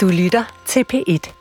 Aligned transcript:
Du 0.00 0.08
lytter 0.08 0.44
til 0.66 0.84
P1. 0.92 1.32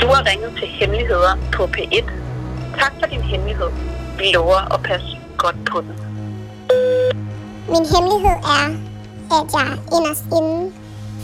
Du 0.00 0.06
har 0.06 0.22
ringet 0.30 0.52
til 0.58 0.68
Hemmeligheder 0.68 1.38
på 1.52 1.62
P1. 1.64 2.10
Tak 2.78 2.92
for 3.00 3.06
din 3.06 3.20
hemmelighed. 3.20 3.70
Vi 4.18 4.24
lover 4.34 4.74
at 4.74 4.82
passe 4.82 5.18
godt 5.38 5.56
på 5.70 5.80
den. 5.80 5.94
Min 7.68 7.86
hemmelighed 7.94 8.38
er, 8.56 8.66
at 9.36 9.46
jeg 9.56 9.68
inderst 9.96 10.24
inde 10.38 10.72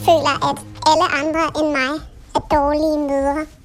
føler, 0.04 0.36
at 0.50 0.58
alle 0.90 1.06
andre 1.20 1.44
end 1.60 1.68
mig 1.78 1.92
er 2.34 2.40
dårlige 2.56 2.98
mødre. 3.08 3.59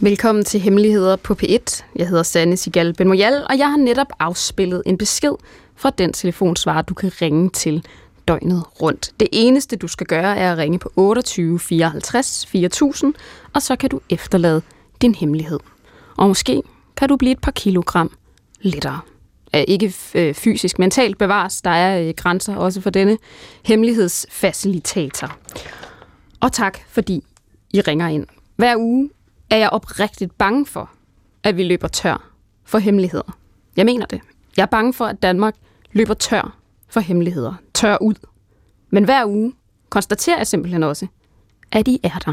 Velkommen 0.00 0.44
til 0.44 0.60
Hemmeligheder 0.60 1.16
på 1.16 1.36
P1. 1.42 1.84
Jeg 1.96 2.08
hedder 2.08 2.22
Sanne 2.22 2.56
Sigal 2.56 2.94
Benmoyal, 2.94 3.46
og 3.50 3.58
jeg 3.58 3.70
har 3.70 3.76
netop 3.76 4.06
afspillet 4.18 4.82
en 4.86 4.98
besked 4.98 5.32
fra 5.76 5.90
den 5.90 6.12
telefonsvarer, 6.12 6.82
du 6.82 6.94
kan 6.94 7.12
ringe 7.22 7.50
til 7.50 7.84
døgnet 8.28 8.82
rundt. 8.82 9.12
Det 9.20 9.28
eneste, 9.32 9.76
du 9.76 9.88
skal 9.88 10.06
gøre, 10.06 10.36
er 10.36 10.52
at 10.52 10.58
ringe 10.58 10.78
på 10.78 10.92
28 10.96 11.58
54 11.58 12.46
4000, 12.46 13.14
og 13.54 13.62
så 13.62 13.76
kan 13.76 13.90
du 13.90 14.00
efterlade 14.10 14.62
din 15.02 15.14
hemmelighed. 15.14 15.58
Og 16.16 16.28
måske 16.28 16.62
kan 16.96 17.08
du 17.08 17.16
blive 17.16 17.32
et 17.32 17.40
par 17.40 17.52
kilogram 17.52 18.10
lettere. 18.60 19.00
Ikke 19.54 19.94
øh, 20.14 20.34
fysisk, 20.34 20.78
mentalt 20.78 21.18
bevares. 21.18 21.62
Der 21.62 21.70
er 21.70 22.08
øh, 22.08 22.14
grænser 22.16 22.56
også 22.56 22.80
for 22.80 22.90
denne 22.90 23.18
hemmelighedsfacilitator. 23.64 25.36
Og 26.40 26.52
tak, 26.52 26.78
fordi 26.88 27.24
I 27.70 27.80
ringer 27.80 28.08
ind. 28.08 28.26
Hver 28.56 28.76
uge 28.76 29.10
er 29.50 29.56
jeg 29.56 29.70
oprigtigt 29.70 30.38
bange 30.38 30.66
for, 30.66 30.90
at 31.42 31.56
vi 31.56 31.64
løber 31.64 31.88
tør 31.88 32.30
for 32.64 32.78
hemmeligheder. 32.78 33.36
Jeg 33.76 33.86
mener 33.86 34.06
det. 34.06 34.20
Jeg 34.56 34.62
er 34.62 34.66
bange 34.66 34.94
for, 34.94 35.04
at 35.04 35.22
Danmark 35.22 35.54
løber 35.92 36.14
tør 36.14 36.56
for 36.88 37.00
hemmeligheder. 37.00 37.54
Tør 37.74 37.96
ud. 38.00 38.14
Men 38.90 39.04
hver 39.04 39.26
uge 39.26 39.52
konstaterer 39.88 40.36
jeg 40.36 40.46
simpelthen 40.46 40.82
også, 40.82 41.06
at 41.72 41.88
I 41.88 42.00
er 42.02 42.18
der. 42.18 42.32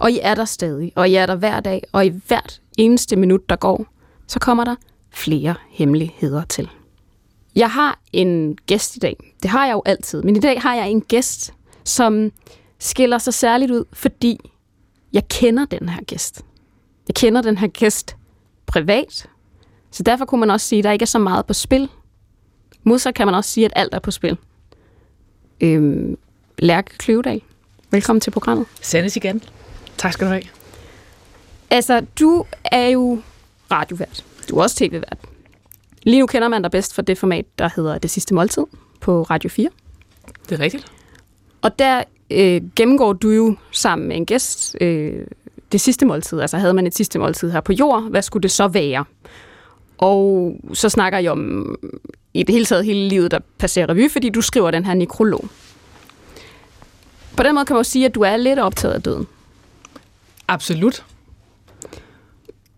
Og 0.00 0.10
I 0.10 0.18
er 0.22 0.34
der 0.34 0.44
stadig, 0.44 0.92
og 0.96 1.08
I 1.08 1.14
er 1.14 1.26
der 1.26 1.36
hver 1.36 1.60
dag, 1.60 1.82
og 1.92 2.06
i 2.06 2.08
hvert 2.26 2.60
eneste 2.78 3.16
minut, 3.16 3.48
der 3.48 3.56
går, 3.56 3.86
så 4.26 4.40
kommer 4.40 4.64
der 4.64 4.74
flere 5.10 5.54
hemmeligheder 5.68 6.44
til. 6.44 6.70
Jeg 7.56 7.70
har 7.70 8.00
en 8.12 8.56
gæst 8.66 8.96
i 8.96 8.98
dag. 8.98 9.34
Det 9.42 9.50
har 9.50 9.66
jeg 9.66 9.72
jo 9.72 9.82
altid. 9.86 10.22
Men 10.22 10.36
i 10.36 10.40
dag 10.40 10.62
har 10.62 10.74
jeg 10.74 10.90
en 10.90 11.00
gæst, 11.00 11.54
som 11.84 12.30
skiller 12.78 13.18
sig 13.18 13.34
særligt 13.34 13.70
ud, 13.70 13.84
fordi 13.92 14.50
jeg 15.14 15.28
kender 15.28 15.64
den 15.64 15.88
her 15.88 16.02
gæst. 16.02 16.44
Jeg 17.08 17.14
kender 17.14 17.42
den 17.42 17.58
her 17.58 17.66
gæst 17.66 18.16
privat, 18.66 19.26
så 19.90 20.02
derfor 20.02 20.24
kunne 20.24 20.40
man 20.40 20.50
også 20.50 20.66
sige, 20.66 20.78
at 20.78 20.84
der 20.84 20.92
ikke 20.92 21.02
er 21.02 21.06
så 21.06 21.18
meget 21.18 21.46
på 21.46 21.52
spil. 21.52 21.88
Modsat 22.82 23.14
kan 23.14 23.26
man 23.26 23.34
også 23.34 23.50
sige, 23.50 23.64
at 23.64 23.72
alt 23.76 23.94
er 23.94 23.98
på 23.98 24.10
spil. 24.10 24.38
Øhm, 25.60 26.16
Lærke 26.58 26.98
Kløvedal, 26.98 27.40
velkommen 27.90 28.20
til 28.20 28.30
programmet. 28.30 28.66
Sandes 28.80 29.16
igen. 29.16 29.42
Tak 29.96 30.12
skal 30.12 30.26
du 30.26 30.32
have. 30.32 30.42
Altså, 31.70 32.06
du 32.20 32.44
er 32.64 32.86
jo 32.86 33.22
radiovært. 33.70 34.24
Du 34.50 34.56
er 34.56 34.62
også 34.62 34.76
tv-vært. 34.76 35.18
Lige 36.02 36.20
nu 36.20 36.26
kender 36.26 36.48
man 36.48 36.62
dig 36.62 36.70
bedst 36.70 36.94
for 36.94 37.02
det 37.02 37.18
format, 37.18 37.44
der 37.58 37.70
hedder 37.76 37.98
Det 37.98 38.10
Sidste 38.10 38.34
Måltid 38.34 38.62
på 39.00 39.22
Radio 39.22 39.50
4. 39.50 39.68
Det 40.48 40.58
er 40.58 40.60
rigtigt. 40.60 40.92
Og 41.62 41.78
der 41.78 42.02
øh, 42.30 42.62
gennemgår 42.76 43.12
du 43.12 43.30
jo 43.30 43.56
sammen 43.70 44.08
med 44.08 44.16
en 44.16 44.26
gæst 44.26 44.76
øh, 44.80 45.26
det 45.72 45.80
sidste 45.80 46.06
måltid. 46.06 46.40
Altså 46.40 46.58
havde 46.58 46.74
man 46.74 46.86
et 46.86 46.96
sidste 46.96 47.18
måltid 47.18 47.50
her 47.50 47.60
på 47.60 47.72
jord, 47.72 48.02
hvad 48.02 48.22
skulle 48.22 48.42
det 48.42 48.50
så 48.50 48.68
være? 48.68 49.04
Og 49.98 50.56
så 50.72 50.88
snakker 50.88 51.18
jeg 51.18 51.32
om 51.32 51.76
i 52.34 52.42
det 52.42 52.52
hele 52.52 52.64
taget 52.64 52.84
hele 52.84 53.08
livet, 53.08 53.30
der 53.30 53.38
passerer 53.58 53.88
revy, 53.88 54.10
fordi 54.10 54.28
du 54.28 54.40
skriver 54.40 54.70
den 54.70 54.84
her 54.84 54.94
nekrolog. 54.94 55.48
På 57.36 57.42
den 57.42 57.54
måde 57.54 57.66
kan 57.66 57.74
man 57.74 57.80
jo 57.80 57.84
sige, 57.84 58.06
at 58.06 58.14
du 58.14 58.20
er 58.20 58.36
lidt 58.36 58.58
optaget 58.58 58.94
af 58.94 59.02
døden. 59.02 59.26
Absolut. 60.48 61.04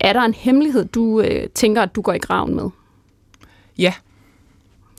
Er 0.00 0.12
der 0.12 0.20
en 0.20 0.34
hemmelighed, 0.34 0.84
du 0.84 1.20
øh, 1.20 1.48
tænker, 1.48 1.82
at 1.82 1.96
du 1.96 2.02
går 2.02 2.12
i 2.12 2.18
graven 2.18 2.54
med? 2.54 2.70
Ja. 3.78 3.92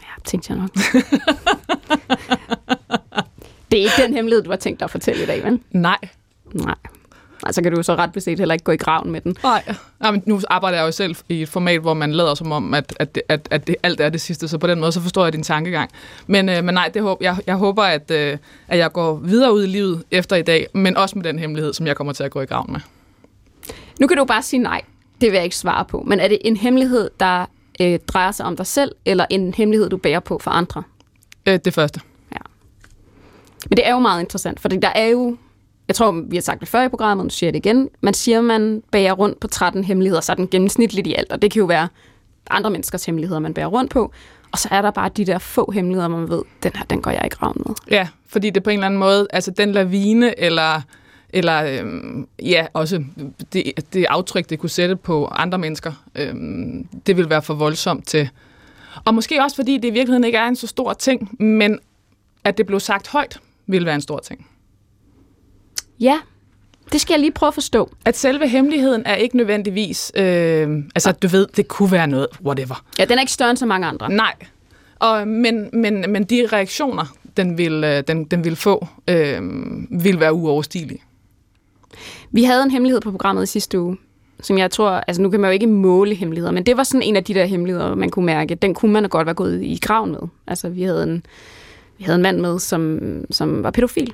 Ja, 0.01 0.07
tænkte 0.25 0.53
jeg 0.53 0.61
nok. 0.61 0.69
det 3.71 3.79
er 3.79 3.83
ikke 3.83 4.01
den 4.01 4.13
hemmelighed, 4.13 4.43
du 4.43 4.49
har 4.49 4.57
tænkt 4.57 4.79
dig 4.79 4.85
at 4.85 4.91
fortælle 4.91 5.23
i 5.23 5.25
dag, 5.25 5.43
vel? 5.43 5.59
Nej. 5.71 5.97
Nej. 6.53 6.75
Altså 7.43 7.61
kan 7.61 7.71
du 7.71 7.77
jo 7.77 7.83
så 7.83 7.95
ret 7.95 8.11
beset 8.13 8.39
heller 8.39 8.53
ikke 8.53 8.63
gå 8.63 8.71
i 8.71 8.77
graven 8.77 9.11
med 9.11 9.21
den. 9.21 9.37
Nej. 9.43 9.63
Ja, 10.03 10.11
men 10.11 10.23
nu 10.25 10.41
arbejder 10.49 10.77
jeg 10.77 10.85
jo 10.85 10.91
selv 10.91 11.15
i 11.29 11.41
et 11.41 11.49
format, 11.49 11.81
hvor 11.81 11.93
man 11.93 12.11
lader 12.11 12.35
som 12.35 12.51
om, 12.51 12.73
at, 12.73 12.93
at, 12.99 13.15
det, 13.15 13.23
at, 13.29 13.47
at 13.51 13.67
det, 13.67 13.75
alt 13.83 14.01
er 14.01 14.09
det 14.09 14.21
sidste, 14.21 14.47
så 14.47 14.57
på 14.57 14.67
den 14.67 14.79
måde 14.79 14.91
så 14.91 15.01
forstår 15.01 15.23
jeg 15.23 15.33
din 15.33 15.43
tankegang. 15.43 15.89
Men, 16.27 16.49
øh, 16.49 16.63
men 16.63 16.73
nej, 16.73 16.91
det 16.93 17.01
håber, 17.01 17.25
jeg, 17.25 17.37
jeg 17.47 17.55
håber, 17.55 17.83
at, 17.83 18.11
øh, 18.11 18.37
at 18.67 18.77
jeg 18.77 18.91
går 18.91 19.15
videre 19.15 19.53
ud 19.53 19.63
i 19.63 19.67
livet 19.67 20.03
efter 20.11 20.35
i 20.35 20.41
dag, 20.41 20.67
men 20.73 20.97
også 20.97 21.17
med 21.17 21.23
den 21.23 21.39
hemmelighed, 21.39 21.73
som 21.73 21.87
jeg 21.87 21.95
kommer 21.95 22.13
til 22.13 22.23
at 22.23 22.31
gå 22.31 22.41
i 22.41 22.45
graven 22.45 22.71
med. 22.71 22.79
Nu 23.99 24.07
kan 24.07 24.17
du 24.17 24.25
bare 24.25 24.41
sige 24.41 24.59
nej. 24.59 24.81
Det 25.21 25.31
vil 25.31 25.35
jeg 25.35 25.43
ikke 25.43 25.55
svare 25.55 25.85
på. 25.85 26.03
Men 26.07 26.19
er 26.19 26.27
det 26.27 26.37
en 26.41 26.57
hemmelighed, 26.57 27.09
der 27.19 27.45
øh, 27.81 27.99
drejer 28.07 28.31
sig 28.31 28.45
om 28.45 28.57
dig 28.57 28.67
selv, 28.67 28.91
eller 29.05 29.25
en 29.29 29.53
hemmelighed, 29.53 29.89
du 29.89 29.97
bærer 29.97 30.19
på 30.19 30.39
for 30.39 30.51
andre? 30.51 30.83
Øh, 31.45 31.59
det 31.65 31.73
første. 31.73 32.01
Men 33.69 33.77
det 33.77 33.87
er 33.87 33.91
jo 33.91 33.99
meget 33.99 34.21
interessant, 34.21 34.59
for 34.59 34.69
der 34.69 34.91
er 34.95 35.05
jo, 35.05 35.37
jeg 35.87 35.95
tror, 35.95 36.11
vi 36.11 36.35
har 36.35 36.41
sagt 36.41 36.59
det 36.59 36.67
før 36.67 36.83
i 36.83 36.89
programmet, 36.89 37.25
nu 37.25 37.29
siger 37.29 37.47
jeg 37.47 37.53
det 37.53 37.65
igen, 37.65 37.89
man 38.01 38.13
siger, 38.13 38.41
man 38.41 38.83
bærer 38.91 39.13
rundt 39.13 39.39
på 39.39 39.47
13 39.47 39.83
hemmeligheder, 39.83 40.21
så 40.21 40.31
er 40.31 40.35
den 40.35 40.47
gennemsnitligt 40.47 41.07
i 41.07 41.13
alt, 41.13 41.31
og 41.31 41.41
det 41.41 41.51
kan 41.51 41.59
jo 41.59 41.65
være 41.65 41.87
andre 42.49 42.69
menneskers 42.69 43.05
hemmeligheder, 43.05 43.39
man 43.39 43.53
bærer 43.53 43.67
rundt 43.67 43.91
på, 43.91 44.11
og 44.51 44.59
så 44.59 44.67
er 44.71 44.81
der 44.81 44.91
bare 44.91 45.09
de 45.09 45.25
der 45.25 45.37
få 45.37 45.71
hemmeligheder, 45.71 46.07
man 46.07 46.29
ved, 46.29 46.41
den 46.63 46.71
her, 46.75 46.85
den 46.85 47.01
går 47.01 47.11
jeg 47.11 47.25
i 47.25 47.29
graven 47.29 47.61
med. 47.65 47.75
Ja, 47.91 48.07
fordi 48.27 48.49
det 48.49 48.63
på 48.63 48.69
en 48.69 48.73
eller 48.73 48.85
anden 48.85 48.99
måde, 48.99 49.27
altså 49.29 49.51
den 49.51 49.71
lavine, 49.71 50.39
eller, 50.39 50.81
eller 51.29 51.63
øhm, 51.63 52.27
ja, 52.41 52.67
også 52.73 53.03
det, 53.53 53.93
det 53.93 54.05
aftryk, 54.09 54.49
det 54.49 54.59
kunne 54.59 54.69
sætte 54.69 54.95
på 54.95 55.25
andre 55.25 55.57
mennesker, 55.57 55.91
øhm, 56.15 56.87
det 57.07 57.17
vil 57.17 57.29
være 57.29 57.41
for 57.41 57.53
voldsomt 57.53 58.07
til. 58.07 58.29
Og 59.05 59.13
måske 59.13 59.43
også, 59.43 59.55
fordi 59.55 59.77
det 59.77 59.87
i 59.87 59.91
virkeligheden 59.91 60.23
ikke 60.23 60.37
er 60.37 60.47
en 60.47 60.55
så 60.55 60.67
stor 60.67 60.93
ting, 60.93 61.43
men 61.43 61.79
at 62.43 62.57
det 62.57 62.65
blev 62.65 62.79
sagt 62.79 63.07
højt, 63.07 63.39
vil 63.67 63.85
være 63.85 63.95
en 63.95 64.01
stor 64.01 64.19
ting. 64.19 64.47
Ja, 65.99 66.19
det 66.91 67.01
skal 67.01 67.13
jeg 67.13 67.19
lige 67.19 67.31
prøve 67.31 67.47
at 67.47 67.53
forstå. 67.53 67.91
At 68.05 68.17
selve 68.17 68.47
hemmeligheden 68.47 69.03
er 69.05 69.15
ikke 69.15 69.37
nødvendigvis, 69.37 70.11
øh, 70.15 70.83
altså 70.95 71.11
du 71.11 71.27
ved, 71.27 71.47
det 71.55 71.67
kunne 71.67 71.91
være 71.91 72.07
noget, 72.07 72.27
whatever. 72.45 72.85
Ja, 72.99 73.05
den 73.05 73.17
er 73.17 73.21
ikke 73.21 73.31
større 73.31 73.49
end 73.49 73.57
så 73.57 73.65
mange 73.65 73.87
andre. 73.87 74.09
Nej, 74.09 74.33
og, 74.99 75.27
men, 75.27 75.69
men, 75.73 76.05
men 76.09 76.23
de 76.23 76.47
reaktioner, 76.53 77.05
den 77.37 77.57
vil, 77.57 77.83
øh, 77.83 78.03
den, 78.07 78.23
den 78.23 78.43
vil 78.43 78.55
få, 78.55 78.87
øh, 79.07 79.41
vil 80.03 80.19
være 80.19 80.33
uoverstigelige. 80.33 81.01
Vi 82.31 82.43
havde 82.43 82.63
en 82.63 82.71
hemmelighed 82.71 83.01
på 83.01 83.11
programmet 83.11 83.43
i 83.43 83.45
sidste 83.45 83.79
uge, 83.79 83.97
som 84.41 84.57
jeg 84.57 84.71
tror, 84.71 84.89
altså 84.89 85.21
nu 85.21 85.29
kan 85.29 85.39
man 85.39 85.47
jo 85.49 85.53
ikke 85.53 85.67
måle 85.67 86.15
hemmeligheder, 86.15 86.51
men 86.51 86.65
det 86.65 86.77
var 86.77 86.83
sådan 86.83 87.01
en 87.01 87.15
af 87.15 87.23
de 87.23 87.33
der 87.33 87.45
hemmeligheder, 87.45 87.95
man 87.95 88.09
kunne 88.09 88.25
mærke, 88.25 88.55
den 88.55 88.73
kunne 88.73 88.93
man 88.93 89.03
godt 89.09 89.25
være 89.25 89.35
gået 89.35 89.63
i 89.63 89.79
graven 89.81 90.11
med. 90.11 90.19
Altså 90.47 90.69
vi 90.69 90.83
havde 90.83 91.03
en, 91.03 91.25
vi 91.97 92.03
havde 92.03 92.15
en 92.15 92.21
mand 92.21 92.39
med, 92.39 92.59
som, 92.59 92.99
som 93.31 93.63
var 93.63 93.71
pædofil. 93.71 94.13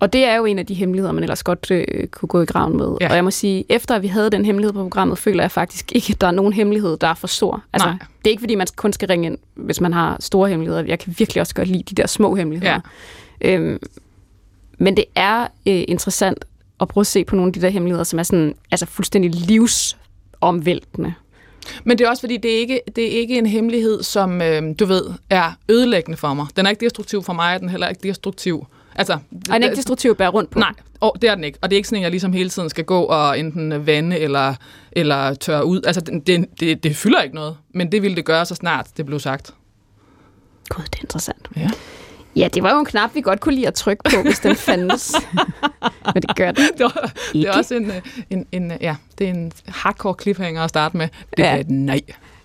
Og 0.00 0.12
det 0.12 0.24
er 0.24 0.36
jo 0.36 0.44
en 0.44 0.58
af 0.58 0.66
de 0.66 0.74
hemmeligheder, 0.74 1.12
man 1.12 1.22
ellers 1.22 1.42
godt 1.42 1.70
øh, 1.70 2.06
kunne 2.06 2.28
gå 2.28 2.42
i 2.42 2.44
graven 2.44 2.76
med. 2.76 2.96
Ja. 3.00 3.08
Og 3.08 3.14
jeg 3.14 3.24
må 3.24 3.30
sige, 3.30 3.64
efter 3.68 3.94
at 3.94 4.02
vi 4.02 4.06
havde 4.06 4.30
den 4.30 4.44
hemmelighed 4.44 4.72
på 4.72 4.82
programmet, 4.82 5.18
føler 5.18 5.42
jeg 5.42 5.50
faktisk 5.50 5.92
ikke, 5.94 6.12
at 6.12 6.20
der 6.20 6.26
er 6.26 6.30
nogen 6.30 6.52
hemmelighed, 6.52 6.96
der 6.96 7.08
er 7.08 7.14
for 7.14 7.26
stor. 7.26 7.62
Altså, 7.72 7.88
Nej. 7.88 7.98
det 8.18 8.26
er 8.26 8.30
ikke, 8.30 8.40
fordi 8.40 8.54
man 8.54 8.66
kun 8.76 8.92
skal 8.92 9.08
ringe 9.08 9.26
ind, 9.26 9.38
hvis 9.54 9.80
man 9.80 9.92
har 9.92 10.16
store 10.20 10.48
hemmeligheder. 10.48 10.84
Jeg 10.84 10.98
kan 10.98 11.14
virkelig 11.18 11.40
også 11.40 11.54
godt 11.54 11.68
lide 11.68 11.82
de 11.82 11.94
der 11.94 12.06
små 12.06 12.34
hemmeligheder. 12.34 12.80
Ja. 13.40 13.54
Øhm, 13.54 13.78
men 14.78 14.96
det 14.96 15.04
er 15.14 15.42
øh, 15.42 15.84
interessant 15.88 16.44
at 16.80 16.88
prøve 16.88 17.02
at 17.02 17.06
se 17.06 17.24
på 17.24 17.36
nogle 17.36 17.48
af 17.48 17.52
de 17.52 17.60
der 17.60 17.68
hemmeligheder, 17.68 18.04
som 18.04 18.18
er 18.18 18.22
sådan, 18.22 18.54
altså 18.70 18.86
fuldstændig 18.86 19.30
livsomvæltende. 19.30 21.14
Men 21.84 21.98
det 21.98 22.04
er 22.04 22.08
også 22.08 22.20
fordi, 22.20 22.36
det 22.36 22.54
er 22.54 22.58
ikke, 22.58 22.80
det 22.96 23.04
er 23.04 23.20
ikke 23.20 23.38
en 23.38 23.46
hemmelighed, 23.46 24.02
som 24.02 24.42
øh, 24.42 24.62
du 24.78 24.84
ved, 24.86 25.04
er 25.30 25.52
ødelæggende 25.68 26.16
for 26.16 26.34
mig. 26.34 26.46
Den 26.56 26.66
er 26.66 26.70
ikke 26.70 26.80
destruktiv 26.80 27.22
for 27.22 27.32
mig, 27.32 27.60
den 27.60 27.68
er 27.68 27.70
heller 27.70 27.88
ikke 27.88 28.08
destruktiv. 28.08 28.66
Altså, 28.94 29.12
Og 29.12 29.20
den 29.46 29.52
er 29.62 29.66
ikke 29.66 29.76
destruktiv 29.76 30.10
at 30.10 30.16
bære 30.16 30.28
rundt 30.28 30.50
på. 30.50 30.58
Nej, 30.58 30.72
og 31.00 31.16
det 31.22 31.30
er 31.30 31.34
den 31.34 31.44
ikke. 31.44 31.58
Og 31.62 31.70
det 31.70 31.76
er 31.76 31.78
ikke 31.78 31.88
sådan, 31.88 31.98
at 31.98 32.02
jeg 32.02 32.10
ligesom 32.10 32.32
hele 32.32 32.50
tiden 32.50 32.70
skal 32.70 32.84
gå 32.84 33.02
og 33.02 33.38
enten 33.38 33.86
vande 33.86 34.18
eller, 34.18 34.54
eller 34.92 35.34
tørre 35.34 35.64
ud. 35.64 35.82
Altså, 35.86 36.00
det, 36.00 36.26
det, 36.26 36.46
det, 36.60 36.82
det 36.82 36.96
fylder 36.96 37.22
ikke 37.22 37.34
noget. 37.34 37.56
Men 37.74 37.92
det 37.92 38.02
ville 38.02 38.16
det 38.16 38.24
gøre, 38.24 38.46
så 38.46 38.54
snart 38.54 38.86
det 38.96 39.06
blev 39.06 39.20
sagt. 39.20 39.54
Gud, 40.68 40.84
det 40.84 40.94
er 40.94 41.02
interessant. 41.02 41.48
Ja. 41.56 41.70
Ja, 42.38 42.48
det 42.48 42.62
var 42.62 42.72
jo 42.72 42.78
en 42.78 42.84
knap, 42.84 43.14
vi 43.14 43.20
godt 43.20 43.40
kunne 43.40 43.54
lide 43.54 43.66
at 43.66 43.74
trykke 43.74 44.02
på, 44.04 44.22
hvis 44.22 44.38
den 44.38 44.56
fandtes. 44.56 45.14
Men 46.14 46.22
det 46.22 46.36
gør 46.36 46.52
den 46.52 46.64
Det, 46.78 46.80
var, 46.80 46.90
det 47.12 47.34
ikke. 47.34 47.46
er 47.48 47.52
også 47.52 47.74
en, 47.74 47.86
øh, 47.86 48.00
en, 48.30 48.46
en, 48.52 48.72
ja, 48.80 48.96
det 49.18 49.26
er 49.26 49.30
en 49.30 49.52
hardcore 49.68 50.14
cliffhanger 50.22 50.62
at 50.62 50.68
starte 50.68 50.96
med. 50.96 51.08
Det 51.36 51.42
Ja. 51.42 51.56
er 51.56 51.56
et 51.60 51.70
nej. 51.70 52.00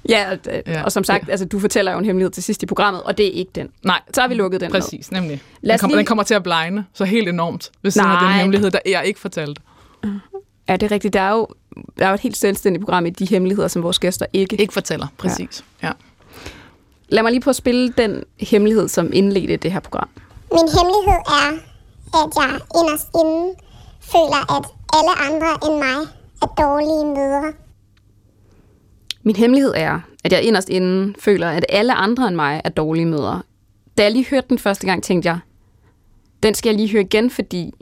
Ja, 0.09 0.31
og, 0.31 0.37
ja, 0.45 0.59
Ja. 0.67 0.83
og 0.83 0.91
som 0.91 1.03
sagt, 1.03 1.29
altså, 1.29 1.45
du 1.45 1.59
fortæller 1.59 1.91
jo 1.91 1.97
en 1.97 2.05
hemmelighed 2.05 2.31
til 2.31 2.43
sidst 2.43 2.63
i 2.63 2.65
programmet, 2.65 3.03
og 3.03 3.17
det 3.17 3.27
er 3.27 3.31
ikke 3.31 3.51
den. 3.55 3.69
Nej, 3.83 3.99
Så 4.13 4.21
har 4.21 4.27
vi 4.27 4.33
lukket 4.33 4.61
den 4.61 4.71
præcis, 4.71 5.11
nemlig. 5.11 5.41
Lad 5.61 5.73
Den 5.73 5.79
kommer, 5.79 5.95
lige- 5.95 5.97
den 5.97 6.05
kommer 6.05 6.23
til 6.23 6.33
at 6.33 6.43
blegne 6.43 6.85
så 6.93 7.05
helt 7.05 7.29
enormt, 7.29 7.71
hvis 7.81 7.97
af 7.97 8.03
den 8.03 8.11
Nej. 8.11 8.37
hemmelighed, 8.39 8.71
der 8.71 8.79
jeg 8.85 9.03
ikke 9.05 9.19
fortalte. 9.19 9.61
Ja, 10.69 10.73
det 10.75 10.83
er 10.83 10.91
rigtigt. 10.91 11.13
Der 11.13 11.21
er 11.21 11.31
jo, 11.31 11.47
der 11.99 12.05
er 12.05 12.09
jo 12.09 12.13
et 12.13 12.19
helt 12.19 12.37
selvstændigt 12.37 12.85
program 12.85 13.05
i 13.05 13.09
de 13.09 13.25
hemmeligheder, 13.25 13.67
som 13.67 13.83
vores 13.83 13.99
gæster 13.99 14.25
ikke... 14.33 14.55
Ikke 14.61 14.73
fortæller, 14.73 15.07
præcis. 15.17 15.63
Ja. 15.83 15.87
ja. 15.87 15.93
Lad 17.13 17.23
mig 17.23 17.31
lige 17.31 17.41
prøve 17.41 17.51
at 17.51 17.55
spille 17.55 17.93
den 17.97 18.23
hemmelighed, 18.39 18.87
som 18.87 19.09
indledte 19.13 19.57
det 19.57 19.71
her 19.71 19.79
program. 19.79 20.09
Min 20.51 20.67
hemmelighed 20.77 21.19
er, 21.27 21.51
at 22.13 22.29
jeg 22.35 22.59
inderst 22.79 23.09
inde 23.15 23.53
føler, 24.01 24.51
at 24.57 24.65
alle 24.93 25.11
andre 25.27 25.47
end 25.67 25.77
mig 25.77 26.07
er 26.41 26.45
dårlige 26.45 27.05
mødre. 27.05 27.53
Min 29.23 29.35
hemmelighed 29.35 29.73
er, 29.75 29.99
at 30.23 30.31
jeg 30.33 30.43
inderst 30.43 30.69
inde 30.69 31.13
føler, 31.19 31.49
at 31.49 31.65
alle 31.69 31.93
andre 31.93 32.27
end 32.27 32.35
mig 32.35 32.61
er 32.63 32.69
dårlige 32.69 33.05
mødre. 33.05 33.41
Da 33.97 34.03
jeg 34.03 34.11
lige 34.11 34.25
hørte 34.29 34.47
den 34.49 34.59
første 34.59 34.85
gang, 34.85 35.03
tænkte 35.03 35.29
jeg, 35.29 35.39
den 36.43 36.53
skal 36.53 36.69
jeg 36.69 36.77
lige 36.77 36.91
høre 36.91 37.01
igen, 37.01 37.29
fordi 37.29 37.73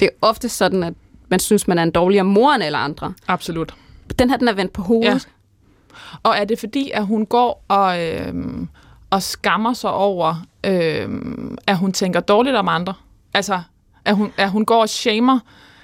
det 0.00 0.06
er 0.06 0.10
ofte 0.22 0.48
sådan, 0.48 0.82
at 0.82 0.94
man 1.28 1.40
synes, 1.40 1.68
man 1.68 1.78
er 1.78 1.82
en 1.82 1.90
dårligere 1.90 2.24
mor 2.24 2.52
end 2.52 2.64
alle 2.64 2.78
andre. 2.78 3.12
Absolut. 3.28 3.74
Den 4.18 4.30
her, 4.30 4.36
den 4.36 4.48
er 4.48 4.52
vendt 4.52 4.72
på 4.72 4.82
hovedet. 4.82 5.08
Ja. 5.08 5.18
Og 6.22 6.36
er 6.36 6.44
det 6.44 6.58
fordi, 6.58 6.90
at 6.94 7.06
hun 7.06 7.26
går 7.26 7.64
og, 7.68 8.06
øh, 8.06 8.34
og 9.10 9.22
skammer 9.22 9.72
sig 9.72 9.90
over, 9.90 10.46
øh, 10.64 11.08
at 11.66 11.76
hun 11.76 11.92
tænker 11.92 12.20
dårligt 12.20 12.56
om 12.56 12.68
andre? 12.68 12.94
Altså, 13.34 13.60
at 14.04 14.16
hun, 14.16 14.32
at 14.36 14.50
hun 14.50 14.64
går 14.64 14.80
og 14.80 14.88
shamer? 14.88 15.38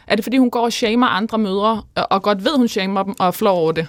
Er 0.06 0.16
det 0.16 0.24
fordi, 0.24 0.36
hun 0.36 0.50
går 0.50 0.64
og 0.64 0.72
shamer 0.72 1.06
andre 1.06 1.38
mødre, 1.38 1.82
og 1.94 2.22
godt 2.22 2.44
ved, 2.44 2.56
hun 2.56 2.68
shamer 2.68 3.02
dem 3.02 3.14
og 3.18 3.34
flår 3.34 3.52
over 3.52 3.72
det? 3.72 3.88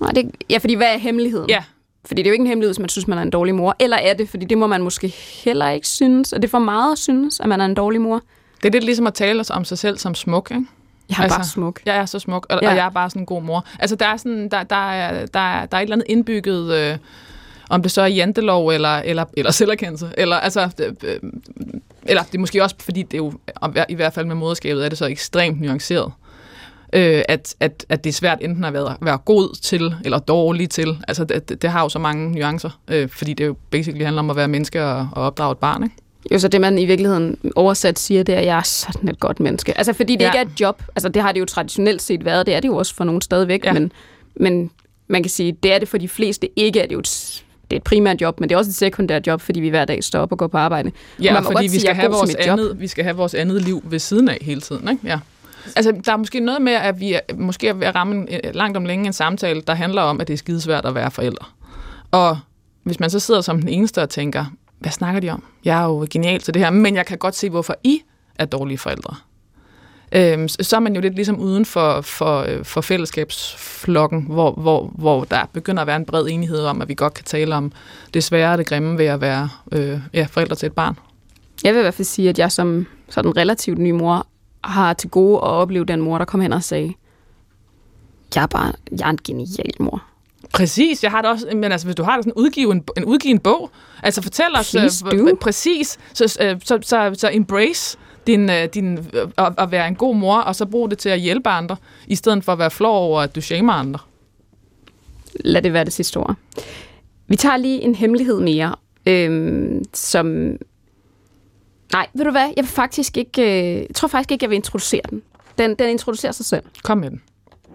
Nej, 0.00 0.10
det, 0.10 0.30
ja, 0.50 0.58
fordi 0.58 0.74
hvad 0.74 0.94
er 0.94 0.98
hemmeligheden? 0.98 1.50
Ja. 1.50 1.64
Fordi 2.04 2.22
det 2.22 2.26
er 2.26 2.30
jo 2.30 2.32
ikke 2.32 2.42
en 2.42 2.46
hemmelighed, 2.46 2.74
hvis 2.74 2.78
man 2.78 2.88
synes, 2.88 3.08
man 3.08 3.18
er 3.18 3.22
en 3.22 3.30
dårlig 3.30 3.54
mor. 3.54 3.76
Eller 3.78 3.96
er 3.96 4.14
det, 4.14 4.28
fordi 4.28 4.44
det 4.44 4.58
må 4.58 4.66
man 4.66 4.82
måske 4.82 5.08
heller 5.44 5.68
ikke 5.68 5.88
synes. 5.88 6.32
Er 6.32 6.38
det 6.38 6.50
for 6.50 6.58
meget 6.58 6.92
at 6.92 6.98
synes, 6.98 7.40
at 7.40 7.48
man 7.48 7.60
er 7.60 7.64
en 7.64 7.74
dårlig 7.74 8.00
mor? 8.00 8.22
Det 8.62 8.68
er 8.68 8.72
lidt 8.72 8.84
ligesom 8.84 9.06
at 9.06 9.14
tale 9.14 9.44
om 9.50 9.64
sig 9.64 9.78
selv 9.78 9.98
som 9.98 10.14
smuk, 10.14 10.50
ikke? 10.50 10.66
Jeg 11.08 11.18
er 11.18 11.22
altså, 11.22 11.38
bare 11.38 11.46
smuk. 11.46 11.80
Jeg 11.86 11.96
er 11.96 12.06
så 12.06 12.18
smuk, 12.18 12.46
og, 12.50 12.58
ja. 12.62 12.70
og 12.70 12.76
jeg 12.76 12.86
er 12.86 12.90
bare 12.90 13.10
sådan 13.10 13.22
en 13.22 13.26
god 13.26 13.42
mor. 13.42 13.66
Altså, 13.78 13.96
der 13.96 14.06
er, 14.06 14.16
sådan, 14.16 14.48
der, 14.48 14.62
der, 14.62 14.90
er, 14.90 15.26
der, 15.26 15.40
er, 15.40 15.66
der 15.66 15.76
er 15.76 15.80
et 15.80 15.82
eller 15.82 15.96
andet 15.96 16.06
indbygget, 16.08 16.74
øh, 16.74 16.96
om 17.70 17.82
det 17.82 17.92
så 17.92 18.02
er 18.02 18.06
jantelov 18.06 18.68
eller, 18.68 18.96
eller, 18.96 19.24
eller 19.36 19.50
selverkendelse, 19.50 20.10
eller, 20.16 20.36
altså, 20.36 20.70
øh, 21.02 21.20
eller 22.02 22.22
det 22.22 22.34
er 22.34 22.38
måske 22.38 22.62
også, 22.62 22.76
fordi 22.80 23.02
det 23.02 23.14
er 23.14 23.18
jo, 23.18 23.32
i 23.88 23.94
hvert 23.94 24.12
fald 24.12 24.26
med 24.26 24.34
moderskabet, 24.34 24.84
er 24.84 24.88
det 24.88 24.98
så 24.98 25.06
ekstremt 25.06 25.60
nuanceret. 25.60 26.12
Øh, 26.92 27.22
at, 27.28 27.56
at, 27.60 27.86
at 27.88 28.04
det 28.04 28.10
er 28.10 28.14
svært 28.14 28.38
enten 28.40 28.64
at 28.64 28.72
være, 28.72 28.96
være 29.00 29.18
god 29.18 29.60
til, 29.62 29.94
eller 30.04 30.18
dårlig 30.18 30.70
til. 30.70 31.04
Altså, 31.08 31.24
det, 31.24 31.62
det 31.62 31.70
har 31.70 31.82
jo 31.82 31.88
så 31.88 31.98
mange 31.98 32.32
nuancer, 32.32 32.80
øh, 32.88 33.08
fordi 33.08 33.34
det 33.34 33.46
jo 33.46 33.56
basically 33.70 34.04
handler 34.04 34.22
om 34.22 34.30
at 34.30 34.36
være 34.36 34.48
menneske 34.48 34.84
og, 34.84 35.08
og 35.12 35.22
opdrage 35.22 35.52
et 35.52 35.58
barn, 35.58 35.82
ikke? 35.82 35.96
Jo, 36.32 36.38
så 36.38 36.48
det 36.48 36.60
man 36.60 36.78
i 36.78 36.84
virkeligheden 36.84 37.36
oversat 37.56 37.98
siger, 37.98 38.22
det 38.22 38.34
er, 38.34 38.38
at 38.38 38.46
jeg 38.46 38.58
er 38.58 38.62
sådan 38.62 39.08
et 39.08 39.20
godt 39.20 39.40
menneske. 39.40 39.78
Altså 39.78 39.92
fordi 39.92 40.12
det 40.12 40.20
ja. 40.20 40.26
ikke 40.26 40.38
er 40.38 40.42
et 40.42 40.60
job. 40.60 40.82
Altså 40.96 41.08
det 41.08 41.22
har 41.22 41.32
det 41.32 41.40
jo 41.40 41.44
traditionelt 41.44 42.02
set 42.02 42.24
været. 42.24 42.46
Det 42.46 42.54
er 42.54 42.60
det 42.60 42.68
jo 42.68 42.76
også 42.76 42.94
for 42.94 43.04
nogen 43.04 43.20
stadigvæk. 43.20 43.64
Ja. 43.64 43.72
Men, 43.72 43.92
men 44.34 44.70
man 45.08 45.22
kan 45.22 45.30
sige, 45.30 45.52
det 45.62 45.72
er 45.72 45.78
det 45.78 45.88
for 45.88 45.98
de 45.98 46.08
fleste 46.08 46.48
ikke. 46.58 46.80
Er 46.80 46.86
det 46.86 46.92
jo 46.92 46.98
et, 46.98 47.44
det 47.70 47.76
er 47.76 47.80
et 47.80 47.84
primært 47.84 48.20
job, 48.20 48.40
men 48.40 48.48
det 48.48 48.54
er 48.54 48.58
også 48.58 48.70
et 48.70 48.74
sekundært 48.74 49.26
job, 49.26 49.40
fordi 49.40 49.60
vi 49.60 49.68
hver 49.68 49.84
dag 49.84 50.04
står 50.04 50.20
op 50.20 50.32
og 50.32 50.38
går 50.38 50.46
på 50.46 50.58
arbejde. 50.58 50.92
Ja, 51.22 51.32
man 51.32 51.44
fordi 51.44 51.66
vi 51.66 51.80
skal, 51.80 51.94
have 51.94 52.10
vores 52.10 52.34
andet, 52.34 52.80
vi 52.80 52.86
skal 52.86 53.04
have 53.04 53.16
vores 53.16 53.34
andet 53.34 53.62
liv 53.62 53.82
ved 53.84 53.98
siden 53.98 54.28
af 54.28 54.38
hele 54.40 54.60
tiden. 54.60 54.88
Ikke? 54.88 55.00
Ja. 55.04 55.18
Altså, 55.76 55.92
der 56.04 56.12
er 56.12 56.16
måske 56.16 56.40
noget 56.40 56.62
med, 56.62 56.72
at 56.72 57.00
vi 57.00 57.12
er, 57.12 57.20
måske 57.34 57.68
er 57.68 57.72
ved 57.72 57.86
at 57.86 57.94
ramme 57.94 58.14
en, 58.14 58.40
langt 58.54 58.76
om 58.76 58.84
længe 58.84 59.06
en 59.06 59.12
samtale, 59.12 59.60
der 59.66 59.74
handler 59.74 60.02
om, 60.02 60.20
at 60.20 60.28
det 60.28 60.34
er 60.34 60.38
skidesvært 60.38 60.86
at 60.86 60.94
være 60.94 61.10
forældre. 61.10 61.46
Og 62.10 62.38
hvis 62.82 63.00
man 63.00 63.10
så 63.10 63.20
sidder 63.20 63.40
som 63.40 63.60
den 63.60 63.68
eneste 63.68 64.02
og 64.02 64.10
tænker, 64.10 64.44
hvad 64.78 64.90
snakker 64.90 65.20
de 65.20 65.30
om? 65.30 65.44
Jeg 65.64 65.80
er 65.80 65.84
jo 65.84 66.06
genial 66.10 66.40
til 66.40 66.54
det 66.54 66.62
her, 66.62 66.70
men 66.70 66.94
jeg 66.94 67.06
kan 67.06 67.18
godt 67.18 67.34
se, 67.34 67.50
hvorfor 67.50 67.74
I 67.84 68.02
er 68.38 68.44
dårlige 68.44 68.78
forældre. 68.78 69.16
Øhm, 70.12 70.48
så 70.48 70.76
er 70.76 70.80
man 70.80 70.94
jo 70.94 71.00
lidt 71.00 71.14
ligesom 71.14 71.40
uden 71.40 71.64
for, 71.64 72.00
for, 72.00 72.40
øh, 72.40 72.64
for 72.64 72.80
fællesskabsflokken, 72.80 74.22
hvor, 74.22 74.52
hvor, 74.52 74.92
hvor 74.94 75.24
der 75.24 75.44
begynder 75.52 75.80
at 75.80 75.86
være 75.86 75.96
en 75.96 76.04
bred 76.04 76.26
enighed 76.30 76.60
om, 76.60 76.82
at 76.82 76.88
vi 76.88 76.94
godt 76.94 77.14
kan 77.14 77.24
tale 77.24 77.54
om 77.54 77.72
det 78.14 78.24
svære 78.24 78.52
og 78.52 78.58
det 78.58 78.66
grimme 78.66 78.98
ved 78.98 79.06
at 79.06 79.20
være 79.20 79.48
øh, 79.72 80.00
ja, 80.14 80.26
forældre 80.30 80.56
til 80.56 80.66
et 80.66 80.72
barn. 80.72 80.98
Jeg 81.64 81.74
vil 81.74 81.78
i 81.78 81.82
hvert 81.82 81.94
fald 81.94 82.06
sige, 82.06 82.28
at 82.28 82.38
jeg 82.38 82.52
som 82.52 82.86
sådan 83.08 83.36
relativt 83.36 83.78
ny 83.78 83.90
mor 83.90 84.26
har 84.64 84.92
til 84.92 85.10
gode 85.10 85.36
at 85.36 85.42
opleve 85.42 85.84
den 85.84 86.00
mor, 86.00 86.18
der 86.18 86.24
kom 86.24 86.40
hen 86.40 86.52
og 86.52 86.62
sagde, 86.62 86.94
jeg 88.34 88.42
er 88.42 88.46
bare 88.46 88.72
jeg 88.98 89.06
er 89.06 89.10
en 89.10 89.18
genial 89.24 89.72
mor. 89.80 90.07
Præcis, 90.54 91.02
jeg 91.02 91.10
har 91.10 91.22
det 91.22 91.30
også, 91.30 91.46
men 91.54 91.72
altså, 91.72 91.86
hvis 91.86 91.94
du 91.94 92.02
har 92.02 92.16
det 92.16 92.24
sådan, 92.24 92.42
udgive 92.42 92.72
en, 92.72 92.84
en 92.96 93.04
udgive 93.04 93.30
en 93.30 93.38
bog, 93.38 93.70
altså 94.02 94.22
fortæl 94.22 94.46
os 94.54 94.74
uh, 94.74 95.38
præcis, 95.40 95.98
så, 96.14 96.24
uh, 96.24 96.60
så, 96.64 96.78
så, 96.82 97.14
så 97.14 97.30
embrace 97.32 97.98
din, 98.26 98.50
uh, 98.50 98.64
din, 98.74 98.98
uh, 98.98 99.50
at 99.58 99.70
være 99.70 99.88
en 99.88 99.94
god 99.94 100.16
mor, 100.16 100.38
og 100.38 100.56
så 100.56 100.66
brug 100.66 100.90
det 100.90 100.98
til 100.98 101.08
at 101.08 101.20
hjælpe 101.20 101.48
andre, 101.48 101.76
i 102.06 102.14
stedet 102.14 102.44
for 102.44 102.52
at 102.52 102.58
være 102.58 102.70
flov 102.70 102.96
over, 102.96 103.20
at 103.20 103.34
du 103.34 103.40
shamer 103.40 103.72
andre. 103.72 103.98
Lad 105.40 105.62
det 105.62 105.72
være 105.72 105.84
det 105.84 105.92
sidste 105.92 106.16
ord. 106.16 106.36
Vi 107.26 107.36
tager 107.36 107.56
lige 107.56 107.82
en 107.82 107.94
hemmelighed 107.94 108.40
mere, 108.40 108.74
øhm, 109.06 109.84
som... 109.94 110.26
Nej, 111.92 112.06
ved 112.14 112.24
du 112.24 112.30
hvad? 112.30 112.52
Jeg 112.56 112.64
vil 112.64 112.66
faktisk 112.66 113.16
ikke... 113.16 113.42
Øh, 113.42 113.76
jeg 113.76 113.94
tror 113.94 114.08
faktisk 114.08 114.32
ikke, 114.32 114.44
jeg 114.44 114.50
vil 114.50 114.56
introducere 114.56 115.02
den. 115.10 115.22
Den, 115.58 115.74
den 115.74 115.88
introducerer 115.90 116.32
sig 116.32 116.46
selv. 116.46 116.62
Kom 116.84 116.98
med 116.98 117.10
den. 117.10 117.22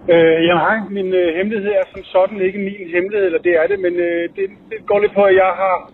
Øh, 0.09 0.45
jeg 0.50 0.57
har 0.57 0.88
min 0.89 1.13
øh, 1.13 1.35
hemmelighed 1.35 1.71
er 1.71 1.88
som 1.94 2.03
sådan 2.03 2.41
ikke 2.41 2.59
min 2.59 2.89
hemmelighed, 2.94 3.25
eller 3.25 3.39
det 3.47 3.53
er 3.61 3.67
det, 3.67 3.79
men 3.79 3.94
øh, 3.95 4.23
det, 4.35 4.45
det 4.69 4.77
går 4.85 5.00
lidt 5.00 5.13
på, 5.13 5.23
at 5.23 5.35
jeg 5.35 5.51
har 5.63 5.91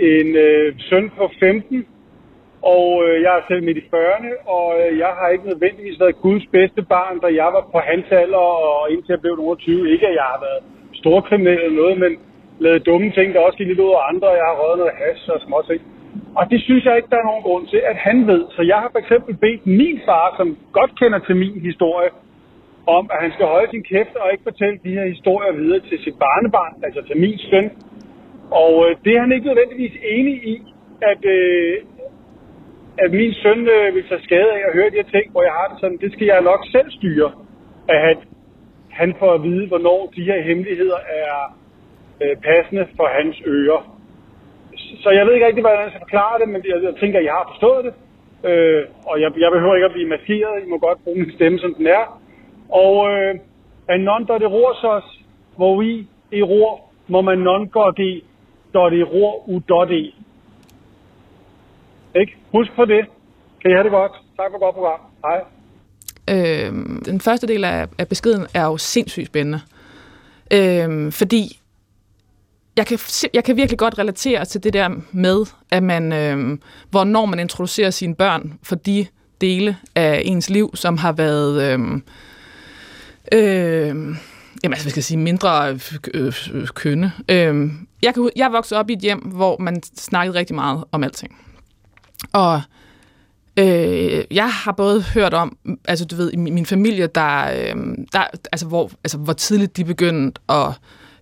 en 0.00 0.36
øh, 0.36 0.74
søn 0.78 1.10
på 1.18 1.30
15, 1.40 1.86
og 2.62 2.86
øh, 3.06 3.22
jeg 3.22 3.32
er 3.38 3.42
selv 3.48 3.62
midt 3.64 3.78
i 3.82 3.88
40'erne, 3.94 4.32
og 4.56 4.66
øh, 4.80 4.98
jeg 4.98 5.12
har 5.18 5.28
ikke 5.28 5.48
nødvendigvis 5.52 6.00
været 6.00 6.20
Guds 6.26 6.46
bedste 6.56 6.82
barn, 6.82 7.20
da 7.24 7.28
jeg 7.42 7.48
var 7.56 7.64
på 7.72 7.78
hans 7.78 8.06
alder, 8.10 8.46
og 8.78 8.90
indtil 8.92 9.12
jeg 9.12 9.20
blev 9.20 9.56
20. 9.58 9.92
Ikke 9.92 10.06
at 10.06 10.14
jeg 10.20 10.28
har 10.32 10.40
været 10.46 10.62
storkriminel 11.00 11.60
eller 11.64 11.82
noget, 11.82 11.98
men 12.04 12.12
lavet 12.58 12.86
dumme 12.86 13.10
ting, 13.10 13.34
der 13.34 13.40
også 13.40 13.58
gik 13.58 13.68
lidt 13.68 13.84
ud 13.86 13.98
af 13.98 14.08
andre, 14.10 14.28
og 14.32 14.36
jeg 14.40 14.46
har 14.50 14.56
røget 14.62 14.78
noget 14.78 14.98
hash 15.00 15.30
og 15.34 15.40
småting. 15.46 15.80
Og 16.38 16.44
det 16.50 16.60
synes 16.62 16.84
jeg 16.84 16.96
ikke, 16.96 17.10
der 17.10 17.18
er 17.20 17.30
nogen 17.30 17.42
grund 17.42 17.66
til, 17.66 17.80
at 17.90 17.96
han 17.96 18.26
ved. 18.26 18.42
Så 18.56 18.62
jeg 18.62 18.76
har 18.82 18.88
for 18.92 18.98
eksempel 18.98 19.32
bedt 19.44 19.66
min 19.66 20.00
far, 20.06 20.34
som 20.36 20.56
godt 20.72 20.92
kender 21.00 21.18
til 21.18 21.36
min 21.36 21.60
historie, 21.68 22.10
om, 22.96 23.04
at 23.14 23.18
han 23.24 23.32
skal 23.36 23.46
holde 23.46 23.70
sin 23.70 23.84
kæft 23.92 24.14
og 24.22 24.26
ikke 24.32 24.48
fortælle 24.50 24.78
de 24.84 24.94
her 24.96 25.06
historier 25.14 25.52
videre 25.52 25.80
til 25.88 25.98
sit 26.04 26.16
barnebarn, 26.24 26.74
altså 26.86 27.00
til 27.08 27.16
min 27.24 27.38
søn. 27.50 27.66
Og 28.62 28.72
øh, 28.84 28.96
det 29.04 29.12
er 29.16 29.20
han 29.20 29.32
ikke 29.32 29.46
nødvendigvis 29.50 29.96
enig 30.16 30.36
i, 30.54 30.56
at, 31.12 31.22
øh, 31.36 31.76
at 33.04 33.10
min 33.20 33.32
søn 33.42 33.60
øh, 33.76 33.94
vil 33.94 34.08
tage 34.08 34.26
skade 34.28 34.50
af 34.56 34.62
at 34.68 34.74
høre 34.76 34.90
de 34.90 35.00
her 35.00 35.10
ting, 35.16 35.26
hvor 35.32 35.42
jeg 35.42 35.54
har 35.58 35.66
det 35.70 35.80
sådan, 35.80 35.98
det 36.04 36.12
skal 36.12 36.26
jeg 36.26 36.48
nok 36.50 36.62
selv 36.74 36.90
styre, 36.98 37.30
at 37.88 37.98
han, 38.06 38.16
han 39.00 39.14
får 39.18 39.32
at 39.34 39.42
vide, 39.42 39.66
hvornår 39.68 40.12
de 40.16 40.24
her 40.30 40.40
hemmeligheder 40.42 41.00
er 41.22 41.34
øh, 42.22 42.36
passende 42.48 42.84
for 42.96 43.08
hans 43.18 43.36
ører. 43.46 43.82
Så 45.02 45.10
jeg 45.10 45.26
ved 45.26 45.34
ikke 45.34 45.46
rigtig, 45.46 45.62
hvordan 45.62 45.82
jeg 45.82 45.90
skal 45.90 46.06
forklare 46.06 46.38
det, 46.40 46.48
men 46.48 46.60
jeg, 46.70 46.82
jeg 46.82 46.94
tænker, 47.00 47.18
at 47.18 47.24
jeg 47.24 47.32
har 47.32 47.50
forstået 47.52 47.84
det. 47.86 47.94
Øh, 48.48 48.82
og 49.10 49.20
jeg, 49.22 49.30
jeg 49.44 49.50
behøver 49.52 49.74
ikke 49.74 49.90
at 49.90 49.96
blive 49.96 50.08
maskeret. 50.08 50.62
I 50.64 50.68
må 50.68 50.78
godt 50.78 50.98
bruge 51.04 51.18
min 51.18 51.32
stemme, 51.36 51.58
som 51.58 51.74
den 51.74 51.86
er. 51.86 52.04
Og 52.68 53.10
øh, 53.10 53.34
en 53.94 54.00
non 54.00 54.26
der 54.26 54.38
det 54.38 54.50
ror 54.50 55.04
hvor 55.56 55.80
vi 55.80 56.06
i 56.32 56.42
ror, 56.42 56.80
må 57.08 57.20
man 57.20 57.38
non 57.38 57.68
går 57.68 57.90
det, 57.90 58.22
der 58.72 58.88
det 58.88 59.12
ror 59.12 59.48
u 59.48 59.60
dot 59.68 59.90
e. 59.90 60.12
Ikke? 62.20 62.36
Husk 62.52 62.72
på 62.76 62.84
det. 62.84 63.06
Kan 63.62 63.70
I 63.70 63.74
have 63.74 63.84
det 63.84 63.92
godt. 63.92 64.12
Tak 64.12 64.50
for 64.50 64.58
godt 64.58 64.74
program. 64.74 65.00
Hej. 65.24 65.40
Øhm, 66.30 67.02
den 67.04 67.20
første 67.20 67.46
del 67.46 67.64
af, 67.64 67.88
af 67.98 68.08
beskeden 68.08 68.46
er 68.54 68.64
jo 68.64 68.76
sindssygt 68.76 69.26
spændende. 69.26 69.60
Øhm, 70.52 71.12
fordi 71.12 71.60
jeg 72.76 72.86
kan, 72.86 72.98
jeg 73.34 73.44
kan 73.44 73.56
virkelig 73.56 73.78
godt 73.78 73.98
relatere 73.98 74.44
til 74.44 74.64
det 74.64 74.72
der 74.72 74.88
med, 75.12 75.46
at 75.70 75.82
man, 75.82 76.12
øhm, 76.12 76.62
hvornår 76.90 77.26
man 77.26 77.38
introducerer 77.38 77.90
sine 77.90 78.14
børn 78.14 78.58
for 78.62 78.74
de 78.74 79.06
dele 79.40 79.76
af 79.94 80.22
ens 80.24 80.50
liv, 80.50 80.70
som 80.74 80.96
har 80.96 81.12
været 81.12 81.72
øhm, 81.72 82.02
Øh, 83.32 83.88
jamen, 83.88 84.16
altså, 84.64 84.84
vi 84.84 84.90
skal 84.90 85.02
sige 85.02 85.18
mindre 85.18 85.78
øh, 86.14 86.32
øh, 86.52 86.66
kønne. 86.66 87.12
Øh, 87.28 87.70
jeg, 88.02 88.14
kan, 88.14 88.30
jeg 88.36 88.52
voksede 88.52 88.80
op 88.80 88.90
i 88.90 88.92
et 88.92 89.00
hjem, 89.00 89.18
hvor 89.18 89.58
man 89.58 89.82
snakkede 89.82 90.38
rigtig 90.38 90.54
meget 90.54 90.84
om 90.92 91.04
alting. 91.04 91.36
Og 92.32 92.60
øh, 93.56 94.24
jeg 94.30 94.52
har 94.52 94.72
både 94.72 95.02
hørt 95.02 95.34
om, 95.34 95.56
altså 95.88 96.04
du 96.04 96.16
ved, 96.16 96.32
i 96.32 96.36
min 96.36 96.66
familie, 96.66 97.06
der, 97.06 97.50
øh, 97.50 97.76
der 98.12 98.24
altså, 98.52 98.66
hvor, 98.66 98.90
altså, 99.04 99.18
hvor 99.18 99.32
tidligt 99.32 99.76
de 99.76 99.84
begyndte 99.84 100.40
at 100.48 100.72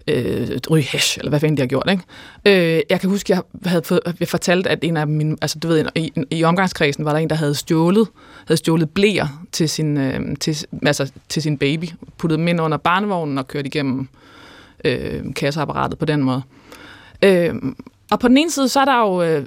øh, 0.09 0.49
ryge 0.71 0.83
hash, 0.83 1.19
eller 1.19 1.29
hvad 1.29 1.41
fanden 1.41 1.57
de 1.57 1.63
har 1.63 1.67
gjort. 1.67 1.91
Ikke? 1.91 2.77
Øh, 2.77 2.83
jeg 2.91 3.01
kan 3.01 3.11
huske, 3.11 3.33
jeg 3.33 3.43
havde 3.65 3.83
fået, 3.85 4.01
jeg 4.21 4.29
fortalt, 4.29 4.67
at 4.67 4.85
en 4.85 4.97
af 4.97 5.07
mine, 5.07 5.37
altså 5.43 5.59
du 5.59 5.69
ved, 5.69 5.87
i, 5.95 6.13
i 6.31 6.45
omgangskredsen 6.45 7.05
var 7.05 7.13
der 7.13 7.19
en, 7.19 7.31
der 7.31 7.37
havde 7.37 7.55
stjålet, 7.55 8.09
havde 8.47 8.59
stjålet 8.59 8.91
blæer 8.91 9.47
til 9.53 9.69
sin, 9.69 9.97
øh, 9.97 10.37
til, 10.41 10.67
altså, 10.87 11.13
til 11.29 11.43
sin 11.43 11.59
baby, 11.59 11.85
puttet 12.19 12.39
dem 12.39 12.49
ind 12.49 12.61
under 12.61 12.77
barnevognen 12.77 13.39
og 13.39 13.49
kørt 13.49 13.67
igennem 13.67 14.09
øh, 14.85 15.35
kasseapparatet 15.35 15.99
på 15.99 16.05
den 16.05 16.23
måde. 16.23 16.43
Øh, 17.23 17.55
og 18.11 18.21
på 18.21 18.29
den 18.29 18.37
ene 18.37 18.51
side, 18.51 18.69
så 18.69 18.81
er 18.81 18.85
der 18.85 19.01
jo, 19.01 19.23
øh, 19.23 19.45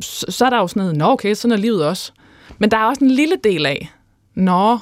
så, 0.00 0.26
så 0.28 0.44
er 0.44 0.50
der 0.50 0.58
jo 0.58 0.66
sådan 0.66 0.80
noget, 0.80 0.96
nå 0.96 1.10
okay, 1.10 1.34
sådan 1.34 1.52
er 1.52 1.56
livet 1.56 1.86
også. 1.86 2.12
Men 2.58 2.70
der 2.70 2.76
er 2.76 2.84
også 2.84 3.04
en 3.04 3.10
lille 3.10 3.36
del 3.44 3.66
af, 3.66 3.90
nå, 4.34 4.78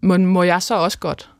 må, 0.00 0.16
må 0.16 0.42
jeg 0.42 0.62
så 0.62 0.74
også 0.74 0.98
godt? 0.98 1.30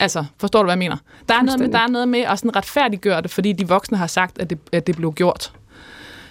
Altså, 0.00 0.24
forstår 0.38 0.58
du, 0.62 0.66
hvad 0.66 0.72
jeg 0.72 0.78
mener? 0.78 0.96
Der 1.28 1.34
er, 1.34 1.42
noget 1.42 1.60
med, 1.60 1.68
der 1.68 1.78
er 1.78 1.88
noget 1.88 2.08
med 2.08 2.20
at 2.20 2.38
sådan 2.38 2.56
retfærdiggøre 2.56 3.22
det, 3.22 3.30
fordi 3.30 3.52
de 3.52 3.68
voksne 3.68 3.98
har 3.98 4.06
sagt, 4.06 4.38
at 4.38 4.50
det, 4.50 4.58
at 4.72 4.86
det 4.86 4.96
blev 4.96 5.12
gjort. 5.12 5.52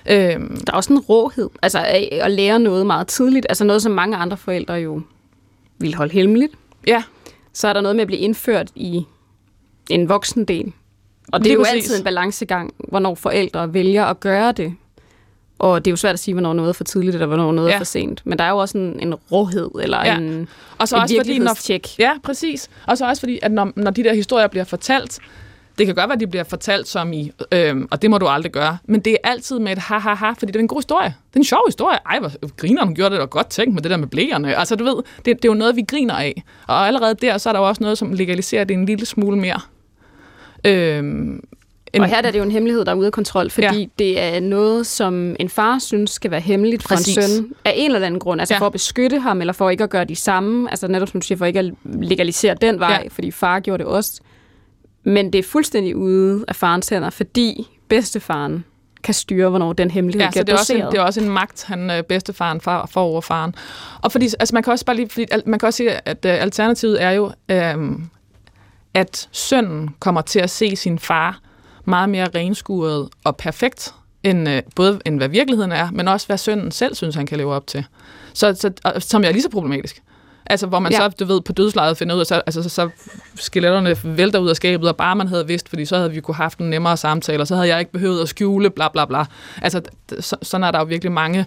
Øhm, 0.09 0.57
Der 0.65 0.71
er 0.73 0.75
også 0.77 0.93
en 0.93 0.99
råhed, 0.99 1.49
altså 1.61 1.79
at 2.11 2.31
lære 2.31 2.59
noget 2.59 2.85
meget 2.85 3.07
tidligt, 3.07 3.45
altså 3.49 3.63
noget, 3.63 3.81
som 3.81 3.91
mange 3.91 4.17
andre 4.17 4.37
forældre 4.37 4.73
jo 4.73 5.01
vil 5.77 5.95
holde 5.95 6.13
hemmeligt. 6.13 6.53
ja, 6.87 7.03
Så 7.53 7.67
er 7.67 7.73
der 7.73 7.81
noget 7.81 7.95
med 7.95 8.01
at 8.01 8.07
blive 8.07 8.19
indført 8.19 8.71
i 8.75 9.05
en 9.89 10.09
voksen 10.09 10.45
del. 10.45 10.73
Og 11.31 11.39
det 11.39 11.43
Lige 11.43 11.51
er 11.53 11.55
jo 11.55 11.61
præcis. 11.63 11.73
altid 11.83 11.97
en 11.97 12.03
balancegang, 12.03 12.73
hvornår 12.77 13.15
forældre 13.15 13.73
vælger 13.73 14.05
at 14.05 14.19
gøre 14.19 14.51
det. 14.51 14.75
Og 15.59 15.85
det 15.85 15.89
er 15.89 15.91
jo 15.91 15.95
svært 15.97 16.13
at 16.13 16.19
sige, 16.19 16.33
hvornår 16.33 16.53
noget 16.53 16.69
er 16.69 16.73
for 16.73 16.83
tidligt, 16.83 17.13
eller 17.15 17.25
hvornår 17.27 17.51
noget 17.51 17.69
ja. 17.69 17.73
Er 17.73 17.77
for 17.77 17.85
sent. 17.85 18.21
Men 18.25 18.37
der 18.39 18.43
er 18.43 18.49
jo 18.49 18.57
også 18.57 18.77
en, 18.77 18.99
en 18.99 19.13
råhed, 19.15 19.69
eller 19.81 20.05
Ja. 20.05 20.17
en, 20.17 20.47
og 20.77 20.87
så 20.87 20.95
et 20.97 21.01
også 21.01 21.15
fordi, 21.17 21.39
når. 21.39 21.99
Ja, 21.99 22.11
præcis. 22.23 22.69
Og 22.87 22.97
så 22.97 23.05
også 23.07 23.19
fordi, 23.19 23.39
at 23.41 23.51
når, 23.51 23.71
når 23.75 23.91
de 23.91 24.03
der 24.03 24.13
historier 24.13 24.47
bliver 24.47 24.63
fortalt, 24.63 25.19
det 25.77 25.85
kan 25.85 25.95
godt 25.95 26.07
være, 26.09 26.13
at 26.13 26.19
de 26.19 26.27
bliver 26.27 26.43
fortalt 26.43 26.87
som 26.87 27.13
i, 27.13 27.31
øhm, 27.51 27.87
og 27.91 28.01
det 28.01 28.09
må 28.09 28.17
du 28.17 28.27
aldrig 28.27 28.51
gøre, 28.51 28.77
men 28.85 28.99
det 28.99 29.13
er 29.23 29.29
altid 29.29 29.59
med 29.59 29.71
et 29.71 29.77
ha-ha-ha, 29.77 30.29
fordi 30.31 30.45
det 30.45 30.55
er 30.55 30.59
en 30.59 30.67
god 30.67 30.77
historie. 30.77 31.07
Det 31.29 31.35
er 31.35 31.39
en 31.39 31.43
sjov 31.43 31.61
historie. 31.67 31.97
Ej, 32.05 32.19
hvor 32.19 32.31
griner 32.57 32.85
hun 32.85 32.95
gjorde 32.95 33.15
det, 33.15 33.21
og 33.21 33.29
godt 33.29 33.49
tænkt 33.49 33.73
med 33.73 33.81
det 33.81 33.91
der 33.91 33.97
med 33.97 34.07
blæerne. 34.07 34.55
Altså, 34.55 34.75
du 34.75 34.83
ved, 34.83 34.95
det, 34.95 35.25
det 35.25 35.33
er 35.33 35.39
jo 35.49 35.53
noget, 35.53 35.75
vi 35.75 35.81
griner 35.87 36.13
af. 36.15 36.43
Og 36.67 36.87
allerede 36.87 37.15
der, 37.15 37.37
så 37.37 37.49
er 37.49 37.53
der 37.53 37.59
jo 37.59 37.67
også 37.67 37.83
noget, 37.83 37.97
som 37.97 38.13
legaliserer 38.13 38.63
det 38.63 38.73
en 38.73 38.85
lille 38.85 39.05
smule 39.05 39.37
mere. 39.37 39.59
Øhm, 40.65 41.43
en, 41.93 42.01
Og 42.01 42.07
her 42.07 42.17
er 42.17 42.31
det 42.31 42.39
jo 42.39 42.43
en 42.43 42.51
hemmelighed, 42.51 42.85
der 42.85 42.91
er 42.91 42.95
ude 42.95 43.05
af 43.05 43.11
kontrol, 43.11 43.49
fordi 43.49 43.79
Ja. 43.79 43.85
det 43.99 44.19
er 44.19 44.39
noget, 44.39 44.87
som 44.87 45.35
en 45.39 45.49
far 45.49 45.79
synes 45.79 46.11
skal 46.11 46.31
være 46.31 46.39
hemmeligt 46.39 46.83
for 46.83 46.89
Præcis. 46.95 47.17
en 47.17 47.23
søn 47.23 47.51
af 47.65 47.73
en 47.75 47.95
eller 47.95 48.05
anden 48.07 48.19
grund. 48.19 48.41
Altså 48.41 48.53
Ja. 48.53 48.59
for 48.59 48.65
at 48.65 48.71
beskytte 48.71 49.19
ham, 49.19 49.39
eller 49.41 49.53
for 49.53 49.69
ikke 49.69 49.83
at 49.83 49.89
gøre 49.89 50.05
de 50.05 50.15
samme. 50.15 50.69
Altså 50.71 50.87
netop 50.87 51.07
som 51.09 51.21
du 51.21 51.27
siger, 51.27 51.37
for 51.37 51.45
ikke 51.45 51.59
at 51.59 51.71
legalisere 51.85 52.55
den 52.61 52.79
vej, 52.79 52.99
Ja. 53.03 53.07
fordi 53.11 53.31
far 53.31 53.59
gjorde 53.59 53.83
det 53.83 53.91
også. 53.91 54.21
Men 55.03 55.33
det 55.33 55.39
er 55.39 55.43
fuldstændig 55.43 55.95
ude 55.95 56.45
af 56.47 56.55
farens 56.55 56.89
hænder, 56.89 57.09
fordi 57.09 57.67
bedstefaren 57.87 58.63
kan 59.03 59.13
styre, 59.13 59.49
hvornår 59.49 59.73
den 59.73 59.91
hemmelighed 59.91 60.21
Ja, 60.25 60.29
bliver 60.31 60.43
det 60.43 60.53
er, 60.53 60.57
også 60.57 60.73
en, 60.75 60.81
det 60.81 60.93
er 60.93 61.01
også 61.01 61.21
en 61.21 61.29
magt, 61.29 61.63
han 61.67 61.89
øh, 61.91 62.03
bedstefaren 62.03 62.61
får, 62.61 62.89
får 62.91 63.01
over 63.01 63.21
faren. 63.21 63.55
Og 64.01 64.11
fordi, 64.11 64.25
altså 64.39 64.55
man 64.55 64.63
kan 64.63 64.71
også 64.73 64.85
bare 64.85 64.95
lige, 64.95 65.09
fordi, 65.09 65.25
man 65.45 65.59
kan 65.59 65.67
også 65.67 65.77
sige, 65.77 66.07
at 66.07 66.25
øh, 66.25 66.41
alternativet 66.41 67.03
er 67.03 67.11
jo, 67.11 67.31
øh, 67.51 67.75
at 68.93 69.29
sønnen 69.31 69.89
kommer 69.99 70.21
til 70.21 70.39
at 70.39 70.49
se 70.49 70.75
sin 70.75 70.99
far 70.99 71.39
meget 71.89 72.09
mere 72.09 72.27
renskuret 72.35 73.09
og 73.23 73.37
perfekt, 73.37 73.93
end, 74.23 74.49
øh, 74.49 74.61
både 74.75 74.99
end 75.05 75.17
hvad 75.17 75.29
virkeligheden 75.29 75.71
er, 75.71 75.91
men 75.91 76.07
også 76.07 76.27
hvad 76.27 76.37
sønnen 76.37 76.71
selv 76.71 76.95
synes, 76.95 77.15
han 77.15 77.25
kan 77.25 77.37
leve 77.37 77.53
op 77.53 77.67
til. 77.67 77.85
Så, 78.33 78.53
så, 78.53 78.71
og, 78.83 79.01
som 79.01 79.23
er 79.23 79.31
lige 79.31 79.41
så 79.41 79.49
problematisk. 79.49 80.01
Altså, 80.45 80.67
hvor 80.67 80.79
man 80.79 80.91
ja. 80.91 80.97
Så, 80.97 81.09
du 81.19 81.25
ved, 81.25 81.41
på 81.41 81.53
dødslejet 81.53 81.97
finder 81.97 82.15
ud 82.15 82.19
af, 82.19 82.25
så, 82.25 82.35
altså, 82.45 82.63
så, 82.63 82.69
så 82.69 82.89
skeletterne 83.35 83.95
vælter 84.03 84.39
ud 84.39 84.49
af 84.49 84.55
skabet, 84.55 84.89
og 84.89 84.95
bare 84.95 85.15
man 85.15 85.27
havde 85.27 85.47
vidst, 85.47 85.69
fordi 85.69 85.85
så 85.85 85.97
havde 85.97 86.11
vi 86.11 86.21
kunne 86.21 86.35
haft 86.35 86.59
en 86.59 86.69
nemmere 86.69 86.97
samtale, 86.97 87.43
og 87.43 87.47
så 87.47 87.55
havde 87.55 87.67
jeg 87.67 87.79
ikke 87.79 87.91
behøvet 87.91 88.21
at 88.21 88.29
skjule, 88.29 88.69
bla 88.69 88.87
bla 88.87 89.05
bla. 89.05 89.25
Altså, 89.61 89.81
så, 90.19 90.35
sådan 90.41 90.63
er 90.63 90.71
der 90.71 90.79
jo 90.79 90.85
virkelig 90.85 91.11
mange 91.11 91.45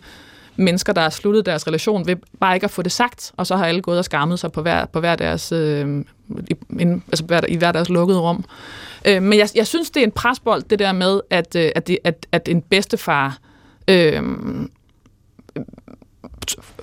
mennesker, 0.57 0.93
der 0.93 1.01
har 1.01 1.11
sluttet 1.11 1.47
deres 1.47 1.67
relation 1.67 2.07
ved 2.07 2.17
bare 2.41 2.55
ikke 2.55 2.65
at 2.65 2.71
få 2.71 2.83
det 2.83 2.93
sagt, 2.93 3.33
og 3.37 3.47
så 3.47 3.57
har 3.57 3.67
alle 3.67 3.83
gået 3.83 3.99
og 3.99 4.05
skammet 4.05 4.39
sig 4.39 4.53
på 4.53 4.63
hver, 4.63 4.87
på 4.87 5.01
hver 5.01 5.17
deres, 5.17 5.53
øh, 5.53 6.05
i, 6.51 6.55
in, 6.81 7.03
altså 7.09 7.25
hver, 7.25 7.41
i 7.49 7.57
hver 7.57 7.73
deres 7.73 7.89
lukkede 7.89 8.21
rum. 8.21 8.45
Øh, 9.05 9.23
men 9.23 9.39
jeg, 9.39 9.49
jeg 9.55 9.67
synes, 9.67 9.91
det 9.91 10.01
er 10.01 10.05
en 10.05 10.13
presbold, 10.13 10.63
det 10.63 10.79
der 10.79 10.93
med, 10.93 11.21
at, 11.31 11.57
øh, 11.57 11.71
at, 11.75 11.87
det, 11.87 11.99
at, 12.05 12.27
at 12.33 12.49
en 12.49 12.63
bedstefar 12.63 13.39
øh, 13.89 14.23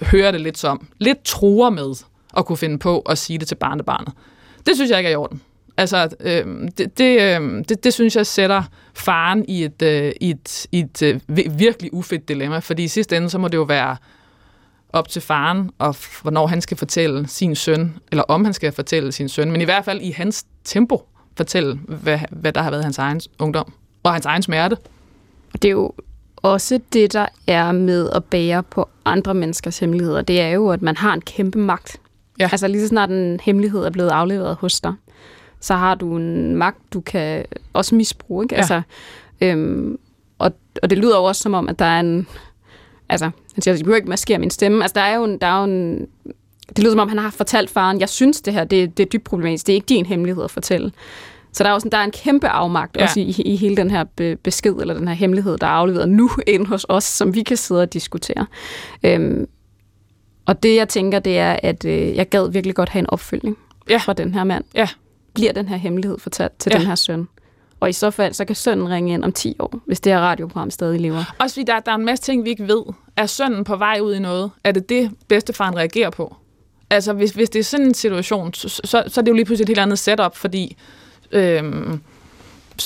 hører 0.02 0.32
det 0.32 0.42
lidt 0.42 0.58
som, 0.58 0.88
lidt 0.98 1.24
truer 1.24 1.70
med 1.70 1.96
at 2.38 2.46
kunne 2.46 2.58
finde 2.58 2.80
på 2.80 3.00
at 3.00 3.18
sige 3.18 3.40
det 3.40 3.48
til 3.48 3.56
barnebarnet. 3.56 4.14
Det 4.66 4.76
synes 4.76 4.92
jeg 4.92 4.98
ikke 4.98 5.08
er 5.08 5.12
i 5.12 5.16
orden. 5.16 5.42
Altså, 5.78 6.10
øh, 6.20 6.46
det, 6.78 6.98
det, 6.98 7.22
øh, 7.22 7.64
det, 7.70 7.84
det 7.84 7.94
synes 7.94 8.16
jeg 8.16 8.26
sætter 8.26 8.64
faren 8.94 9.46
i 9.48 9.64
et, 9.64 9.82
øh, 9.82 10.12
i 10.22 10.30
et, 10.30 10.68
i 10.72 10.80
et 10.80 11.02
øh, 11.04 11.20
virkelig 11.60 11.94
ufedt 11.94 12.28
dilemma, 12.28 12.60
fordi 12.60 12.84
i 12.84 12.88
sidste 12.88 13.18
ende, 13.18 13.30
så 13.30 13.38
må 13.38 13.48
det 13.48 13.58
jo 13.58 13.64
være 13.64 13.98
op 14.94 15.08
til 15.08 15.22
faren, 15.22 15.70
og 15.78 15.96
hvornår 16.22 16.48
han 16.48 16.62
skal 16.62 16.78
fortælle 16.78 17.28
sin 17.28 17.56
søn, 17.56 17.98
eller 18.12 18.24
om 18.24 18.46
han 18.46 18.54
skal 18.54 18.72
fortælle 18.72 19.12
sin 19.12 19.30
søn, 19.30 19.52
men 19.52 19.62
i 19.62 19.64
hvert 19.64 19.86
fald 19.86 20.02
i 20.02 20.12
hans 20.12 20.46
tempo 20.64 21.09
fortælle, 21.38 21.80
hvad, 21.88 22.20
hvad 22.30 22.54
der 22.54 22.62
har 22.62 22.70
været 22.70 22.84
hans 22.84 22.98
egen 22.98 23.22
ungdom, 23.40 23.74
og 24.04 24.14
hans 24.14 24.26
egen 24.26 24.42
smerte. 24.42 24.78
Det 25.54 25.66
er 25.66 25.72
jo 25.72 25.92
også 26.36 26.80
det, 26.94 27.14
der 27.14 27.26
er 27.48 27.72
med 27.72 28.10
at 28.10 28.24
bære 28.24 28.64
på 28.64 28.90
andre 29.06 29.34
menneskers 29.34 29.80
hemmeligheder. 29.80 30.22
Det 30.22 30.42
er 30.42 30.50
jo, 30.50 30.70
at 30.70 30.82
man 30.82 30.98
har 30.98 31.14
en 31.14 31.22
kæmpe 31.22 31.60
magt. 31.60 32.00
Ja. 32.40 32.50
Altså 32.52 32.68
lige 32.68 32.82
så 32.82 32.88
snart 32.88 33.10
en 33.10 33.40
hemmelighed 33.44 33.86
er 33.86 33.90
blevet 33.90 34.10
afleveret 34.10 34.56
hos 34.56 34.82
dig, 34.82 34.94
så 35.60 35.76
har 35.76 35.96
du 35.96 36.18
en 36.18 36.56
magt, 36.56 36.94
du 36.94 37.02
kan 37.02 37.46
også 37.74 37.96
misbruge. 37.96 38.46
Ikke? 38.46 38.56
Ja. 38.56 38.60
Altså, 38.60 38.82
øhm, 39.42 40.00
og, 40.40 40.52
og 40.84 40.90
det 40.90 40.98
lyder 40.98 41.18
jo 41.18 41.24
også 41.24 41.42
som 41.42 41.54
om, 41.54 41.70
at 41.70 41.80
der 41.80 41.86
er 41.86 42.00
en... 42.00 42.28
Altså, 43.10 43.30
han 43.54 43.62
siger, 43.62 43.76
jeg 43.76 43.84
behøver 43.84 43.96
ikke 43.96 44.10
maskere 44.10 44.40
min 44.40 44.50
stemme. 44.50 44.84
Altså, 44.84 44.94
der 44.96 45.02
er 45.02 45.16
jo 45.16 45.24
en... 45.24 45.38
Der 45.38 45.48
er 45.48 45.60
jo 45.60 45.64
en 45.64 46.08
det 46.76 46.80
lyder 46.80 46.92
som 46.92 47.00
om, 47.00 47.10
han 47.10 47.18
har 47.18 47.30
fortalt 47.30 47.70
faren, 47.70 48.00
jeg 48.00 48.10
synes 48.10 48.42
det 48.42 48.54
her, 48.54 48.64
det, 48.64 48.98
det 48.98 49.04
er 49.06 49.08
dybt 49.10 49.24
problematisk. 49.24 49.68
Det 49.68 49.74
er 49.74 49.76
ikke 49.76 49.86
din 49.90 50.06
hemmelighed 50.06 50.44
at 50.44 50.52
fortælle. 50.52 50.92
Så 51.54 51.64
der 51.64 51.70
er, 51.70 51.74
jo 51.74 51.80
sådan, 51.80 51.92
der 51.92 51.98
er 51.98 52.04
en 52.04 52.12
kæmpe 52.12 52.48
afmagt 52.48 52.98
ja. 52.98 53.04
også 53.04 53.20
i, 53.20 53.36
i 53.46 53.56
hele 53.56 53.78
den 53.78 53.92
her 53.92 54.04
be- 54.04 54.36
besked, 54.36 54.74
eller 54.74 54.94
den 54.94 55.08
her 55.08 55.16
hemmelighed, 55.16 55.58
der 55.58 55.68
er 55.68 55.72
afleveret 55.72 56.10
nu 56.10 56.30
ind 56.48 56.66
hos 56.68 56.86
os, 56.90 57.04
som 57.04 57.36
vi 57.36 57.44
kan 57.44 57.58
sidde 57.58 57.82
og 57.82 57.94
diskutere. 57.94 58.46
Øhm, 59.04 59.48
og 60.46 60.64
det, 60.64 60.76
jeg 60.76 60.90
tænker, 60.90 61.20
det 61.20 61.38
er, 61.40 61.60
at 61.64 61.86
øh, 61.86 62.16
jeg 62.16 62.30
gad 62.30 62.52
virkelig 62.52 62.76
godt 62.76 62.90
have 62.90 63.00
en 63.00 63.10
opfølgning 63.10 63.58
Ja. 63.90 63.98
fra 63.98 64.14
den 64.14 64.34
her 64.34 64.44
mand. 64.44 64.64
Ja. 64.76 64.88
Bliver 65.34 65.52
den 65.54 65.68
her 65.68 65.78
hemmelighed 65.78 66.20
fortalt 66.20 66.60
til 66.60 66.72
Ja. 66.74 66.78
den 66.80 66.88
her 66.88 66.96
søn? 66.96 67.28
Og 67.80 67.90
i 67.90 67.94
så 67.94 68.12
fald, 68.12 68.34
så 68.34 68.46
kan 68.46 68.56
sønnen 68.56 68.90
ringe 68.90 69.14
ind 69.14 69.24
om 69.24 69.32
10 69.32 69.56
år, 69.60 69.80
hvis 69.86 70.00
det 70.00 70.14
her 70.14 70.20
radioprogram 70.20 70.72
stadig 70.72 71.00
lever. 71.02 71.36
Også 71.40 71.54
fordi 71.54 71.64
der, 71.64 71.80
der 71.80 71.92
er 71.92 71.96
en 71.96 72.06
masse 72.06 72.24
ting, 72.24 72.46
vi 72.46 72.50
ikke 72.50 72.68
ved. 72.68 72.84
Er 73.18 73.26
sønnen 73.26 73.64
på 73.64 73.76
vej 73.76 74.00
ud 74.02 74.14
i 74.16 74.20
noget? 74.20 74.52
Er 74.64 74.72
det 74.72 74.90
det, 74.90 75.12
bedstefaren 75.28 75.76
reagerer 75.78 76.10
på? 76.10 76.36
Altså, 76.90 77.14
hvis, 77.14 77.32
hvis 77.32 77.50
det 77.50 77.60
er 77.60 77.64
sådan 77.64 77.86
en 77.86 77.94
situation, 77.94 78.54
så, 78.54 78.70
så, 78.70 79.04
så 79.08 79.22
er 79.22 79.24
det 79.24 79.28
jo 79.28 79.34
lige 79.34 79.46
pludselig 79.46 79.64
et 79.64 79.70
helt 79.70 79.80
andet 79.80 80.00
setup, 80.00 80.36
fordi 80.36 80.78
øhm, 81.32 82.02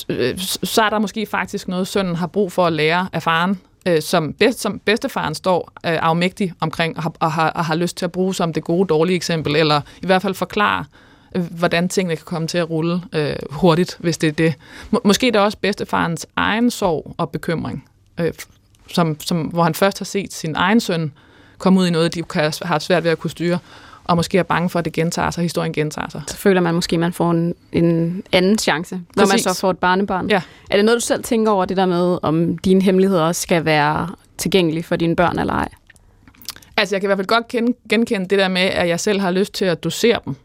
øh, 0.08 0.38
så 0.62 0.82
er 0.82 0.90
der 0.90 0.98
måske 0.98 1.26
faktisk 1.26 1.68
noget, 1.68 1.88
sønnen 1.88 2.16
har 2.16 2.26
brug 2.26 2.52
for 2.52 2.66
at 2.66 2.72
lære 2.72 3.08
af 3.12 3.22
faren, 3.22 3.60
øh, 3.86 4.02
som, 4.02 4.32
bedst, 4.32 4.60
som 4.60 4.78
bedstefaren 4.78 5.34
står 5.34 5.72
øh, 5.86 5.98
afmægtig 6.02 6.52
omkring, 6.60 6.96
og 6.96 7.02
har, 7.02 7.12
og, 7.20 7.32
har, 7.32 7.50
og 7.50 7.64
har 7.64 7.74
lyst 7.74 7.96
til 7.96 8.04
at 8.04 8.12
bruge 8.12 8.34
som 8.34 8.52
det 8.52 8.64
gode, 8.64 8.88
dårlige 8.88 9.16
eksempel, 9.16 9.56
eller 9.56 9.80
i 10.02 10.06
hvert 10.06 10.22
fald 10.22 10.34
forklare, 10.34 10.84
øh, 11.34 11.42
hvordan 11.42 11.88
tingene 11.88 12.16
kan 12.16 12.24
komme 12.24 12.48
til 12.48 12.58
at 12.58 12.70
rulle 12.70 13.02
øh, 13.12 13.36
hurtigt, 13.50 13.96
hvis 14.00 14.18
det 14.18 14.28
er 14.28 14.32
det. 14.32 14.54
M- 14.94 14.98
måske 15.04 15.28
er 15.28 15.32
det 15.32 15.40
også 15.40 15.58
bedstefarens 15.58 16.26
egen 16.36 16.70
sorg 16.70 17.14
og 17.18 17.30
bekymring, 17.30 17.88
øh, 18.20 18.32
som, 18.88 19.20
som, 19.20 19.40
hvor 19.40 19.62
han 19.62 19.74
først 19.74 19.98
har 19.98 20.04
set 20.04 20.32
sin 20.32 20.56
egen 20.56 20.80
søn 20.80 21.12
komme 21.58 21.80
ud 21.80 21.86
i 21.86 21.90
noget, 21.90 22.14
de 22.14 22.22
kan, 22.22 22.52
har 22.62 22.78
svært 22.78 23.04
ved 23.04 23.10
at 23.10 23.18
kunne 23.18 23.30
styre, 23.30 23.58
og 24.04 24.16
måske 24.16 24.38
er 24.38 24.42
bange 24.42 24.70
for, 24.70 24.78
at 24.78 24.84
det 24.84 24.92
gentager 24.92 25.30
sig, 25.30 25.42
historien 25.42 25.72
gentager 25.72 26.08
sig. 26.08 26.22
Så 26.26 26.36
føler 26.36 26.60
man 26.60 26.74
måske, 26.74 26.96
at 26.96 27.00
man 27.00 27.12
får 27.12 27.30
en, 27.30 27.54
en 27.72 28.22
anden 28.32 28.58
chance, 28.58 28.94
når 29.16 29.22
man 29.22 29.30
Præcis. 29.30 29.42
så 29.42 29.60
får 29.60 29.70
et 29.70 29.78
barnebarn. 29.78 30.30
Ja. 30.30 30.42
Er 30.70 30.76
det 30.76 30.84
noget, 30.84 30.96
du 30.96 31.06
selv 31.06 31.24
tænker 31.24 31.52
over, 31.52 31.64
det 31.64 31.76
der 31.76 31.86
med, 31.86 32.18
om 32.22 32.58
dine 32.58 32.82
hemmeligheder 32.82 33.22
også 33.22 33.42
skal 33.42 33.64
være 33.64 34.08
tilgængelige 34.38 34.82
for 34.82 34.96
dine 34.96 35.16
børn 35.16 35.38
eller 35.38 35.54
ej? 35.54 35.68
Altså, 36.76 36.94
jeg 36.94 37.00
kan 37.00 37.06
i 37.06 37.08
hvert 37.08 37.18
fald 37.18 37.26
godt 37.26 37.48
kende, 37.48 37.72
genkende 37.88 38.28
det 38.28 38.38
der 38.38 38.48
med, 38.48 38.62
at 38.62 38.88
jeg 38.88 39.00
selv 39.00 39.20
har 39.20 39.30
lyst 39.30 39.52
til 39.54 39.64
at 39.64 39.84
dosere 39.84 40.18
dem. 40.24 40.36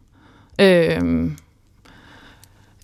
Øhm, 0.62 1.38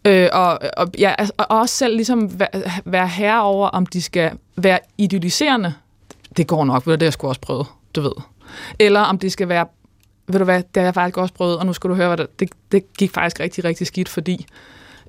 øh, 0.06 0.30
og, 0.34 0.60
og, 0.78 0.88
ja, 1.00 1.14
altså, 1.18 1.34
og 1.38 1.60
også 1.60 1.76
selv 1.76 1.96
ligesom 1.96 2.40
være, 2.40 2.72
være 2.86 3.08
herre 3.08 3.42
over, 3.42 3.68
om 3.68 3.86
de 3.86 4.02
skal 4.02 4.32
være 4.56 4.80
idylliserende. 4.98 5.74
Det 6.38 6.48
går 6.48 6.66
nok, 6.66 6.88
ved 6.88 6.94
du, 6.94 6.96
det 6.96 7.02
har 7.02 7.06
jeg 7.06 7.14
sgu 7.14 7.28
også 7.28 7.42
prøvet, 7.42 7.68
du 7.96 8.02
ved. 8.02 8.12
Eller 8.80 9.00
om 9.00 9.20
de 9.20 9.30
skal 9.30 9.50
være, 9.50 9.66
ved 10.28 10.40
du 10.40 10.46
hvad, 10.46 10.58
det 10.58 10.78
har 10.78 10.84
jeg 10.84 10.94
faktisk 10.94 11.18
også 11.18 11.34
prøvet, 11.34 11.58
og 11.58 11.66
nu 11.66 11.74
skal 11.74 11.90
du 11.90 11.96
høre, 11.96 12.08
hvad 12.08 12.18
det, 12.18 12.40
det, 12.40 12.50
det 12.72 12.94
gik 12.98 13.12
faktisk 13.12 13.40
rigtig, 13.40 13.66
rigtig 13.66 13.88
skidt, 13.88 14.10
fordi 14.10 14.48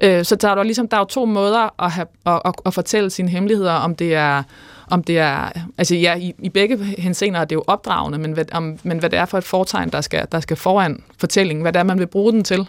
Øh, 0.01 0.25
så 0.25 0.37
der 0.37 0.49
er, 0.49 0.57
jo 0.57 0.63
ligesom, 0.63 0.89
der 0.89 0.97
er 0.97 1.01
jo 1.01 1.05
to 1.05 1.25
måder 1.25 1.83
at, 1.83 1.91
have, 1.91 2.07
at, 2.27 2.43
at, 2.45 2.55
at 2.67 2.75
fortælle 2.75 3.11
sine 3.11 3.29
hemmeligheder, 3.29 3.73
om 3.73 3.97
det 3.97 4.15
er, 4.15 4.43
om 4.91 5.03
det 5.03 5.19
er 5.19 5.51
altså 5.79 5.95
ja, 5.95 6.15
i, 6.17 6.35
i 6.39 6.49
begge 6.49 6.85
henseender 6.85 7.41
er 7.41 7.45
det 7.45 7.57
jo 7.57 7.65
opdragende, 7.67 8.19
men 8.19 8.33
hvad, 8.33 8.45
om, 8.53 8.79
men 8.83 8.99
hvad 8.99 9.11
det 9.11 9.19
er 9.19 9.25
for 9.25 9.39
et 9.39 9.45
fortegn, 9.45 9.89
der 9.89 10.01
skal, 10.01 10.27
der 10.33 10.41
skal 10.41 10.57
foran 10.57 11.03
fortællingen, 11.19 11.63
hvad 11.63 11.73
det 11.73 11.81
er, 11.81 11.85
man 11.85 11.99
vil 11.99 12.07
bruge 12.07 12.33
den 12.33 12.45
til. 12.45 12.69